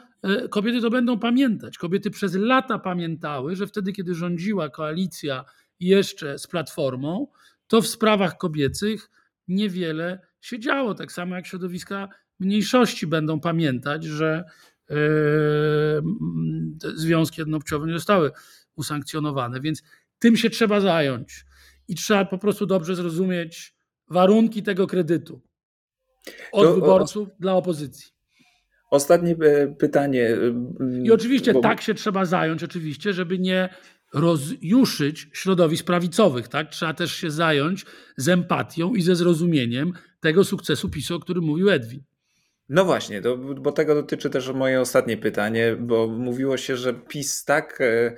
kobiety 0.50 0.82
to 0.82 0.90
będą 0.90 1.20
pamiętać. 1.20 1.78
Kobiety 1.78 2.12
przez 2.12 2.36
lata 2.36 2.80
pamiętały, 2.80 3.56
że 3.56 3.68
wtedy, 3.68 3.94
kiedy 3.94 4.16
rządziła 4.16 4.70
koalicja 4.70 5.46
jeszcze 5.80 6.40
z 6.40 6.48
Platformą, 6.48 7.28
to 7.68 7.82
w 7.82 7.88
sprawach 7.88 8.38
kobiecych 8.38 9.10
niewiele 9.48 10.20
się 10.42 10.60
działo. 10.60 10.96
Tak 10.96 11.12
samo 11.12 11.36
jak 11.36 11.48
środowiska 11.48 12.10
mniejszości 12.40 13.08
będą 13.08 13.40
pamiętać, 13.40 14.04
że 14.04 14.44
yy, 14.90 14.96
związki 16.96 17.42
jednopłciowe 17.42 17.88
nie 17.88 17.94
zostały 17.94 18.32
usankcjonowane, 18.76 19.62
więc 19.62 19.84
tym 20.20 20.38
się 20.38 20.50
trzeba 20.50 20.80
zająć 20.80 21.46
i 21.88 21.96
trzeba 21.96 22.26
po 22.26 22.38
prostu 22.38 22.66
dobrze 22.66 22.96
zrozumieć 22.96 23.76
warunki 24.10 24.64
tego 24.64 24.88
kredytu 24.88 25.42
od 26.52 26.66
to, 26.68 26.76
wyborców 26.76 27.30
o, 27.30 27.32
dla 27.40 27.54
opozycji. 27.54 28.12
Ostatnie 28.92 29.36
e, 29.42 29.68
pytanie. 29.68 30.30
E, 30.30 31.02
I 31.04 31.12
oczywiście 31.12 31.54
bo... 31.54 31.62
tak 31.62 31.82
się 31.82 31.94
trzeba 31.94 32.26
zająć, 32.26 32.64
oczywiście, 32.64 33.14
żeby 33.14 33.40
nie 33.40 33.70
rozjuszyć 34.16 35.28
środowisk 35.34 35.86
prawicowych. 35.86 36.48
Tak? 36.48 36.70
Trzeba 36.70 36.94
też 36.94 37.16
się 37.16 37.32
zająć 37.32 37.86
z 38.18 38.30
empatią 38.30 38.94
i 38.94 39.02
ze 39.02 39.16
zrozumieniem 39.16 39.94
tego 40.20 40.44
sukcesu 40.44 40.90
PiSu, 40.90 41.16
o 41.16 41.20
którym 41.20 41.44
mówił 41.44 41.70
Edwin. 41.70 42.04
No 42.70 42.86
właśnie, 42.86 43.22
bo 43.62 43.72
tego 43.72 43.96
dotyczy 43.96 44.30
też 44.30 44.50
moje 44.50 44.82
ostatnie 44.82 45.18
pytanie, 45.18 45.76
bo 45.80 46.08
mówiło 46.08 46.58
się, 46.58 46.78
że 46.78 46.94
PiS 46.94 47.46
tak 47.46 47.82
e, 47.82 48.16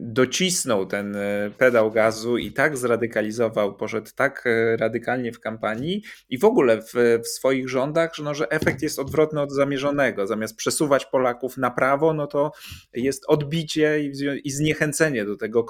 docisnął 0.00 0.86
ten 0.86 1.16
e, 1.16 1.50
pedał 1.58 1.90
gazu 1.90 2.38
i 2.38 2.52
tak 2.52 2.76
zradykalizował, 2.76 3.74
poszedł 3.74 4.10
tak 4.14 4.46
e, 4.46 4.76
radykalnie 4.76 5.32
w 5.32 5.40
kampanii 5.40 6.02
i 6.28 6.38
w 6.38 6.44
ogóle 6.44 6.82
w, 6.82 6.92
w, 7.24 7.28
swoich 7.28 7.68
rządach, 7.68 8.14
że, 8.14 8.22
no, 8.22 8.34
że 8.34 8.50
efekt 8.50 8.82
jest 8.82 8.98
odwrotny 8.98 9.40
od 9.40 9.52
zamierzonego. 9.52 10.26
Zamiast 10.26 10.56
przesuwać 10.56 11.06
Polaków 11.06 11.56
na 11.56 11.70
prawo, 11.70 12.14
no 12.14 12.26
to 12.26 12.52
jest 12.94 13.24
odbicie 13.26 14.00
i, 14.00 14.12
i 14.44 14.50
zniechęcenie 14.50 15.24
do 15.24 15.36
tego 15.36 15.64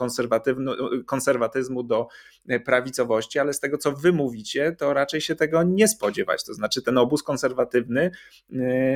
konserwatyzmu, 1.06 1.82
do 1.82 2.08
e, 2.48 2.60
prawicowości, 2.60 3.38
ale 3.38 3.52
z 3.52 3.60
tego, 3.60 3.78
co 3.78 3.92
wy 3.92 4.12
mówicie, 4.12 4.76
to 4.78 4.94
raczej 4.94 5.20
się 5.20 5.34
tego 5.34 5.62
nie 5.62 5.88
spodziewać. 5.88 6.44
To 6.44 6.54
znaczy 6.54 6.82
ten 6.82 6.98
obóz 6.98 7.22
konserwatywny, 7.22 8.10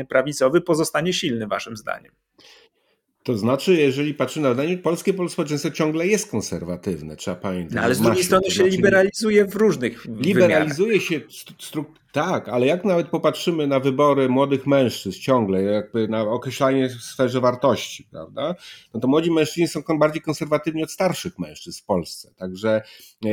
prawicowy 0.09 0.61
pozostanie 0.61 1.13
silny 1.13 1.47
waszym 1.47 1.77
zdaniem. 1.77 2.13
To 3.25 3.39
znaczy, 3.39 3.75
jeżeli 3.75 4.15
patrzy 4.15 4.41
na 4.41 4.49
badanie, 4.49 4.79
polskie 4.79 5.15
społeczeństwo 5.29 5.71
ciągle 5.71 6.07
jest 6.07 6.31
konserwatywne, 6.31 7.17
trzeba 7.17 7.37
pamiętać. 7.37 7.77
No, 7.77 7.83
ale 7.83 7.95
z 7.95 8.01
drugiej 8.01 8.25
strony 8.25 8.51
się 8.51 8.55
znaczy, 8.55 8.71
liberalizuje 8.71 9.45
w 9.45 9.57
różnych 9.57 10.05
Liberalizuje 10.05 10.89
wymiarach. 10.89 11.03
się 11.03 11.21
tak, 12.15 12.49
ale 12.49 12.67
jak 12.67 12.85
nawet 12.85 13.09
popatrzymy 13.09 13.67
na 13.67 13.81
wybory 13.81 14.29
młodych 14.29 14.67
mężczyzn 14.67 15.21
ciągle, 15.21 15.63
jakby 15.63 16.09
na 16.09 16.21
określanie 16.23 16.89
w 16.89 16.93
sferze 16.93 17.41
wartości, 17.41 18.09
prawda, 18.11 18.55
no 18.95 19.01
to 19.01 19.09
młodzi 19.09 19.31
mężczyźni 19.31 19.69
są 19.69 19.83
bardziej 19.99 20.23
konserwatywni 20.23 20.83
od 20.83 20.91
starszych 20.91 21.39
mężczyzn 21.39 21.81
w 21.83 21.85
Polsce. 21.85 22.35
Także, 22.37 22.83
e, 23.25 23.29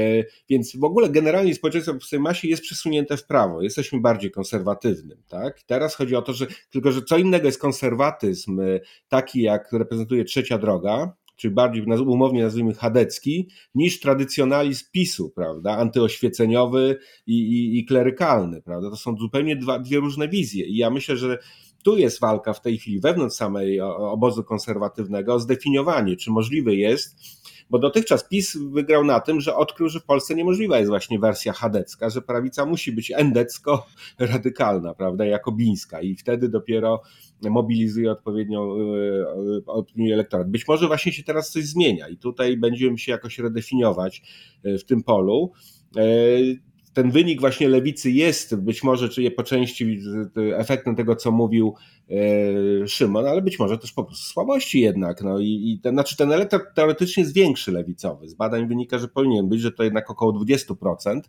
więc 0.50 0.76
w 0.76 0.84
ogóle 0.84 1.10
generalnie 1.10 1.56
społeczeństwo 1.56 1.94
w 1.94 2.10
tej 2.10 2.20
masie 2.20 2.48
jest 2.48 2.64
przesunięte 2.64 3.18
w 3.18 3.26
prawo. 3.26 3.62
Jesteśmy 3.62 4.00
bardziej 4.00 4.32
konserwatywnym, 4.32 5.24
tak? 5.28 5.62
Teraz 5.62 5.96
chodzi 5.96 6.16
o 6.16 6.22
to, 6.22 6.34
że 6.34 6.48
tylko, 6.70 6.92
że 6.92 7.02
co 7.02 7.18
innego 7.18 7.46
jest 7.46 7.62
konserwatyzm 7.62 8.60
e, 8.60 8.80
taki, 9.10 9.42
jak 9.42 9.72
reprezentuje 9.72 10.24
trzecia 10.24 10.58
droga, 10.58 11.14
czyli 11.42 11.54
bardziej 11.54 11.84
umownie 12.08 12.44
nazwijmy 12.44 12.74
chadecki, 12.74 13.50
niż 13.76 14.00
tradycjonalizm 14.00 14.86
PiSu, 14.92 15.30
prawda, 15.30 15.78
antyoświeceniowy 15.78 16.98
i, 17.28 17.34
i, 17.34 17.80
i 17.80 17.86
klerykalny, 17.86 18.62
prawda, 18.62 18.90
to 18.90 18.96
są 18.96 19.18
zupełnie 19.18 19.56
dwa, 19.56 19.80
dwie 19.80 20.00
różne 20.00 20.28
wizje. 20.28 20.66
I 20.66 20.78
ja 20.78 20.90
myślę, 20.90 21.18
że 21.18 21.38
tu 21.84 21.98
jest 21.98 22.20
walka 22.20 22.54
w 22.54 22.62
tej 22.62 22.78
chwili 22.78 23.00
wewnątrz 23.00 23.36
samej 23.36 23.82
obozu 23.82 24.44
konserwatywnego 24.44 25.34
o 25.34 25.40
zdefiniowanie, 25.40 26.16
czy 26.16 26.32
możliwe 26.32 26.76
jest, 26.76 27.16
bo 27.72 27.80
dotychczas 27.80 28.28
PiS 28.28 28.58
wygrał 28.58 29.04
na 29.04 29.20
tym, 29.20 29.42
że 29.42 29.56
odkrył, 29.56 29.90
że 29.90 30.00
w 30.00 30.04
Polsce 30.04 30.36
niemożliwa 30.36 30.78
jest 30.78 30.90
właśnie 30.90 31.20
wersja 31.20 31.54
chadecka, 31.54 32.10
że 32.10 32.22
prawica 32.22 32.66
musi 32.66 32.92
być 32.92 33.12
endecko-radykalna, 33.12 34.94
prawda, 34.94 35.26
jakobińska 35.26 36.02
i 36.02 36.16
wtedy 36.16 36.50
dopiero 36.50 37.02
mobilizuje 37.42 38.12
odpowiednią 38.12 38.76
e, 38.76 39.66
opinię 39.66 40.14
elektorat. 40.14 40.50
Być 40.50 40.68
może 40.68 40.88
właśnie 40.88 41.12
się 41.12 41.24
teraz 41.24 41.52
coś 41.52 41.66
zmienia 41.66 42.08
i 42.08 42.18
tutaj 42.18 42.58
będziemy 42.58 42.98
się 42.98 43.12
jakoś 43.12 43.40
redefiniować 43.40 44.22
e, 44.64 44.78
w 44.78 44.86
tym 44.86 45.04
polu 45.04 45.52
e, 45.98 46.02
ten 46.94 47.12
wynik 47.12 47.40
właśnie 47.40 47.70
lewicy 47.70 48.12
jest 48.12 48.56
być 48.56 48.84
może, 48.84 49.10
czy 49.10 49.32
po 49.32 49.44
części 49.44 50.00
efektem 50.56 50.96
tego, 50.96 51.16
co 51.16 51.32
mówił 51.32 51.76
Szymon, 52.88 53.26
ale 53.26 53.42
być 53.42 53.60
może 53.60 53.78
też 53.78 53.92
po 53.92 54.04
prostu 54.04 54.26
słabości 54.26 54.82
jednak. 54.82 55.22
No 55.22 55.40
i, 55.40 55.46
i 55.46 55.80
ten, 55.80 55.96
znaczy 55.96 56.18
ten 56.18 56.32
elektorat 56.32 56.76
teoretycznie 56.76 57.24
jest 57.24 57.34
większy 57.34 57.72
lewicowy. 57.72 58.30
Z 58.30 58.34
badań 58.34 58.68
wynika, 58.68 59.00
że 59.00 59.08
powinien 59.08 59.50
być, 59.50 59.62
że 59.62 59.72
to 59.72 59.84
jednak 59.84 60.12
około 60.12 60.34
20%, 60.34 61.22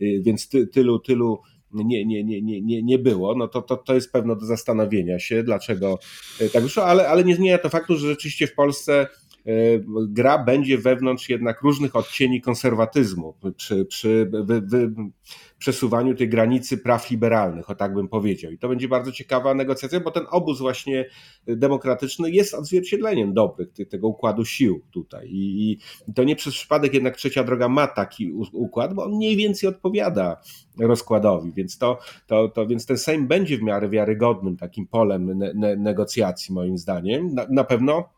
więc 0.00 0.48
ty, 0.48 0.66
tylu, 0.66 0.98
tylu 0.98 1.38
nie, 1.74 2.06
nie, 2.06 2.24
nie, 2.24 2.42
nie, 2.42 2.82
nie, 2.82 2.98
było, 2.98 3.34
no 3.34 3.48
to, 3.48 3.62
to, 3.62 3.76
to 3.76 3.94
jest 3.94 4.12
pewno 4.12 4.36
do 4.36 4.46
zastanowienia 4.46 5.18
się, 5.18 5.42
dlaczego 5.42 5.98
e, 6.40 6.48
tak 6.48 6.62
wyszło, 6.62 6.84
ale, 6.84 7.08
ale 7.08 7.24
nie 7.24 7.36
zmienia 7.36 7.58
to 7.58 7.68
faktu, 7.68 7.96
że 7.96 8.08
rzeczywiście 8.08 8.46
w 8.46 8.54
Polsce 8.54 9.00
e, 9.02 9.06
gra 10.08 10.38
będzie 10.38 10.78
wewnątrz 10.78 11.28
jednak 11.28 11.62
różnych 11.62 11.96
odcieni 11.96 12.40
konserwatyzmu 12.40 13.34
przy, 13.56 13.84
przy 13.84 14.30
wy, 14.32 14.60
wy, 14.60 14.90
przesuwaniu 15.58 16.14
tej 16.14 16.28
granicy 16.28 16.78
praw 16.78 17.10
liberalnych, 17.10 17.70
o 17.70 17.74
tak 17.74 17.94
bym 17.94 18.08
powiedział. 18.08 18.52
I 18.52 18.58
to 18.58 18.68
będzie 18.68 18.88
bardzo 18.88 19.12
ciekawa 19.12 19.54
negocjacja, 19.54 20.00
bo 20.00 20.10
ten 20.10 20.24
obóz 20.30 20.60
właśnie 20.60 21.04
demokratyczny 21.46 22.30
jest 22.30 22.54
odzwierciedleniem 22.54 23.34
dobrych 23.34 23.68
tego 23.90 24.08
układu 24.08 24.44
sił 24.44 24.82
tutaj. 24.90 25.28
I, 25.28 25.72
i 26.08 26.12
to 26.14 26.24
nie 26.24 26.36
przez 26.36 26.54
przypadek 26.54 26.94
jednak 26.94 27.16
trzecia 27.16 27.44
droga 27.44 27.68
ma 27.68 27.86
taki 27.86 28.32
układ, 28.52 28.94
bo 28.94 29.04
on 29.04 29.12
mniej 29.16 29.36
więcej 29.36 29.68
odpowiada 29.68 30.40
rozkładowi, 30.78 31.52
więc 31.52 31.78
to, 31.78 31.98
to, 32.26 32.48
to 32.48 32.66
więc 32.66 32.86
ten 32.86 32.98
Sejm 32.98 33.26
będzie 33.26 33.58
w 33.58 33.62
miarę 33.62 33.88
wiarygodnym 33.88 34.56
takim 34.56 34.86
polem 34.86 35.38
ne, 35.38 35.52
ne, 35.54 35.76
negocjacji 35.76 36.54
moim 36.54 36.78
zdaniem. 36.78 37.34
Na, 37.34 37.46
na 37.50 37.64
pewno 37.64 38.08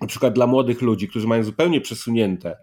na 0.00 0.06
przykład 0.06 0.34
dla 0.34 0.46
młodych 0.46 0.82
ludzi, 0.82 1.08
którzy 1.08 1.26
mają 1.26 1.42
zupełnie 1.42 1.80
przesunięte 1.80 2.56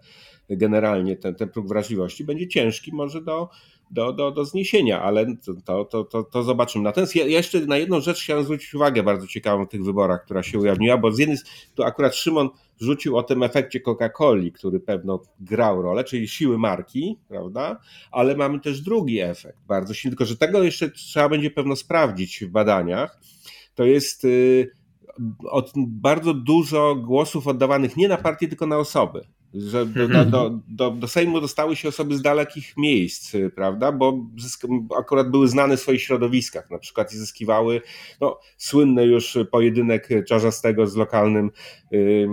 generalnie 0.50 1.16
ten, 1.16 1.34
ten 1.34 1.48
próg 1.48 1.68
wrażliwości, 1.68 2.24
będzie 2.24 2.48
ciężki 2.48 2.92
może 2.92 3.22
do, 3.22 3.48
do, 3.90 4.12
do, 4.12 4.30
do 4.30 4.44
zniesienia, 4.44 5.02
ale 5.02 5.26
to, 5.64 5.84
to, 5.84 6.04
to, 6.04 6.22
to 6.22 6.42
zobaczymy. 6.42 6.84
Natomiast 6.84 7.16
ja 7.16 7.26
jeszcze 7.26 7.60
na 7.60 7.76
jedną 7.76 8.00
rzecz 8.00 8.22
chciałem 8.22 8.44
zwrócić 8.44 8.74
uwagę 8.74 9.02
bardzo 9.02 9.26
ciekawą 9.26 9.66
w 9.66 9.68
tych 9.68 9.84
wyborach, 9.84 10.24
która 10.24 10.42
się 10.42 10.58
ujawniła, 10.58 10.98
bo 10.98 11.12
z 11.12 11.18
jednej 11.18 11.38
tu 11.74 11.82
akurat 11.82 12.14
Szymon 12.14 12.48
rzucił 12.80 13.16
o 13.16 13.22
tym 13.22 13.42
efekcie 13.42 13.80
Coca-Coli, 13.80 14.52
który 14.52 14.80
pewno 14.80 15.22
grał 15.40 15.82
rolę, 15.82 16.04
czyli 16.04 16.28
siły 16.28 16.58
marki, 16.58 17.18
prawda? 17.28 17.80
Ale 18.10 18.36
mamy 18.36 18.60
też 18.60 18.80
drugi 18.80 19.20
efekt, 19.20 19.58
bardzo 19.66 19.94
silny, 19.94 20.12
tylko 20.12 20.24
że 20.24 20.36
tego 20.36 20.62
jeszcze 20.62 20.90
trzeba 20.90 21.28
będzie 21.28 21.50
pewno 21.50 21.76
sprawdzić 21.76 22.44
w 22.44 22.48
badaniach. 22.48 23.20
To 23.74 23.84
jest 23.84 24.24
y, 24.24 24.70
od 25.50 25.72
bardzo 25.76 26.34
dużo 26.34 26.94
głosów 26.94 27.46
oddawanych 27.46 27.96
nie 27.96 28.08
na 28.08 28.16
partie, 28.16 28.48
tylko 28.48 28.66
na 28.66 28.78
osoby 28.78 29.26
że 29.58 29.86
do, 29.86 30.02
mhm. 30.02 30.30
do, 30.30 30.58
do, 30.68 30.90
do 30.90 31.08
Sejmu 31.08 31.40
dostały 31.40 31.76
się 31.76 31.88
osoby 31.88 32.16
z 32.16 32.22
dalekich 32.22 32.76
miejsc, 32.76 33.32
prawda, 33.54 33.92
bo 33.92 34.26
akurat 34.98 35.30
były 35.30 35.48
znane 35.48 35.76
w 35.76 35.80
swoich 35.80 36.02
środowiskach, 36.02 36.70
na 36.70 36.78
przykład 36.78 37.12
i 37.12 37.16
zyskiwały 37.16 37.80
no, 38.20 38.40
słynny 38.56 39.06
już 39.06 39.38
pojedynek 39.50 40.08
Czarzastego 40.28 40.86
z 40.86 40.96
lokalnym 40.96 41.50
y, 41.92 42.28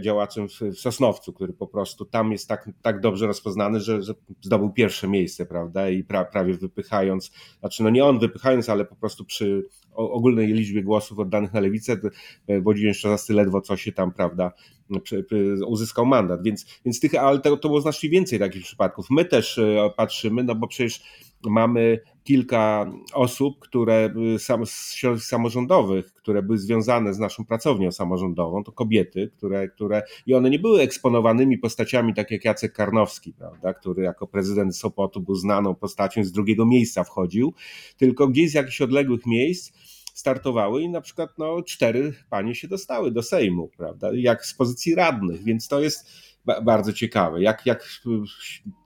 działaczem 0.00 0.48
w, 0.48 0.60
w 0.60 0.78
Sosnowcu, 0.78 1.32
który 1.32 1.52
po 1.52 1.66
prostu 1.66 2.04
tam 2.04 2.32
jest 2.32 2.48
tak, 2.48 2.70
tak 2.82 3.00
dobrze 3.00 3.26
rozpoznany, 3.26 3.80
że, 3.80 4.02
że 4.02 4.14
zdobył 4.40 4.72
pierwsze 4.72 5.08
miejsce, 5.08 5.46
prawda, 5.46 5.90
i 5.90 6.04
pra, 6.04 6.24
prawie 6.24 6.54
wypychając, 6.54 7.32
znaczy 7.60 7.82
no 7.82 7.90
nie 7.90 8.04
on 8.04 8.18
wypychając, 8.18 8.68
ale 8.68 8.84
po 8.84 8.96
prostu 8.96 9.24
przy 9.24 9.68
ogólnej 9.94 10.46
liczbie 10.46 10.82
głosów 10.82 11.18
oddanych 11.18 11.52
na 11.52 11.60
lewicę, 11.60 11.96
Włodzimierz 12.62 13.00
Czarzasty 13.00 13.34
ledwo 13.34 13.60
co 13.60 13.76
się 13.76 13.92
tam, 13.92 14.12
prawda, 14.12 14.52
uzyskał 15.66 16.06
mandat, 16.06 16.42
więc, 16.42 16.66
więc 16.84 17.00
tych, 17.00 17.14
ale 17.14 17.40
to, 17.40 17.56
to 17.56 17.68
było 17.68 17.80
znacznie 17.80 18.10
więcej 18.10 18.38
takich 18.38 18.62
przypadków. 18.62 19.06
My 19.10 19.24
też 19.24 19.58
e, 19.58 19.90
patrzymy, 19.96 20.44
no 20.44 20.54
bo 20.54 20.68
przecież 20.68 21.02
mamy 21.50 22.00
kilka 22.24 22.92
osób, 23.14 23.58
które 23.58 24.14
sam, 24.38 24.66
z 24.66 24.92
środowisk 24.92 25.28
samorządowych, 25.28 26.12
które 26.12 26.42
były 26.42 26.58
związane 26.58 27.14
z 27.14 27.18
naszą 27.18 27.44
pracownią 27.44 27.92
samorządową, 27.92 28.64
to 28.64 28.72
kobiety, 28.72 29.30
które, 29.36 29.68
które 29.68 30.02
i 30.26 30.34
one 30.34 30.50
nie 30.50 30.58
były 30.58 30.80
eksponowanymi 30.80 31.58
postaciami, 31.58 32.14
tak 32.14 32.30
jak 32.30 32.44
Jacek 32.44 32.72
Karnowski, 32.72 33.32
prawda, 33.32 33.74
który 33.74 34.02
jako 34.02 34.26
prezydent 34.26 34.76
Sopotu 34.76 35.20
był 35.20 35.34
znaną 35.34 35.74
postacią, 35.74 36.24
z 36.24 36.32
drugiego 36.32 36.66
miejsca 36.66 37.04
wchodził, 37.04 37.54
tylko 37.96 38.28
gdzieś 38.28 38.50
z 38.50 38.54
jakichś 38.54 38.80
odległych 38.80 39.26
miejsc 39.26 39.72
startowały 40.14 40.82
i 40.82 40.88
na 40.88 41.00
przykład 41.00 41.30
no, 41.38 41.62
cztery 41.62 42.12
panie 42.30 42.54
się 42.54 42.68
dostały 42.68 43.10
do 43.10 43.22
Sejmu, 43.22 43.70
prawda, 43.76 44.10
jak 44.14 44.46
z 44.46 44.54
pozycji 44.54 44.94
radnych, 44.94 45.44
więc 45.44 45.68
to 45.68 45.80
jest 45.80 46.08
bardzo 46.62 46.92
ciekawe. 46.92 47.42
Jak, 47.42 47.66
jak, 47.66 47.88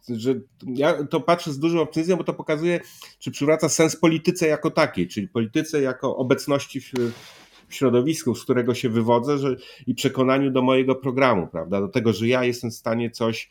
że 0.09 0.35
ja 0.67 1.05
to 1.05 1.21
patrzę 1.21 1.53
z 1.53 1.59
dużą 1.59 1.81
optymizmem, 1.81 2.19
bo 2.19 2.25
to 2.25 2.35
pokazuje, 2.35 2.81
czy 3.19 3.31
przywraca 3.31 3.69
sens 3.69 3.97
polityce 3.97 4.47
jako 4.47 4.71
takiej, 4.71 5.09
czyli 5.09 5.29
polityce 5.29 5.83
jako 5.83 6.17
obecności 6.17 6.81
w, 6.81 6.93
w 7.69 7.75
środowisku, 7.75 8.35
z 8.35 8.45
którego 8.45 8.75
się 8.75 8.89
wywodzę 8.89 9.39
że, 9.39 9.57
i 9.87 9.95
przekonaniu 9.95 10.51
do 10.51 10.63
mojego 10.63 10.95
programu, 10.95 11.47
prawda? 11.47 11.81
Do 11.81 11.89
tego, 11.89 12.13
że 12.13 12.29
ja 12.29 12.45
jestem 12.45 12.71
w 12.71 12.75
stanie 12.75 13.11
coś 13.11 13.51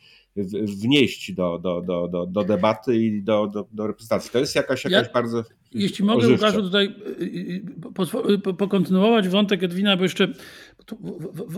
wnieść 0.62 1.32
do, 1.32 1.58
do, 1.58 1.80
do, 1.80 2.08
do, 2.08 2.26
do 2.26 2.44
debaty 2.44 2.96
i 2.96 3.22
do, 3.22 3.46
do, 3.46 3.68
do 3.72 3.86
reprezentacji. 3.86 4.30
To 4.30 4.38
jest 4.38 4.54
jakaś, 4.54 4.84
jakaś 4.84 5.06
ja, 5.06 5.12
bardzo. 5.12 5.44
Jeśli 5.72 6.04
mogę, 6.04 6.26
ożywcza. 6.26 6.46
Łukaszu, 6.46 6.62
tutaj 6.62 6.94
y, 7.20 7.24
y, 7.24 8.50
y, 8.50 8.54
pokontynuować 8.54 9.28
wątek 9.28 9.62
Edwina, 9.62 9.96
bo 9.96 10.02
jeszcze 10.02 10.32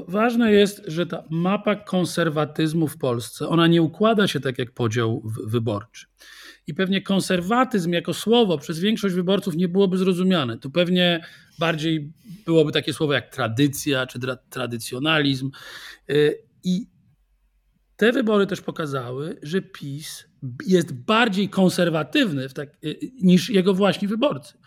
ważne 0.08 0.52
jest, 0.52 0.82
że 0.86 1.06
ta 1.06 1.24
mapa 1.30 1.76
konserwatyzmu 1.76 2.88
w 2.88 2.98
Polsce, 2.98 3.48
ona 3.48 3.66
nie 3.66 3.82
układa 3.82 4.28
się 4.28 4.40
tak 4.40 4.58
jak 4.58 4.72
podział 4.72 5.22
wyborczy. 5.46 6.06
I 6.66 6.74
pewnie 6.74 7.02
konserwatyzm 7.02 7.92
jako 7.92 8.14
słowo 8.14 8.58
przez 8.58 8.78
większość 8.78 9.14
wyborców 9.14 9.56
nie 9.56 9.68
byłoby 9.68 9.98
zrozumiane. 9.98 10.58
Tu 10.58 10.70
pewnie 10.70 11.24
bardziej 11.58 12.12
byłoby 12.46 12.72
takie 12.72 12.92
słowo 12.92 13.12
jak 13.12 13.34
tradycja 13.34 14.06
czy 14.06 14.20
tra 14.20 14.36
tradycjonalizm. 14.36 15.50
I 16.64 16.86
te 17.96 18.12
wybory 18.12 18.46
też 18.46 18.60
pokazały, 18.60 19.38
że 19.42 19.62
PiS 19.62 20.29
jest 20.66 20.92
bardziej 20.92 21.48
konserwatywny 21.48 22.48
tak, 22.48 22.68
y, 22.84 22.98
niż 23.22 23.50
jego 23.50 23.74
właśnie 23.74 24.08
wyborcy. 24.08 24.58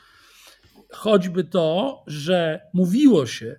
Choćby 0.92 1.44
to, 1.44 2.04
że 2.08 2.62
mówiło 2.74 3.26
się, 3.26 3.56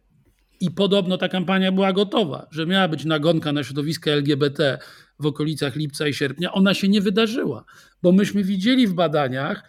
i 0.61 0.71
podobno 0.71 1.19
ta 1.19 1.29
kampania 1.29 1.73
była 1.73 1.93
gotowa, 1.93 2.47
że 2.51 2.67
miała 2.67 2.89
być 2.89 3.05
nagonka 3.05 3.53
na 3.53 3.65
środowiska 3.65 4.11
LGBT 4.11 4.79
w 5.19 5.27
okolicach 5.27 5.77
lipca 5.77 6.09
i 6.09 6.15
sierpnia, 6.15 6.53
ona 6.53 6.75
się 6.75 6.89
nie 6.89 7.01
wydarzyła, 7.01 7.65
bo 8.03 8.12
myśmy 8.12 8.45
widzieli 8.45 8.87
w 8.87 8.95
badaniach, 8.95 9.62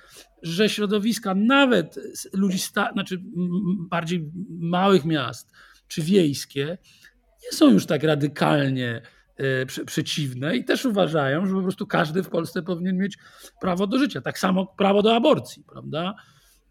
że 0.43 0.69
środowiska 0.69 1.35
nawet 1.35 1.99
ludzi 2.33 2.59
sta- 2.59 2.89
znaczy 2.93 3.21
bardziej 3.89 4.31
małych 4.49 5.05
miast 5.05 5.51
czy 5.87 6.01
wiejskie 6.01 6.77
nie 7.43 7.57
są 7.57 7.71
już 7.71 7.85
tak 7.85 8.03
radykalnie 8.03 9.01
przeciwne 9.85 10.57
i 10.57 10.65
też 10.65 10.85
uważają, 10.85 11.45
że 11.45 11.53
po 11.53 11.61
prostu 11.61 11.87
każdy 11.87 12.23
w 12.23 12.29
Polsce 12.29 12.61
powinien 12.61 12.97
mieć 12.97 13.17
prawo 13.61 13.87
do 13.87 13.99
życia. 13.99 14.21
Tak 14.21 14.39
samo 14.39 14.65
prawo 14.65 15.01
do 15.01 15.15
aborcji, 15.15 15.63
prawda? 15.63 16.15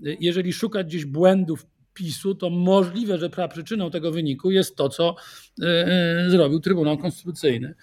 E, 0.06 0.16
jeżeli 0.20 0.52
szukać 0.52 0.86
gdzieś 0.86 1.04
błędów 1.04 1.66
PiSu, 1.94 2.34
to 2.34 2.50
możliwe, 2.50 3.18
że 3.18 3.30
przyczyną 3.50 3.90
tego 3.90 4.12
wyniku 4.12 4.50
jest 4.50 4.76
to, 4.76 4.88
co 4.88 5.16
e, 5.62 6.26
zrobił 6.30 6.60
Trybunał 6.60 6.98
Konstytucyjny 6.98 7.74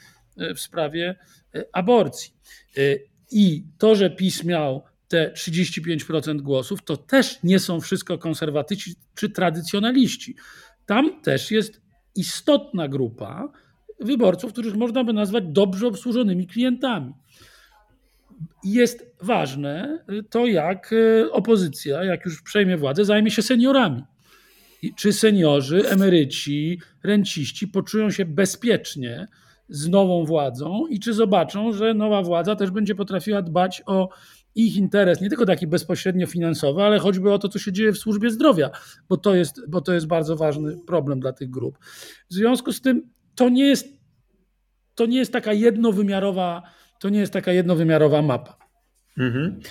w 0.55 0.59
sprawie 0.59 1.15
aborcji. 1.73 2.33
I 3.31 3.65
to, 3.77 3.95
że 3.95 4.09
PiS 4.09 4.43
miał 4.43 4.83
te 5.07 5.33
35% 5.35 6.41
głosów, 6.41 6.83
to 6.83 6.97
też 6.97 7.43
nie 7.43 7.59
są 7.59 7.81
wszystko 7.81 8.17
konserwatyści 8.17 8.95
czy 9.15 9.29
tradycjonaliści. 9.29 10.35
Tam 10.85 11.21
też 11.21 11.51
jest 11.51 11.81
istotna 12.15 12.87
grupa, 12.87 13.51
wyborców, 14.01 14.51
których 14.51 14.75
można 14.75 15.03
by 15.03 15.13
nazwać 15.13 15.43
dobrze 15.47 15.87
obsłużonymi 15.87 16.47
klientami. 16.47 17.13
Jest 18.63 19.15
ważne 19.21 20.03
to, 20.29 20.45
jak 20.45 20.93
e, 20.93 21.31
opozycja, 21.31 22.03
jak 22.03 22.25
już 22.25 22.41
przejmie 22.41 22.77
władzę, 22.77 23.05
zajmie 23.05 23.31
się 23.31 23.41
seniorami. 23.41 24.03
Czy 24.97 25.13
seniorzy, 25.13 25.89
emeryci, 25.89 26.79
renciści 27.03 27.67
poczują 27.67 28.11
się 28.11 28.25
bezpiecznie 28.25 29.27
z 29.69 29.89
nową 29.89 30.25
władzą 30.25 30.87
i 30.89 30.99
czy 30.99 31.13
zobaczą, 31.13 31.73
że 31.73 31.93
nowa 31.93 32.21
władza 32.21 32.55
też 32.55 32.71
będzie 32.71 32.95
potrafiła 32.95 33.41
dbać 33.41 33.83
o 33.85 34.09
ich 34.55 34.75
interes, 34.75 35.21
nie 35.21 35.29
tylko 35.29 35.45
taki 35.45 35.67
bezpośrednio 35.67 36.27
finansowy, 36.27 36.83
ale 36.83 36.99
choćby 36.99 37.33
o 37.33 37.39
to, 37.39 37.49
co 37.49 37.59
się 37.59 37.71
dzieje 37.71 37.91
w 37.91 37.97
służbie 37.97 38.29
zdrowia, 38.31 38.69
bo 39.09 39.17
to 39.17 39.35
jest, 39.35 39.69
bo 39.69 39.81
to 39.81 39.93
jest 39.93 40.07
bardzo 40.07 40.35
ważny 40.35 40.77
problem 40.87 41.19
dla 41.19 41.33
tych 41.33 41.49
grup. 41.49 41.77
W 42.29 42.33
związku 42.33 42.71
z 42.71 42.81
tym 42.81 43.09
to 43.35 43.49
nie 43.49 43.65
jest, 43.65 43.87
to 44.95 45.05
nie 45.05 45.17
jest 45.17 45.33
taka 45.33 45.53
jednowymiarowa, 45.53 46.61
to 46.99 47.09
nie 47.09 47.19
jest 47.19 47.33
taka 47.33 47.51
jednowymiarowa 47.51 48.21
mapa. 48.21 48.57
Mhm. 49.17 49.61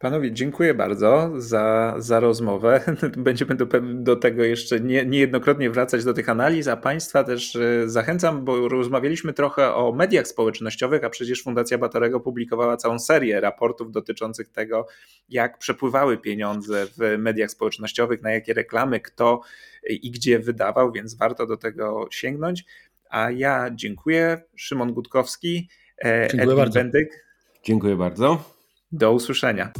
Panowie, 0.00 0.32
dziękuję 0.32 0.74
bardzo 0.74 1.30
za, 1.36 1.94
za 1.98 2.20
rozmowę. 2.20 2.80
Będziemy 3.16 3.54
do, 3.54 3.66
do 3.82 4.16
tego 4.16 4.44
jeszcze 4.44 4.80
nie, 4.80 5.06
niejednokrotnie 5.06 5.70
wracać 5.70 6.04
do 6.04 6.14
tych 6.14 6.28
analiz, 6.28 6.68
a 6.68 6.76
Państwa 6.76 7.24
też 7.24 7.56
e, 7.56 7.88
zachęcam, 7.88 8.44
bo 8.44 8.68
rozmawialiśmy 8.68 9.32
trochę 9.32 9.74
o 9.74 9.92
mediach 9.92 10.26
społecznościowych, 10.26 11.04
a 11.04 11.10
przecież 11.10 11.42
Fundacja 11.42 11.78
Batorego 11.78 12.20
publikowała 12.20 12.76
całą 12.76 12.98
serię 12.98 13.40
raportów 13.40 13.92
dotyczących 13.92 14.48
tego, 14.48 14.86
jak 15.28 15.58
przepływały 15.58 16.18
pieniądze 16.18 16.86
w 16.86 17.18
mediach 17.18 17.50
społecznościowych, 17.50 18.22
na 18.22 18.30
jakie 18.30 18.54
reklamy, 18.54 19.00
kto 19.00 19.40
i 19.88 20.10
gdzie 20.10 20.38
wydawał, 20.38 20.92
więc 20.92 21.14
warto 21.14 21.46
do 21.46 21.56
tego 21.56 22.08
sięgnąć. 22.10 22.64
A 23.10 23.30
ja 23.30 23.70
dziękuję. 23.74 24.42
Szymon 24.56 24.92
Gutkowski, 24.92 25.68
e, 26.04 26.20
dziękuję 26.20 26.42
Edwin 26.42 26.56
bardzo. 26.56 26.80
Bendyk. 26.80 27.26
Dziękuję 27.64 27.96
bardzo. 27.96 28.44
Do 28.92 29.12
usłyszenia. 29.12 29.72